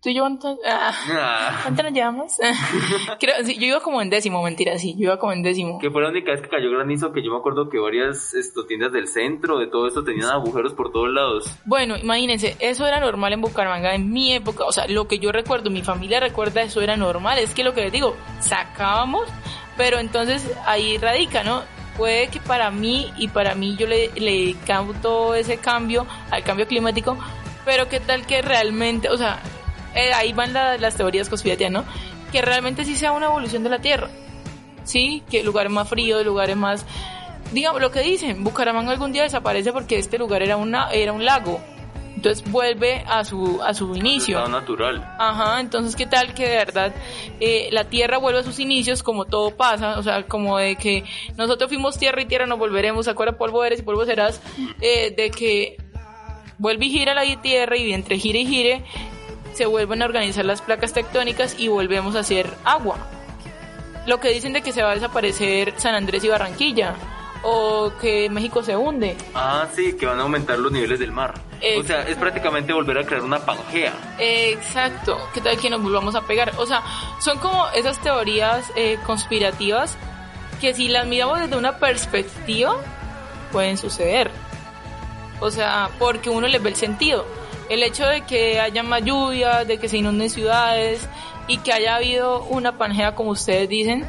¿Tú 0.08 0.12
y 0.12 0.14
yo 0.14 0.22
cuánto, 0.22 0.58
ah, 0.66 0.90
Ah, 1.10 1.60
cuánto 1.64 1.82
nos 1.82 1.92
llevamos? 1.92 2.32
Creo, 3.20 3.44
sí, 3.44 3.58
yo 3.58 3.66
iba 3.66 3.80
como 3.80 4.00
en 4.00 4.08
décimo, 4.08 4.42
mentira, 4.42 4.78
sí, 4.78 4.94
yo 4.96 5.08
iba 5.08 5.18
como 5.18 5.34
en 5.34 5.42
décimo. 5.42 5.78
que 5.78 5.90
fue 5.90 6.00
la 6.00 6.08
única 6.08 6.30
vez 6.30 6.40
que 6.40 6.48
cayó 6.48 6.70
granizo 6.70 7.12
que 7.12 7.22
yo 7.22 7.30
me 7.30 7.36
acuerdo 7.36 7.68
que 7.68 7.78
varias 7.78 8.32
esto, 8.32 8.64
tiendas 8.64 8.90
del 8.90 9.06
centro, 9.06 9.58
de 9.58 9.66
todo 9.66 9.86
esto, 9.86 10.04
tenían 10.04 10.30
agujeros 10.30 10.72
por 10.72 10.92
todos 10.92 11.10
lados. 11.10 11.54
Bueno, 11.66 11.98
imagínense, 11.98 12.56
eso 12.58 12.86
era 12.86 13.00
normal 13.00 13.34
en 13.34 13.42
Bucaramanga 13.42 13.94
en 13.94 14.10
mi 14.10 14.32
época, 14.32 14.64
o 14.64 14.72
sea, 14.72 14.86
lo 14.88 15.06
que 15.06 15.18
yo 15.18 15.30
recuerdo, 15.30 15.68
mi 15.68 15.82
familia 15.82 16.20
recuerda, 16.20 16.62
eso 16.62 16.80
era 16.80 16.96
normal, 16.96 17.38
es 17.38 17.52
que 17.52 17.62
lo 17.62 17.74
que 17.74 17.82
les 17.82 17.92
digo, 17.92 18.16
sacábamos, 18.40 19.28
pero 19.76 19.98
entonces 19.98 20.50
ahí 20.64 20.96
radica, 20.96 21.44
¿no? 21.44 21.64
Puede 21.98 22.28
que 22.28 22.40
para 22.40 22.70
mí 22.70 23.12
y 23.18 23.28
para 23.28 23.54
mí 23.54 23.76
yo 23.76 23.86
le, 23.86 24.10
le 24.16 24.56
canto 24.66 25.34
ese 25.34 25.58
cambio 25.58 26.06
al 26.30 26.42
cambio 26.44 26.66
climático, 26.66 27.18
pero 27.66 27.90
qué 27.90 28.00
tal 28.00 28.24
que 28.24 28.40
realmente, 28.40 29.10
o 29.10 29.18
sea, 29.18 29.42
eh, 29.98 30.12
ahí 30.14 30.32
van 30.32 30.52
la- 30.52 30.78
las 30.78 30.94
teorías 30.96 31.28
conspirativas, 31.28 31.72
¿no? 31.72 31.84
Que 32.32 32.42
realmente 32.42 32.84
sí 32.84 32.94
sea 32.96 33.12
una 33.12 33.26
evolución 33.26 33.62
de 33.64 33.70
la 33.70 33.78
Tierra, 33.80 34.08
¿sí? 34.84 35.22
Que 35.30 35.42
lugares 35.42 35.72
más 35.72 35.88
fríos, 35.88 36.24
lugares 36.24 36.56
más... 36.56 36.84
Digamos, 37.52 37.80
lo 37.80 37.90
que 37.90 38.00
dicen, 38.00 38.44
Bucaramanga 38.44 38.92
algún 38.92 39.12
día 39.12 39.22
desaparece 39.22 39.72
porque 39.72 39.98
este 39.98 40.18
lugar 40.18 40.42
era, 40.42 40.56
una, 40.58 40.90
era 40.90 41.12
un 41.14 41.24
lago. 41.24 41.60
Entonces 42.14 42.50
vuelve 42.50 43.04
a 43.08 43.24
su, 43.24 43.62
a 43.62 43.72
su 43.72 43.94
inicio. 43.94 44.38
Estado 44.38 44.60
natural. 44.60 45.16
Ajá, 45.20 45.60
entonces 45.60 45.94
qué 45.94 46.04
tal 46.04 46.34
que 46.34 46.48
de 46.48 46.56
verdad 46.56 46.92
eh, 47.38 47.68
la 47.70 47.84
tierra 47.84 48.18
vuelve 48.18 48.40
a 48.40 48.42
sus 48.42 48.58
inicios 48.58 49.04
como 49.04 49.24
todo 49.24 49.56
pasa, 49.56 49.98
o 49.98 50.02
sea, 50.02 50.24
como 50.24 50.58
de 50.58 50.74
que 50.74 51.04
nosotros 51.36 51.68
fuimos 51.68 51.96
tierra 51.96 52.20
y 52.20 52.26
tierra 52.26 52.44
nos 52.46 52.58
volveremos, 52.58 53.04
¿se 53.04 53.12
acuerda? 53.12 53.38
Polvo 53.38 53.64
eres 53.64 53.78
y 53.78 53.82
polvo 53.82 54.04
serás, 54.04 54.42
eh, 54.80 55.14
de 55.16 55.30
que 55.30 55.76
vuelve 56.58 56.86
y 56.86 56.90
gira 56.90 57.14
la 57.14 57.22
tierra 57.40 57.76
y 57.76 57.92
entre 57.92 58.18
gire 58.18 58.40
y 58.40 58.46
gire 58.46 58.84
se 59.58 59.66
vuelven 59.66 60.02
a 60.02 60.04
organizar 60.04 60.44
las 60.44 60.62
placas 60.62 60.92
tectónicas 60.92 61.58
y 61.58 61.66
volvemos 61.66 62.14
a 62.14 62.20
hacer 62.20 62.48
agua. 62.64 62.96
Lo 64.06 64.20
que 64.20 64.28
dicen 64.28 64.52
de 64.52 64.62
que 64.62 64.72
se 64.72 64.84
va 64.84 64.92
a 64.92 64.94
desaparecer 64.94 65.74
San 65.78 65.96
Andrés 65.96 66.22
y 66.22 66.28
Barranquilla 66.28 66.94
o 67.42 67.90
que 68.00 68.30
México 68.30 68.62
se 68.62 68.76
hunde. 68.76 69.16
Ah, 69.34 69.66
sí, 69.74 69.96
que 69.96 70.06
van 70.06 70.20
a 70.20 70.22
aumentar 70.22 70.60
los 70.60 70.70
niveles 70.70 71.00
del 71.00 71.10
mar. 71.10 71.34
O 71.76 71.82
sea, 71.82 72.02
es 72.02 72.16
prácticamente 72.16 72.72
volver 72.72 72.98
a 72.98 73.04
crear 73.04 73.24
una 73.24 73.40
pangea. 73.40 73.92
Exacto, 74.20 75.18
¿qué 75.34 75.40
tal 75.40 75.58
que 75.58 75.70
nos 75.70 75.82
volvamos 75.82 76.14
a 76.14 76.20
pegar? 76.20 76.52
O 76.58 76.64
sea, 76.64 76.84
son 77.20 77.38
como 77.38 77.66
esas 77.74 78.00
teorías 78.00 78.72
eh, 78.76 78.96
conspirativas 79.04 79.96
que 80.60 80.72
si 80.72 80.86
las 80.86 81.04
miramos 81.04 81.40
desde 81.40 81.56
una 81.56 81.78
perspectiva 81.78 82.76
pueden 83.50 83.76
suceder. 83.76 84.30
O 85.40 85.50
sea, 85.50 85.90
porque 85.98 86.30
uno 86.30 86.46
les 86.46 86.62
ve 86.62 86.70
el 86.70 86.76
sentido. 86.76 87.26
El 87.68 87.82
hecho 87.82 88.06
de 88.06 88.22
que 88.22 88.60
haya 88.60 88.82
más 88.82 89.02
lluvias, 89.04 89.66
de 89.66 89.78
que 89.78 89.88
se 89.88 89.98
inunden 89.98 90.30
ciudades 90.30 91.06
y 91.48 91.58
que 91.58 91.72
haya 91.72 91.96
habido 91.96 92.44
una 92.44 92.78
pangea 92.78 93.14
como 93.14 93.30
ustedes 93.30 93.68
dicen, 93.68 94.06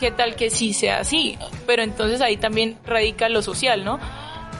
¿qué 0.00 0.10
tal 0.10 0.34
que 0.36 0.50
sí 0.50 0.72
sea 0.74 1.00
así? 1.00 1.38
Pero 1.66 1.82
entonces 1.82 2.20
ahí 2.20 2.36
también 2.36 2.78
radica 2.84 3.28
lo 3.28 3.42
social, 3.42 3.84
¿no? 3.84 3.98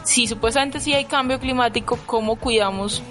Si 0.04 0.26
supuestamente 0.26 0.80
sí 0.80 0.94
hay 0.94 1.04
cambio 1.04 1.38
climático, 1.38 1.98
¿cómo 2.06 2.36
cuidamos 2.36 3.02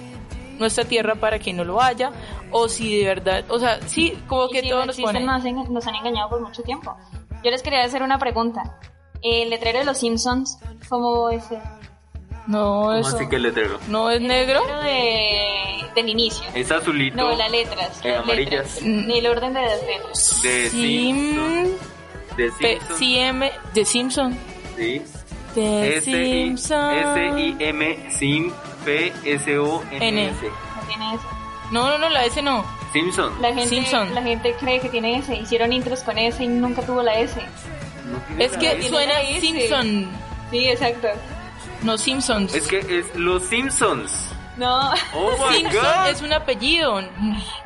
nuestra 0.57 0.84
tierra 0.86 1.13
para 1.15 1.38
que 1.38 1.53
no 1.53 1.63
lo 1.63 1.80
haya? 1.82 2.11
O 2.51 2.67
si 2.67 2.97
de 2.97 3.05
verdad, 3.05 3.45
o 3.49 3.59
sea, 3.59 3.80
sí, 3.86 4.17
como 4.28 4.47
que 4.49 4.61
si 4.61 4.69
todo 4.69 4.80
no 4.80 4.86
nos 4.88 4.97
existen, 4.97 5.26
pone... 5.26 5.26
nos, 5.26 5.45
han- 5.45 5.74
nos 5.74 5.86
han 5.88 5.95
engañado 5.95 6.30
por 6.30 6.41
mucho 6.41 6.63
tiempo. 6.63 6.95
Yo 7.43 7.51
les 7.51 7.61
quería 7.61 7.84
hacer 7.84 8.01
una 8.01 8.17
pregunta. 8.17 8.80
El 9.22 9.49
letrero 9.51 9.80
de 9.80 9.86
los 9.86 9.97
Simpsons, 9.99 10.57
¿cómo 10.89 11.30
es 11.30 11.43
No, 12.48 12.82
¿Cómo 12.86 12.93
eso. 12.93 13.16
así 13.18 13.28
que 13.28 13.36
el 13.36 13.43
letrero? 13.43 13.80
No 13.88 14.10
es 14.10 14.22
negro. 14.22 14.62
letrero 14.62 14.82
de, 14.84 15.86
del 15.95 16.10
inicio? 16.10 16.45
Es 16.54 16.72
azulito. 16.72 17.18
No, 17.18 17.36
las 17.36 17.52
letras. 17.52 18.00
Eh, 18.04 18.10
las 18.12 18.24
amarillas. 18.24 18.52
letras. 18.52 18.82
Ni 18.84 19.18
el 19.20 19.28
orden 19.28 19.54
de 19.54 19.62
las 19.62 19.82
letras. 19.84 20.41
De 20.41 20.70
Sim... 20.70 21.16
Simpson. 21.36 21.78
De 22.38 22.52
Simpson. 22.52 22.98
CM 22.98 23.52
de 23.74 23.86
Simpson. 23.86 24.38
Sí. 24.78 25.02
The 25.56 25.98
S 25.98 26.12
I. 26.12 26.54
S 26.54 27.56
M 27.60 28.12
Sim 28.12 28.54
P 28.86 29.12
S 29.26 29.58
O 29.58 29.84
N 29.91 30.08
N. 30.08 30.26
S. 30.30 30.36
No 30.76 30.82
tiene 30.88 31.14
eso. 31.16 31.24
No, 31.72 31.89
no, 31.89 31.98
no, 31.98 32.10
la 32.10 32.26
S 32.26 32.41
no. 32.41 32.64
Simpson. 32.93 33.34
La 33.41 33.50
gente, 33.50 33.68
Simpson. 33.70 34.14
la 34.16 34.22
gente 34.22 34.56
cree 34.60 34.80
que 34.80 34.88
tiene 34.89 35.18
S. 35.18 35.36
Hicieron 35.36 35.74
intros 35.74 36.02
con 36.04 36.18
S 36.18 36.41
y 36.43 36.48
nunca 36.48 36.82
tuvo 36.84 37.02
la 37.04 37.16
S. 37.20 37.41
No 38.06 38.41
Es 38.41 38.54
la 38.54 38.60
que 38.60 38.72
S. 38.80 38.89
suena 38.89 39.20
S. 39.22 39.41
Simpson, 39.41 40.08
Sí, 40.52 40.68
exacto. 40.70 41.08
No 41.84 41.97
Simpsons. 41.97 42.53
Es 42.53 42.67
que 42.67 42.80
es 42.80 43.15
los 43.15 43.43
Simpsons. 43.43 44.34
No, 44.57 44.91
Oh 45.13 45.32
my 45.49 45.57
Simpson 45.57 45.82
god. 45.84 46.09
es 46.09 46.21
un 46.21 46.34
apellido. 46.34 46.99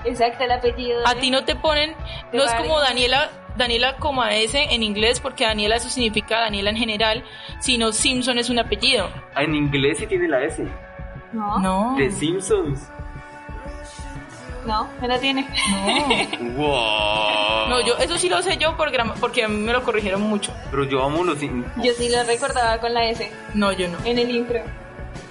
exacto, 0.03 0.43
el 0.43 0.51
apellido. 0.51 1.07
A 1.07 1.13
de- 1.15 1.21
ti 1.21 1.31
no 1.31 1.43
te 1.45 1.55
ponen, 1.55 1.95
De 2.31 2.37
no 2.37 2.43
es 2.43 2.51
como. 2.53 2.79
Daniela, 2.79 3.29
Daniela 3.55 3.95
coma 3.97 4.33
S 4.35 4.61
en 4.69 4.83
inglés, 4.83 5.19
porque 5.19 5.45
Daniela 5.45 5.75
eso 5.77 5.89
significa 5.89 6.39
Daniela 6.41 6.69
en 6.71 6.77
general, 6.77 7.23
sino 7.59 7.91
Simpson 7.93 8.37
es 8.39 8.49
un 8.49 8.59
apellido. 8.59 9.09
En 9.37 9.55
inglés 9.55 9.99
sí 9.99 10.07
tiene 10.07 10.27
la 10.27 10.43
S. 10.43 10.65
No. 11.33 11.95
The 11.97 12.11
Simpsons. 12.11 12.89
No, 14.65 14.89
la 15.01 15.19
tiene. 15.19 15.47
Wow. 16.55 17.69
No, 17.69 17.81
yo, 17.85 17.97
eso 17.97 18.17
sí 18.17 18.29
lo 18.29 18.41
sé 18.41 18.57
yo 18.57 18.75
porque, 18.77 18.97
porque 19.19 19.43
a 19.43 19.47
mí 19.47 19.57
me 19.57 19.73
lo 19.73 19.83
corrigieron 19.83 20.21
mucho. 20.21 20.53
Pero 20.69 20.83
yo 20.85 21.03
amo 21.03 21.23
los 21.23 21.39
Simpsons. 21.39 21.83
Yo 21.83 21.93
sí 21.93 22.09
lo 22.09 22.23
recordaba 22.23 22.77
con 22.79 22.93
la 22.93 23.05
S 23.09 23.31
No, 23.53 23.71
yo 23.71 23.87
no. 23.87 23.97
en 24.05 24.19
el 24.19 24.29
intro. 24.35 24.61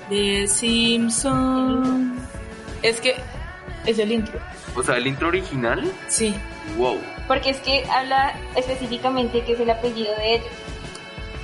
The 0.09 0.47
Simpson. 0.49 2.19
Es 2.83 3.01
que 3.01 3.15
es 3.87 3.99
el 3.99 4.13
intro. 4.13 4.39
O 4.75 4.83
sea, 4.83 4.97
el 4.97 5.07
intro 5.07 5.29
original. 5.29 5.91
Sí. 6.09 6.35
Wow. 6.77 6.99
Porque 7.27 7.51
es 7.51 7.59
que 7.59 7.85
habla 7.91 8.35
específicamente 8.57 9.43
que 9.43 9.53
es 9.53 9.61
el 9.61 9.71
apellido 9.71 10.15
de 10.17 10.35
ellos. 10.37 10.47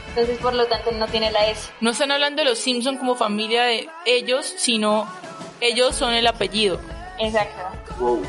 Entonces, 0.08 0.38
por 0.38 0.54
lo 0.54 0.66
tanto, 0.66 0.92
no 0.92 1.06
tiene 1.08 1.30
la 1.30 1.46
S. 1.46 1.70
No 1.80 1.90
están 1.90 2.10
hablando 2.10 2.42
de 2.42 2.48
los 2.48 2.58
Simpson 2.58 2.96
como 2.96 3.16
familia 3.16 3.64
de 3.64 3.88
ellos, 4.06 4.52
sino 4.56 5.06
ellos 5.60 5.94
son 5.94 6.14
el 6.14 6.26
apellido. 6.26 6.80
Exacto. 7.18 7.94
Wow. 7.98 8.22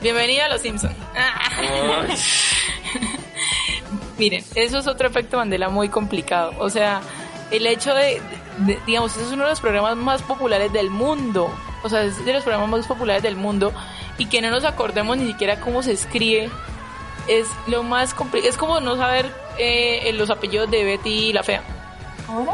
Bienvenida 0.00 0.46
a 0.46 0.48
los 0.48 0.60
Simpson. 0.62 0.94
Ay. 1.14 2.08
Miren, 4.18 4.44
eso 4.54 4.78
es 4.78 4.86
otro 4.86 5.08
efecto 5.08 5.36
Mandela 5.38 5.68
muy 5.68 5.88
complicado. 5.88 6.52
O 6.58 6.70
sea, 6.70 7.00
el 7.50 7.66
hecho 7.66 7.94
de, 7.94 8.20
de- 8.58 8.78
digamos, 8.86 9.12
ese 9.16 9.24
es 9.26 9.32
uno 9.32 9.44
de 9.44 9.50
los 9.50 9.60
programas 9.60 9.96
más 9.96 10.22
populares 10.22 10.72
del 10.72 10.90
mundo. 10.90 11.52
O 11.82 11.88
sea, 11.88 12.02
es 12.02 12.24
de 12.24 12.32
los 12.32 12.42
programas 12.44 12.68
más 12.70 12.86
populares 12.86 13.22
del 13.22 13.36
mundo. 13.36 13.72
Y 14.18 14.26
que 14.26 14.40
no 14.40 14.50
nos 14.50 14.64
acordemos 14.64 15.16
ni 15.16 15.26
siquiera 15.26 15.60
cómo 15.60 15.82
se 15.82 15.92
escribe. 15.92 16.50
Es 17.28 17.46
lo 17.66 17.82
más 17.82 18.14
complicado. 18.14 18.50
Es 18.50 18.56
como 18.56 18.80
no 18.80 18.96
saber 18.96 19.32
eh, 19.58 20.12
los 20.14 20.30
apellidos 20.30 20.70
de 20.70 20.84
Betty 20.84 21.32
la 21.32 21.42
Fea. 21.42 21.62
¿Ahora? 22.28 22.52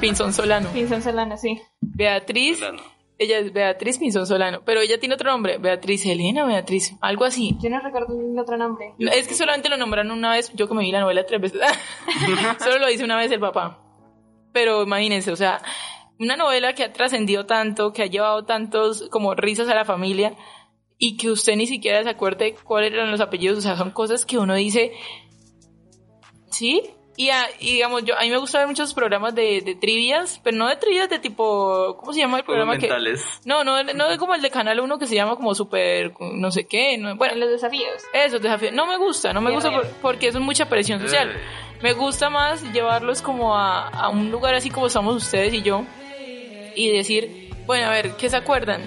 Pinzón 0.00 0.32
Solano. 0.32 0.68
Pinzón 0.70 1.02
Solano, 1.02 1.36
sí. 1.36 1.60
Beatriz. 1.80 2.58
Solano. 2.58 2.82
Ella 3.18 3.38
es 3.38 3.52
Beatriz 3.52 3.98
Pinzón 3.98 4.26
Solano. 4.26 4.62
Pero 4.64 4.80
ella 4.80 4.98
tiene 4.98 5.16
otro 5.16 5.30
nombre. 5.30 5.58
Beatriz 5.58 6.06
Elena, 6.06 6.46
Beatriz. 6.46 6.94
Algo 7.00 7.24
así. 7.24 7.56
Yo 7.60 7.68
no 7.68 7.80
recuerdo 7.80 8.14
el 8.18 8.38
otro 8.38 8.56
nombre. 8.56 8.94
No, 8.98 9.10
Es 9.10 9.26
que 9.26 9.34
solamente 9.34 9.68
lo 9.68 9.76
nombraron 9.76 10.12
una 10.12 10.32
vez, 10.32 10.52
yo 10.54 10.68
que 10.68 10.74
me 10.74 10.82
vi 10.82 10.92
la 10.92 11.00
novela 11.00 11.26
tres 11.26 11.40
veces. 11.40 11.60
Solo 12.60 12.78
lo 12.78 12.86
dice 12.86 13.04
una 13.04 13.16
vez 13.16 13.30
el 13.32 13.40
papá. 13.40 13.82
Pero 14.52 14.84
imagínense, 14.84 15.32
o 15.32 15.36
sea, 15.36 15.60
una 16.18 16.36
novela 16.36 16.74
que 16.74 16.84
ha 16.84 16.92
trascendido 16.92 17.44
tanto, 17.46 17.92
que 17.92 18.02
ha 18.02 18.06
llevado 18.06 18.44
tantos 18.44 19.08
como 19.10 19.34
risas 19.34 19.68
a 19.68 19.74
la 19.74 19.84
familia 19.84 20.36
y 20.96 21.16
que 21.16 21.30
usted 21.30 21.56
ni 21.56 21.66
siquiera 21.66 22.02
se 22.02 22.10
acuerde 22.10 22.54
cuáles 22.64 22.92
eran 22.92 23.10
los 23.10 23.20
apellidos, 23.20 23.58
o 23.58 23.60
sea, 23.60 23.76
son 23.76 23.90
cosas 23.90 24.26
que 24.26 24.38
uno 24.38 24.54
dice, 24.54 24.92
¿sí? 26.50 26.82
Y, 27.20 27.30
a- 27.30 27.48
y 27.58 27.72
digamos, 27.72 28.04
yo, 28.04 28.16
a 28.16 28.20
mí 28.22 28.30
me 28.30 28.36
gusta 28.36 28.58
ver 28.58 28.68
muchos 28.68 28.94
programas 28.94 29.34
de, 29.34 29.60
de 29.60 29.74
trivias, 29.74 30.40
pero 30.44 30.56
no 30.56 30.68
de 30.68 30.76
trivias 30.76 31.10
de 31.10 31.18
tipo, 31.18 31.96
¿cómo 31.98 32.12
se 32.12 32.20
llama 32.20 32.38
el 32.38 32.44
programa 32.44 32.74
que... 32.76 32.82
mentales. 32.82 33.24
No, 33.44 33.64
no, 33.64 33.82
no 33.82 34.08
de 34.08 34.18
como 34.18 34.36
el 34.36 34.40
de 34.40 34.50
Canal 34.50 34.78
1 34.78 34.98
que 35.00 35.06
se 35.08 35.16
llama 35.16 35.34
como 35.34 35.52
super, 35.52 36.12
no 36.20 36.52
sé 36.52 36.66
qué, 36.68 36.96
no- 36.96 37.16
bueno, 37.16 37.34
Los 37.34 37.50
desafíos. 37.50 38.04
esos 38.12 38.40
desafíos. 38.40 38.72
No 38.72 38.86
me 38.86 38.96
gusta, 38.98 39.32
no 39.32 39.40
me 39.40 39.50
gusta 39.50 39.72
por- 39.72 39.86
porque 40.00 40.28
eso 40.28 40.38
es 40.38 40.44
mucha 40.44 40.68
presión 40.68 41.00
social. 41.00 41.30
Eh. 41.32 41.40
Me 41.82 41.92
gusta 41.92 42.30
más 42.30 42.62
llevarlos 42.72 43.20
como 43.20 43.56
a, 43.56 43.88
a 43.88 44.08
un 44.10 44.30
lugar 44.30 44.54
así 44.54 44.70
como 44.70 44.86
estamos 44.86 45.16
ustedes 45.16 45.52
y 45.54 45.62
yo 45.62 45.82
y 46.76 46.90
decir, 46.92 47.50
bueno, 47.66 47.88
a 47.88 47.90
ver, 47.90 48.12
¿qué 48.12 48.30
se 48.30 48.36
acuerdan? 48.36 48.80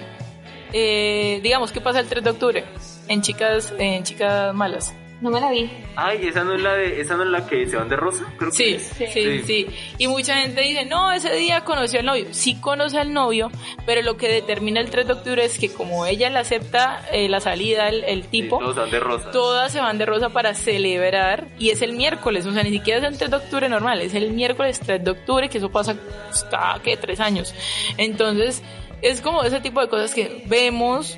Eh, 0.72 1.40
digamos, 1.42 1.70
¿qué 1.70 1.82
pasa 1.82 2.00
el 2.00 2.08
3 2.08 2.24
de 2.24 2.30
octubre? 2.30 2.64
En 3.08 3.20
chicas, 3.20 3.74
en 3.78 4.04
chicas 4.04 4.54
malas. 4.54 4.94
No 5.22 5.30
me 5.30 5.40
la 5.40 5.50
vi. 5.50 5.70
Ay, 5.94 6.26
esa 6.26 6.42
no 6.42 6.52
es 6.54 6.60
la 6.60 6.74
de, 6.74 7.00
esa 7.00 7.16
no 7.16 7.22
es 7.22 7.28
la 7.30 7.46
que 7.46 7.64
se 7.68 7.76
van 7.76 7.88
de 7.88 7.94
rosa, 7.96 8.24
creo 8.38 8.50
que 8.50 8.56
Sí, 8.56 8.74
es. 8.74 8.82
sí, 8.82 9.06
sí, 9.06 9.42
Sí. 9.44 9.66
Y 9.98 10.08
mucha 10.08 10.34
gente 10.40 10.60
dice, 10.62 10.84
no, 10.84 11.12
ese 11.12 11.32
día 11.36 11.62
conoció 11.62 12.00
al 12.00 12.06
novio. 12.06 12.26
Sí 12.32 12.56
conoce 12.60 12.98
al 12.98 13.12
novio, 13.12 13.50
pero 13.86 14.02
lo 14.02 14.16
que 14.16 14.28
determina 14.28 14.80
el 14.80 14.90
3 14.90 15.06
de 15.06 15.12
octubre 15.12 15.44
es 15.44 15.58
que 15.60 15.72
como 15.72 16.06
ella 16.06 16.28
le 16.28 16.40
acepta 16.40 17.06
eh, 17.12 17.28
la 17.28 17.38
salida, 17.40 17.88
el, 17.88 18.26
tipo, 18.26 18.58
todos 18.58 18.74
van 18.74 18.90
de 18.90 18.98
rosa. 19.00 19.30
todas 19.30 19.70
se 19.72 19.80
van 19.80 19.96
de 19.96 20.06
rosa 20.06 20.30
para 20.30 20.54
celebrar 20.54 21.46
y 21.56 21.70
es 21.70 21.82
el 21.82 21.92
miércoles, 21.92 22.44
o 22.46 22.52
sea, 22.52 22.64
ni 22.64 22.70
siquiera 22.70 22.98
es 22.98 23.04
el 23.12 23.16
3 23.16 23.30
de 23.30 23.36
octubre 23.36 23.68
normal, 23.68 24.00
es 24.00 24.14
el 24.14 24.32
miércoles 24.32 24.80
3 24.80 25.04
de 25.04 25.10
octubre, 25.12 25.48
que 25.48 25.58
eso 25.58 25.70
pasa 25.70 25.94
pues, 25.94 26.44
cada 26.50 26.82
que 26.82 26.96
tres 26.96 27.20
años. 27.20 27.54
Entonces, 27.96 28.60
es 29.02 29.20
como 29.20 29.44
ese 29.44 29.60
tipo 29.60 29.80
de 29.80 29.88
cosas 29.88 30.12
que 30.14 30.42
vemos, 30.46 31.16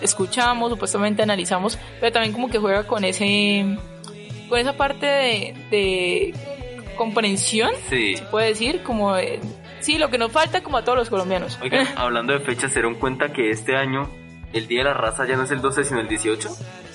escuchamos, 0.00 0.70
supuestamente 0.70 1.22
analizamos, 1.22 1.78
pero 2.00 2.12
también 2.12 2.32
como 2.32 2.48
que 2.50 2.58
juega 2.58 2.86
con 2.86 3.04
ese 3.04 3.76
con 4.48 4.58
esa 4.58 4.76
parte 4.76 5.06
de, 5.06 5.54
de 5.70 6.34
comprensión, 6.96 7.70
Sí. 7.88 8.16
se 8.16 8.22
puede 8.24 8.48
decir, 8.48 8.82
como 8.82 9.14
de- 9.14 9.40
sí, 9.80 9.96
lo 9.98 10.10
que 10.10 10.18
nos 10.18 10.30
falta 10.30 10.62
como 10.62 10.76
a 10.76 10.84
todos 10.84 10.98
los 10.98 11.08
colombianos. 11.10 11.58
Oigan, 11.62 11.86
hablando 11.96 12.32
de 12.34 12.40
fechas, 12.40 12.70
¿se 12.72 12.80
dieron 12.80 12.96
cuenta 12.96 13.32
que 13.32 13.50
este 13.50 13.76
año 13.76 14.10
el 14.52 14.66
Día 14.68 14.80
de 14.80 14.84
la 14.90 14.94
Raza 14.94 15.26
ya 15.26 15.36
no 15.36 15.44
es 15.44 15.50
el 15.50 15.60
12 15.62 15.84
sino 15.84 16.00
el 16.00 16.08
18? 16.08 16.50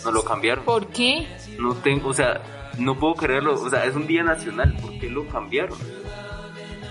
No 0.06 0.12
lo 0.12 0.24
cambiaron. 0.24 0.64
¿Por 0.66 0.88
qué? 0.88 1.28
No 1.58 1.74
tengo, 1.76 2.10
o 2.10 2.14
sea, 2.14 2.42
no 2.78 2.98
puedo 3.00 3.16
creerlo. 3.16 3.56
O 3.56 3.70
sea, 3.70 3.86
es 3.86 3.96
un 3.96 4.06
día 4.06 4.22
nacional. 4.24 4.76
¿Por 4.80 4.98
qué 5.00 5.10
lo 5.10 5.28
cambiaron? 5.28 5.78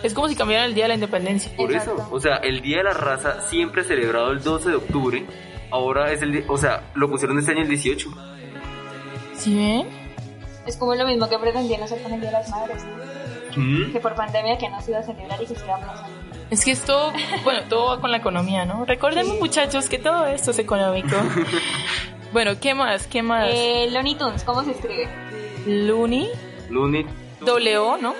Es 0.02 0.12
como 0.12 0.28
si 0.28 0.34
cambiaran 0.34 0.66
el 0.66 0.74
día 0.74 0.84
de 0.84 0.88
la 0.88 0.94
independencia. 0.94 1.50
Por 1.56 1.70
Exacto. 1.72 1.94
eso, 2.02 2.08
o 2.10 2.20
sea, 2.20 2.36
el 2.36 2.60
Día 2.60 2.78
de 2.78 2.84
la 2.84 2.92
Raza 2.92 3.40
siempre 3.48 3.84
celebrado 3.84 4.32
el 4.32 4.42
12 4.42 4.70
de 4.70 4.74
octubre. 4.76 5.24
Ahora 5.70 6.12
es 6.12 6.22
el, 6.22 6.44
o 6.48 6.56
sea, 6.56 6.90
lo 6.94 7.08
pusieron 7.08 7.38
este 7.38 7.52
año 7.52 7.62
el 7.62 7.68
18. 7.68 8.10
¿Sí 9.34 9.54
ven? 9.54 9.86
Es 10.66 10.76
como 10.76 10.94
lo 10.94 11.06
mismo 11.06 11.28
que 11.28 11.38
pretendían 11.38 11.82
hacer 11.82 12.02
con 12.02 12.12
el 12.12 12.20
Día 12.20 12.30
de 12.30 12.38
las 12.38 12.50
Madres. 12.50 12.84
¿no? 12.84 13.62
¿Mm? 13.62 13.92
Que 13.92 14.00
por 14.00 14.14
pandemia 14.14 14.58
que 14.58 14.68
no 14.68 14.80
se 14.80 14.90
iba 14.90 15.00
a 15.00 15.02
celebrar 15.02 15.42
y 15.42 15.46
que 15.46 15.54
se 15.54 15.64
iba 15.64 15.74
a 15.74 15.78
aplazar. 15.78 16.10
Es 16.50 16.64
que 16.64 16.70
esto, 16.70 17.12
bueno, 17.44 17.60
todo 17.68 17.88
va 17.88 18.00
con 18.00 18.10
la 18.10 18.18
economía, 18.18 18.64
¿no? 18.64 18.84
Recordemos, 18.84 19.38
muchachos, 19.40 19.88
que 19.88 19.98
todo 19.98 20.26
esto 20.26 20.52
es 20.52 20.58
económico. 20.58 21.16
bueno, 22.32 22.52
¿qué 22.60 22.74
más? 22.74 23.06
¿Qué 23.06 23.22
más? 23.22 23.48
Eh, 23.52 23.88
Looney 23.90 24.14
Tunes, 24.14 24.44
¿cómo 24.44 24.62
se 24.62 24.72
escribe? 24.72 25.08
Looney, 25.66 26.30
Looney 26.70 27.06
doble 27.40 27.78
O, 27.78 27.96
¿no? 27.96 28.14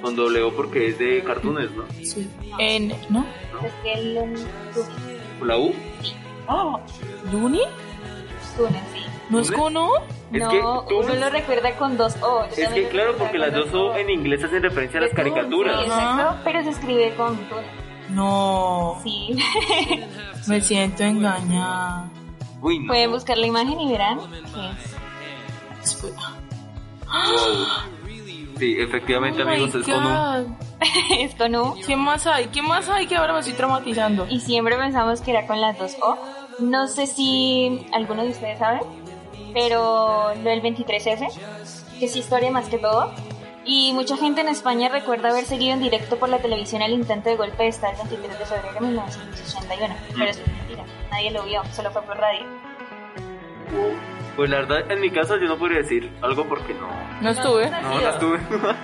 con 0.00 0.14
doble 0.14 0.42
O 0.42 0.54
porque 0.54 0.88
es 0.88 0.98
de 0.98 1.22
cartoons, 1.24 1.72
¿no? 1.72 1.84
Sí. 2.04 2.28
En, 2.58 2.94
¿no? 3.10 3.26
Es 3.64 3.72
que 3.82 3.92
el 3.94 4.14
Looney 4.14 4.44
Tunes. 4.72 4.88
¿Con 5.38 5.48
la 5.48 5.58
U? 5.58 5.74
Ah, 6.48 6.78
¿Looney? 7.32 7.62
Tunes, 8.56 8.82
sí. 8.92 9.00
¿No 9.28 9.40
es 9.40 9.50
con 9.50 9.76
O? 9.76 9.90
Es 10.32 10.40
no, 10.42 10.48
que 10.86 10.94
uno 10.94 11.14
lo 11.14 11.30
recuerda 11.30 11.76
con 11.76 11.96
dos 11.96 12.16
O. 12.22 12.44
Yo 12.56 12.62
Es 12.62 12.68
que 12.70 12.88
claro, 12.88 13.14
porque 13.18 13.38
las 13.38 13.52
dos 13.52 13.72
O 13.74 13.94
en 13.96 14.08
inglés 14.10 14.42
hacen 14.44 14.62
referencia 14.62 14.98
a 15.00 15.02
las 15.04 15.12
caricaturas. 15.12 15.80
Sí, 15.80 15.86
exacto, 15.86 16.40
pero 16.44 16.62
se 16.62 16.70
escribe 16.70 17.14
con. 17.16 17.38
No, 18.10 18.98
Sí. 19.02 19.36
me 20.46 20.60
siento 20.60 21.02
engañada. 21.02 22.08
Uy, 22.62 22.78
no. 22.78 22.86
Pueden 22.88 23.10
buscar 23.10 23.36
la 23.36 23.46
imagen 23.46 23.78
y 23.80 23.90
verán 23.92 24.20
es. 25.82 25.90
Espera. 25.90 26.32
Sí, 28.58 28.74
efectivamente, 28.78 29.42
Oh 29.42 29.48
amigos, 29.48 29.74
es 29.74 29.84
con 29.84 30.06
U. 30.06 30.56
Es 31.20 31.34
con 31.34 31.54
U. 31.54 31.74
¿Qué 31.86 31.94
más 31.94 32.26
hay? 32.26 32.46
¿Qué 32.46 32.62
más 32.62 32.88
hay 32.88 33.06
que 33.06 33.14
ahora 33.16 33.34
me 33.34 33.40
estoy 33.40 33.54
traumatizando? 33.54 34.26
Y 34.30 34.40
siempre 34.40 34.78
pensamos 34.78 35.20
que 35.20 35.32
era 35.32 35.46
con 35.46 35.60
las 35.60 35.78
dos 35.78 35.94
O. 36.00 36.16
No 36.58 36.88
sé 36.88 37.06
si 37.06 37.86
alguno 37.92 38.22
de 38.22 38.30
ustedes 38.30 38.58
sabe, 38.58 38.80
pero 39.52 40.34
lo 40.34 40.50
del 40.50 40.62
23F, 40.62 41.28
que 41.98 42.04
es 42.04 42.16
historia 42.16 42.50
más 42.50 42.68
que 42.68 42.78
todo. 42.78 43.12
Y 43.64 43.92
mucha 43.92 44.16
gente 44.16 44.42
en 44.42 44.48
España 44.48 44.88
recuerda 44.88 45.30
haber 45.30 45.44
seguido 45.44 45.74
en 45.74 45.80
directo 45.80 46.18
por 46.18 46.28
la 46.28 46.38
televisión 46.38 46.82
el 46.82 46.92
intento 46.92 47.28
de 47.28 47.36
golpe 47.36 47.64
de 47.64 47.68
Estado 47.68 47.94
el 48.02 48.08
23 48.08 48.38
de 48.38 48.44
febrero 48.46 48.74
de 48.74 48.80
1981. 48.80 49.94
Pero 50.12 50.30
eso 50.30 50.40
es 50.40 50.52
mentira, 50.52 50.84
nadie 51.10 51.30
lo 51.32 51.42
vio, 51.42 51.62
solo 51.72 51.90
fue 51.90 52.02
por 52.02 52.16
radio. 52.16 52.46
Pues 54.36 54.50
la 54.50 54.58
verdad, 54.58 54.90
en 54.90 55.00
mi 55.00 55.10
caso 55.10 55.36
yo 55.36 55.48
no 55.48 55.58
podría 55.58 55.78
decir 55.78 56.12
algo 56.22 56.46
porque 56.48 56.74
no. 56.74 56.88
No 57.20 57.30
estuve. 57.30 57.70
No, 57.70 58.00
no 58.00 58.08
estuve. 58.08 58.38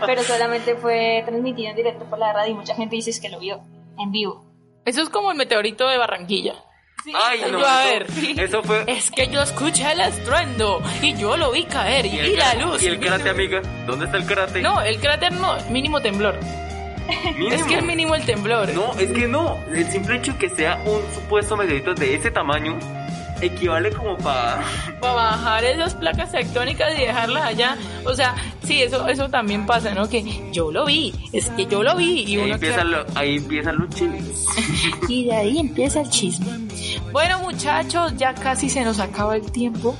Pero 0.05 0.23
solamente 0.25 0.75
fue 0.75 1.23
transmitido 1.25 1.71
en 1.71 1.77
directo 1.77 2.05
por 2.07 2.19
la 2.19 2.33
radio 2.33 2.53
y 2.53 2.55
mucha 2.55 2.75
gente 2.75 2.97
dice 2.97 3.13
que 3.21 3.29
lo 3.29 3.39
vio 3.39 3.61
en 3.99 4.11
vivo. 4.11 4.45
Eso 4.85 5.03
es 5.03 5.11
como 5.11 5.31
el 5.31 5.37
meteorito 5.37 5.87
de 5.89 5.99
Barranquilla. 5.99 6.55
Ay, 7.15 7.41
no. 7.51 7.59
Yo, 7.61 7.67
a 7.67 7.85
ver. 7.85 8.07
Eso 8.39 8.63
fue. 8.63 8.85
Es 8.87 9.11
que 9.11 9.29
yo 9.29 9.43
escuché 9.43 9.91
el 9.93 10.01
estruendo 10.01 10.83
y 11.01 11.15
yo 11.15 11.37
lo 11.37 11.51
vi 11.53 11.65
caer 11.65 12.07
y, 12.07 12.19
el 12.19 12.31
vi 12.31 12.37
la 12.37 12.53
karate- 12.55 12.61
luz. 12.63 12.83
Y 12.83 12.87
el 12.87 13.01
karate, 13.01 13.31
amiga. 13.31 13.61
¿Dónde 13.87 14.05
está 14.07 14.17
el 14.19 14.27
karate? 14.27 14.63
No, 14.63 14.81
el 14.81 14.99
cráter 15.01 15.33
no, 15.33 15.57
mínimo 15.71 16.01
temblor. 16.01 16.39
Mínimo. 17.37 17.51
Es 17.55 17.63
que 17.65 17.75
es 17.79 17.83
mínimo 17.85 18.15
el 18.15 18.25
temblor. 18.25 18.69
No, 18.73 18.93
es 18.99 19.11
que 19.11 19.27
no. 19.27 19.59
El 19.75 19.85
simple 19.91 20.17
hecho 20.17 20.39
que 20.39 20.49
sea 20.51 20.81
un 20.87 21.03
supuesto 21.15 21.57
meteorito 21.57 21.95
de 21.95 22.15
ese 22.15 22.31
tamaño 22.31 22.79
equivale 23.43 23.91
como 23.93 24.17
para. 24.19 24.63
Para 25.01 25.13
bajar 25.15 25.65
esas 25.65 25.95
placas 25.95 26.33
tectónicas 26.33 26.95
y 26.97 27.03
dejarlas 27.03 27.45
allá. 27.45 27.77
O 28.05 28.15
sea, 28.15 28.35
sí, 28.65 28.83
eso, 28.83 29.07
eso 29.09 29.29
también 29.29 29.67
pasa, 29.67 29.93
¿no? 29.95 30.09
Que 30.09 30.25
yo 30.53 30.71
lo 30.73 30.85
vi, 30.87 31.13
es 31.33 31.51
que 31.51 31.67
yo 31.67 31.83
lo 31.83 31.95
vi 31.97 32.23
y 32.23 32.37
Ahí 32.37 32.45
uno 32.45 32.55
empiezan, 32.55 32.91
lo- 32.91 33.05
ahí 33.15 33.37
empiezan 33.37 33.77
los 33.79 33.91
chiles. 33.91 34.47
Y 35.09 35.25
de 35.27 35.35
ahí 35.37 35.59
empieza 35.59 36.01
el 36.01 36.09
chisme. 36.11 36.47
Bueno, 37.13 37.41
muchachos, 37.41 38.15
ya 38.17 38.35
casi 38.35 38.71
se 38.71 38.83
nos 38.85 38.99
acaba 39.01 39.37
el 39.37 39.51
tiempo. 39.53 39.97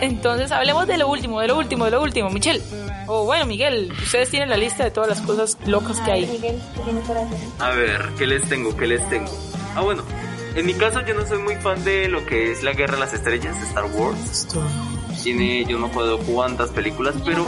Entonces, 0.00 0.50
hablemos 0.52 0.86
de 0.86 0.98
lo 0.98 1.08
último, 1.08 1.40
de 1.40 1.48
lo 1.48 1.56
último, 1.58 1.84
de 1.84 1.90
lo 1.92 2.02
último. 2.02 2.30
Michelle, 2.30 2.60
o 3.06 3.24
bueno, 3.24 3.46
Miguel, 3.46 3.92
ustedes 4.02 4.30
tienen 4.30 4.48
la 4.50 4.56
lista 4.56 4.84
de 4.84 4.90
todas 4.90 5.08
las 5.08 5.20
cosas 5.20 5.56
locas 5.66 6.00
que 6.00 6.12
hay. 6.12 6.26
Miguel, 6.26 6.60
¿qué 6.74 6.80
tienes 6.82 7.06
para 7.08 7.20
hacer? 7.22 7.38
A 7.58 7.70
ver, 7.70 8.08
¿qué 8.18 8.26
les 8.26 8.48
tengo? 8.48 8.76
¿Qué 8.76 8.86
les 8.86 9.08
tengo? 9.08 9.30
Ah, 9.74 9.80
bueno. 9.82 10.02
En 10.56 10.66
mi 10.66 10.74
caso 10.74 11.00
yo 11.06 11.14
no 11.14 11.26
soy 11.26 11.38
muy 11.38 11.54
fan 11.56 11.82
de 11.84 12.08
lo 12.08 12.24
que 12.26 12.50
es 12.52 12.62
la 12.62 12.72
Guerra 12.72 12.94
de 12.94 13.00
las 13.00 13.12
Estrellas, 13.14 13.56
Star 13.68 13.84
Wars. 13.86 14.46
Tiene 15.22 15.64
yo 15.66 15.78
no 15.78 15.88
puedo 15.90 16.18
cuántas 16.18 16.70
películas, 16.70 17.14
pero 17.24 17.44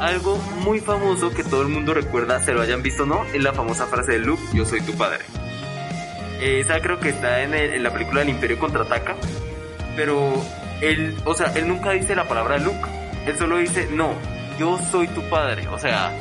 algo 0.00 0.36
muy 0.64 0.80
famoso 0.80 1.30
que 1.30 1.44
todo 1.44 1.62
el 1.62 1.68
mundo 1.68 1.92
recuerda, 1.94 2.40
se 2.42 2.52
lo 2.52 2.62
hayan 2.62 2.82
visto 2.82 3.02
o 3.02 3.06
no, 3.06 3.24
es 3.32 3.42
la 3.42 3.52
famosa 3.52 3.86
frase 3.86 4.12
de 4.12 4.18
Luke, 4.20 4.42
yo 4.54 4.64
soy 4.64 4.80
tu 4.80 4.92
padre. 4.94 5.24
Esa 6.40 6.80
creo 6.80 6.98
que 6.98 7.10
está 7.10 7.42
en, 7.42 7.54
el- 7.54 7.74
en 7.74 7.82
la 7.82 7.92
película 7.92 8.20
del 8.20 8.30
Imperio 8.30 8.58
Contraataca, 8.58 9.14
pero 9.94 10.32
él, 10.80 11.16
o 11.24 11.34
sea, 11.34 11.52
él 11.54 11.68
nunca 11.68 11.90
dice 11.90 12.14
la 12.16 12.26
palabra 12.26 12.58
Luke, 12.58 12.80
él 13.26 13.38
solo 13.38 13.58
dice, 13.58 13.88
no, 13.92 14.14
yo 14.58 14.78
soy 14.90 15.06
tu 15.08 15.22
padre, 15.28 15.68
o 15.68 15.78
sea, 15.78 16.12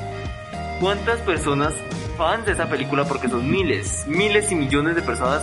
¿cuántas 0.79 1.19
personas 1.21 1.73
fans 2.17 2.45
de 2.45 2.51
esa 2.51 2.67
película, 2.67 3.05
porque 3.05 3.29
son 3.29 3.49
miles, 3.49 4.03
miles 4.07 4.51
y 4.51 4.55
millones 4.55 4.95
de 4.95 5.01
personas 5.01 5.41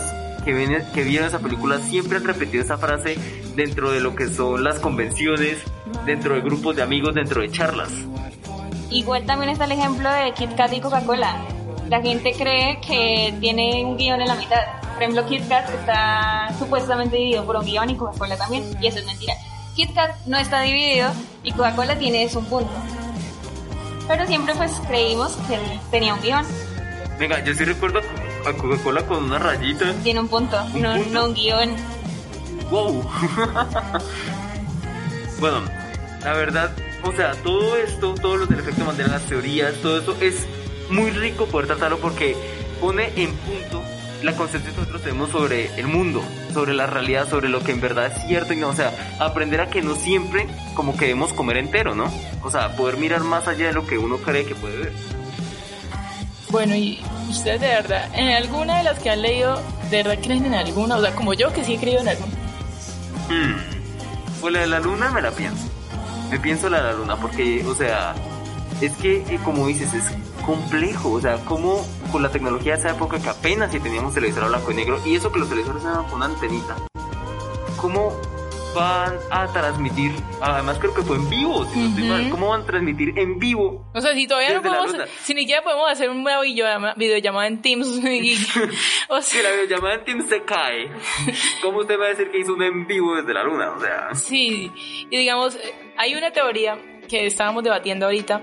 que, 0.49 0.55
ven, 0.55 0.83
que 0.93 1.03
vieron 1.03 1.27
esa 1.27 1.39
película, 1.39 1.79
siempre 1.79 2.17
han 2.17 2.23
repetido 2.23 2.63
esa 2.63 2.77
frase 2.77 3.17
dentro 3.55 3.91
de 3.91 3.99
lo 3.99 4.15
que 4.15 4.27
son 4.29 4.63
las 4.63 4.79
convenciones, 4.79 5.59
dentro 6.05 6.33
de 6.33 6.41
grupos 6.41 6.75
de 6.75 6.81
amigos, 6.81 7.13
dentro 7.13 7.41
de 7.41 7.51
charlas? 7.51 7.89
Igual 8.89 9.25
también 9.25 9.51
está 9.51 9.65
el 9.65 9.73
ejemplo 9.73 10.11
de 10.11 10.31
Kit 10.33 10.55
Kat 10.55 10.73
y 10.73 10.81
Coca-Cola. 10.81 11.35
La 11.87 12.01
gente 12.01 12.33
cree 12.33 12.79
que 12.81 13.33
tiene 13.39 13.85
un 13.85 13.97
guion 13.97 14.21
en 14.21 14.27
la 14.27 14.35
mitad. 14.35 14.57
Por 14.93 15.03
ejemplo, 15.03 15.25
Kit 15.27 15.47
Kat 15.47 15.69
está 15.69 16.51
supuestamente 16.57 17.15
dividido 17.15 17.45
por 17.45 17.57
un 17.57 17.65
guion 17.65 17.89
y 17.91 17.95
Coca-Cola 17.95 18.35
también. 18.35 18.63
Y 18.81 18.87
eso 18.87 18.97
es 18.97 19.05
mentira. 19.05 19.35
Kit 19.75 19.93
Kat 19.93 20.15
no 20.25 20.37
está 20.37 20.61
dividido 20.61 21.11
y 21.43 21.51
Coca-Cola 21.51 21.97
tiene 21.99 22.23
es 22.23 22.35
un 22.35 22.45
punto. 22.45 22.71
Pero 24.07 24.25
siempre 24.25 24.55
pues 24.55 24.71
creímos 24.87 25.37
que 25.47 25.59
tenía 25.91 26.15
un 26.15 26.21
guion. 26.21 26.45
Venga, 27.19 27.43
yo 27.43 27.53
sí 27.53 27.65
recuerdo 27.65 27.99
a 28.45 28.53
Coca-Cola 28.53 29.05
con 29.05 29.25
una 29.25 29.39
rayita. 29.39 29.93
Tiene 30.03 30.19
un 30.19 30.27
punto, 30.27 30.57
¿Un 30.73 30.81
no, 30.81 30.93
punto? 30.95 31.09
no 31.11 31.25
un 31.25 31.33
guion. 31.33 31.75
¡Wow! 32.69 33.03
bueno, 35.39 35.61
la 36.23 36.33
verdad, 36.33 36.71
o 37.03 37.11
sea, 37.11 37.33
todo 37.43 37.75
esto, 37.77 38.13
todos 38.15 38.39
los 38.39 38.49
del 38.49 38.59
efecto 38.59 38.85
Mandela, 38.85 39.09
las 39.13 39.23
teorías, 39.23 39.73
todo 39.81 39.97
eso 39.99 40.15
es 40.21 40.45
muy 40.89 41.11
rico 41.11 41.45
poder 41.47 41.67
tratarlo 41.67 41.99
porque 41.99 42.35
pone 42.79 43.11
en 43.15 43.31
punto 43.33 43.81
la 44.23 44.35
concepción 44.35 44.73
que 44.73 44.79
nosotros 44.81 45.01
tenemos 45.03 45.29
sobre 45.29 45.73
el 45.79 45.87
mundo, 45.87 46.21
sobre 46.53 46.73
la 46.73 46.87
realidad, 46.87 47.29
sobre 47.29 47.47
lo 47.47 47.63
que 47.63 47.71
en 47.71 47.79
verdad 47.79 48.07
es 48.07 48.27
cierto 48.27 48.53
y 48.53 48.57
no, 48.57 48.69
o 48.69 48.75
sea, 48.75 48.91
aprender 49.19 49.61
a 49.61 49.69
que 49.69 49.81
no 49.81 49.95
siempre 49.95 50.45
como 50.75 50.93
que 50.97 51.05
debemos 51.05 51.31
comer 51.33 51.57
entero, 51.57 51.95
¿no? 51.95 52.11
O 52.43 52.51
sea, 52.51 52.75
poder 52.75 52.97
mirar 52.97 53.21
más 53.21 53.47
allá 53.47 53.67
de 53.67 53.73
lo 53.73 53.87
que 53.87 53.97
uno 53.97 54.17
cree 54.17 54.45
que 54.45 54.55
puede 54.55 54.77
ver. 54.77 54.91
Bueno, 56.51 56.75
y 56.75 56.99
ustedes 57.29 57.61
de 57.61 57.67
verdad, 57.67 58.09
en 58.13 58.29
alguna 58.29 58.79
de 58.79 58.83
las 58.83 58.97
que 58.99 59.11
han 59.11 59.21
leído, 59.21 59.61
¿de 59.91 59.97
verdad 59.97 60.17
creen 60.23 60.45
en 60.45 60.55
alguna? 60.55 60.97
O 60.97 61.01
sea, 61.01 61.13
como 61.13 61.33
yo 61.33 61.53
que 61.53 61.63
sí 61.63 61.75
he 61.75 61.79
creído 61.79 62.01
en 62.01 62.09
alguna. 62.09 62.33
Hmm. 63.29 63.55
Pues 64.41 64.53
la 64.53 64.59
de 64.61 64.67
la 64.67 64.79
luna 64.79 65.11
me 65.11 65.21
la 65.21 65.29
pienso. 65.29 65.67
Me 66.31 66.39
pienso 66.39 66.69
la 66.69 66.77
de 66.77 66.83
la 66.85 66.93
luna 66.93 67.15
porque, 67.17 67.63
o 67.67 67.75
sea, 67.75 68.15
es 68.81 68.95
que, 68.97 69.17
eh, 69.17 69.39
como 69.43 69.67
dices, 69.67 69.93
es 69.93 70.05
complejo. 70.43 71.11
O 71.11 71.21
sea, 71.21 71.37
como 71.45 71.85
con 72.11 72.23
la 72.23 72.29
tecnología 72.29 72.73
de 72.73 72.79
esa 72.79 72.89
época 72.91 73.19
que 73.19 73.29
apenas 73.29 73.71
si 73.71 73.79
teníamos 73.79 74.15
televisor 74.15 74.47
blanco 74.47 74.71
y 74.71 74.75
negro, 74.75 74.99
y 75.05 75.15
eso 75.15 75.31
que 75.31 75.39
los 75.39 75.49
televisores 75.49 75.83
eran 75.83 76.03
con 76.05 76.15
una 76.15 76.25
antenita, 76.25 76.75
¿cómo 77.77 78.19
van 78.75 79.17
a 79.31 79.47
transmitir? 79.51 80.11
Además, 80.41 80.77
creo 80.79 80.93
que 80.93 81.01
fue 81.01 81.15
en 81.17 81.29
vivo, 81.29 81.65
si 81.65 81.79
no 81.79 82.05
mal. 82.05 82.29
¿Cómo 82.29 82.49
van 82.49 82.61
a 82.61 82.65
transmitir 82.65 83.17
en 83.17 83.39
vivo? 83.39 83.89
O 83.93 84.01
sea, 84.01 84.13
si 84.13 84.27
todavía 84.27 84.53
no 84.53 84.61
podemos, 84.61 84.95
si 85.23 85.33
ni 85.33 85.41
siquiera 85.41 85.61
podemos 85.63 85.89
hacer 85.91 86.09
una 86.09 86.39
videollamada, 86.41 86.93
videollamada 86.95 87.47
en 87.47 87.61
Teams. 87.61 87.87
y- 88.03 88.37
o 89.09 89.21
Si 89.21 89.37
sea, 89.37 89.43
la 89.43 89.51
videollamada 89.51 89.95
en 89.95 90.05
Teams 90.05 90.25
se 90.29 90.43
cae, 90.43 90.89
¿cómo 91.61 91.79
usted 91.79 91.99
va 91.99 92.05
a 92.05 92.09
decir 92.09 92.29
que 92.31 92.39
hizo 92.39 92.53
un 92.53 92.63
en 92.63 92.87
vivo 92.87 93.15
desde 93.15 93.33
la 93.33 93.43
luna? 93.43 93.71
O 93.71 93.79
sea, 93.79 94.13
sí. 94.15 94.71
Y 95.09 95.17
digamos, 95.17 95.57
hay 95.97 96.15
una 96.15 96.31
teoría 96.31 96.77
que 97.07 97.25
estábamos 97.25 97.63
debatiendo 97.63 98.05
ahorita, 98.05 98.41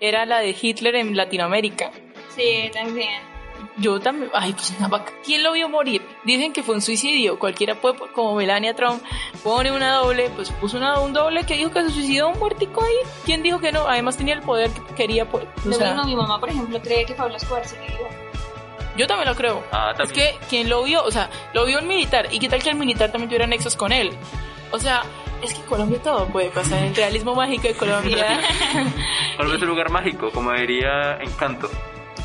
era 0.00 0.24
la 0.26 0.38
de 0.38 0.56
Hitler 0.60 0.96
en 0.96 1.16
Latinoamérica. 1.16 1.90
Sí, 2.34 2.70
también. 2.72 3.27
Yo 3.76 4.00
también, 4.00 4.30
ay, 4.34 4.52
pues 4.52 4.74
una 4.78 4.88
vaca. 4.88 5.12
¿Quién 5.24 5.42
lo 5.42 5.52
vio 5.52 5.68
morir? 5.68 6.02
Dicen 6.24 6.52
que 6.52 6.62
fue 6.62 6.74
un 6.74 6.82
suicidio. 6.82 7.38
Cualquiera 7.38 7.80
puede, 7.80 7.96
como 8.12 8.34
Melania 8.34 8.74
Trump, 8.74 9.02
pone 9.42 9.70
una 9.70 9.94
doble, 9.94 10.30
pues 10.34 10.50
puso 10.50 10.76
una, 10.78 10.98
un 11.00 11.12
doble 11.12 11.44
que 11.44 11.54
dijo 11.54 11.70
que 11.70 11.82
se 11.82 11.90
suicidó 11.90 12.28
un 12.28 12.38
muertico 12.38 12.82
ahí. 12.82 12.96
¿Quién 13.24 13.42
dijo 13.42 13.60
que 13.60 13.70
no? 13.72 13.86
Además 13.86 14.16
tenía 14.16 14.34
el 14.34 14.42
poder 14.42 14.70
que 14.70 14.94
quería. 14.94 15.28
pues, 15.28 15.44
o 15.64 15.72
sea, 15.72 15.94
mismo, 15.94 16.04
mi 16.04 16.16
mamá, 16.16 16.40
por 16.40 16.50
ejemplo, 16.50 16.80
cree 16.80 17.04
que 17.04 17.14
Pablo 17.14 17.36
Escobar 17.36 17.64
se 17.64 17.78
vivo. 17.78 18.08
yo 18.96 19.06
también 19.06 19.28
lo 19.28 19.36
creo. 19.36 19.62
Ah, 19.70 19.90
es 19.92 19.98
también. 19.98 20.36
que 20.38 20.46
quien 20.48 20.68
lo 20.68 20.82
vio, 20.82 21.04
o 21.04 21.10
sea, 21.10 21.30
lo 21.54 21.64
vio 21.64 21.78
un 21.78 21.86
militar. 21.86 22.28
¿Y 22.32 22.38
qué 22.38 22.48
tal 22.48 22.62
que 22.62 22.70
el 22.70 22.76
militar 22.76 23.12
también 23.12 23.28
tuviera 23.28 23.46
nexos 23.46 23.76
con 23.76 23.92
él? 23.92 24.10
O 24.70 24.78
sea, 24.78 25.02
es 25.42 25.54
que 25.54 25.60
en 25.60 25.66
Colombia 25.66 26.02
todo 26.02 26.26
puede 26.26 26.50
pasar. 26.50 26.82
El 26.82 26.94
realismo 26.94 27.34
mágico 27.34 27.68
de 27.68 27.74
Colombia. 27.74 28.40
tal 29.36 29.46
vez 29.46 29.62
un 29.62 29.68
lugar 29.68 29.90
mágico, 29.90 30.30
como 30.30 30.52
diría 30.52 31.16
Encanto. 31.20 31.70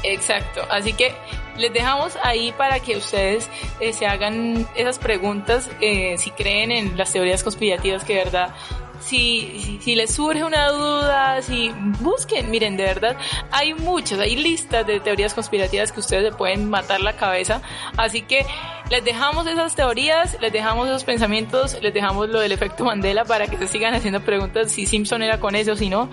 Exacto, 0.04 0.62
así 0.70 0.94
que 0.94 1.16
les 1.58 1.72
dejamos 1.72 2.18
ahí 2.24 2.52
para 2.52 2.80
que 2.80 2.98
ustedes 2.98 3.50
eh, 3.80 3.94
se 3.94 4.06
hagan 4.06 4.68
esas 4.76 5.00
preguntas, 5.00 5.70
eh, 5.82 6.18
si 6.18 6.32
creen 6.32 6.72
en 6.72 6.98
las 6.98 7.12
teorías 7.12 7.44
conspirativas, 7.44 8.04
que 8.04 8.16
de 8.16 8.24
verdad, 8.24 8.54
si, 9.00 9.80
si, 9.82 9.96
les 9.96 10.14
surge 10.14 10.44
una 10.44 10.70
duda, 10.70 11.42
si 11.42 11.72
busquen, 12.00 12.50
miren, 12.50 12.78
de 12.78 12.84
verdad, 12.84 13.18
hay 13.52 13.74
muchas, 13.74 14.20
hay 14.20 14.36
listas 14.36 14.86
de 14.88 15.00
teorías 15.00 15.34
conspirativas 15.34 15.92
que 15.92 16.00
ustedes 16.00 16.32
se 16.32 16.38
pueden 16.38 16.70
matar 16.70 17.02
la 17.02 17.14
cabeza, 17.14 17.62
así 17.98 18.22
que 18.22 18.46
les 18.90 19.04
dejamos 19.04 19.46
esas 19.48 19.76
teorías, 19.76 20.38
les 20.42 20.52
dejamos 20.52 20.88
esos 20.88 21.04
pensamientos, 21.04 21.78
les 21.82 21.94
dejamos 21.94 22.30
lo 22.30 22.40
del 22.40 22.52
efecto 22.52 22.86
Mandela 22.86 23.26
para 23.26 23.48
que 23.48 23.58
se 23.58 23.68
sigan 23.68 23.94
haciendo 23.94 24.22
preguntas 24.22 24.72
si 24.72 24.86
Simpson 24.86 25.22
era 25.22 25.40
con 25.40 25.56
eso 25.56 25.74
o 25.74 25.76
si 25.76 25.90
no, 25.90 26.10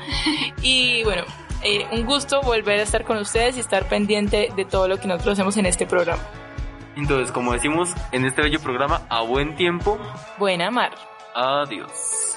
y 0.63 1.03
bueno, 1.05 1.25
eh, 1.63 1.87
un 1.93 2.05
gusto 2.07 2.41
volver 2.43 2.81
a 2.81 2.83
estar 2.83 3.05
con 3.05 3.19
ustedes 3.19 3.57
y 3.57 3.61
estar 3.61 3.89
pendiente 3.89 4.51
de 4.57 4.65
todo 4.65 4.89
lo 4.89 4.99
que 4.99 5.07
nosotros 5.09 5.35
hacemos 5.35 5.57
en 5.57 5.67
este 5.67 5.87
programa. 5.87 6.23
Entonces, 6.97 7.31
como 7.33 7.53
decimos 7.53 7.91
en 8.13 8.25
este 8.25 8.43
bello 8.43 8.61
programa, 8.61 9.03
a 9.09 9.23
buen 9.23 9.55
tiempo, 9.57 9.99
Buena 10.39 10.71
mar. 10.71 10.93
adiós. 11.35 12.37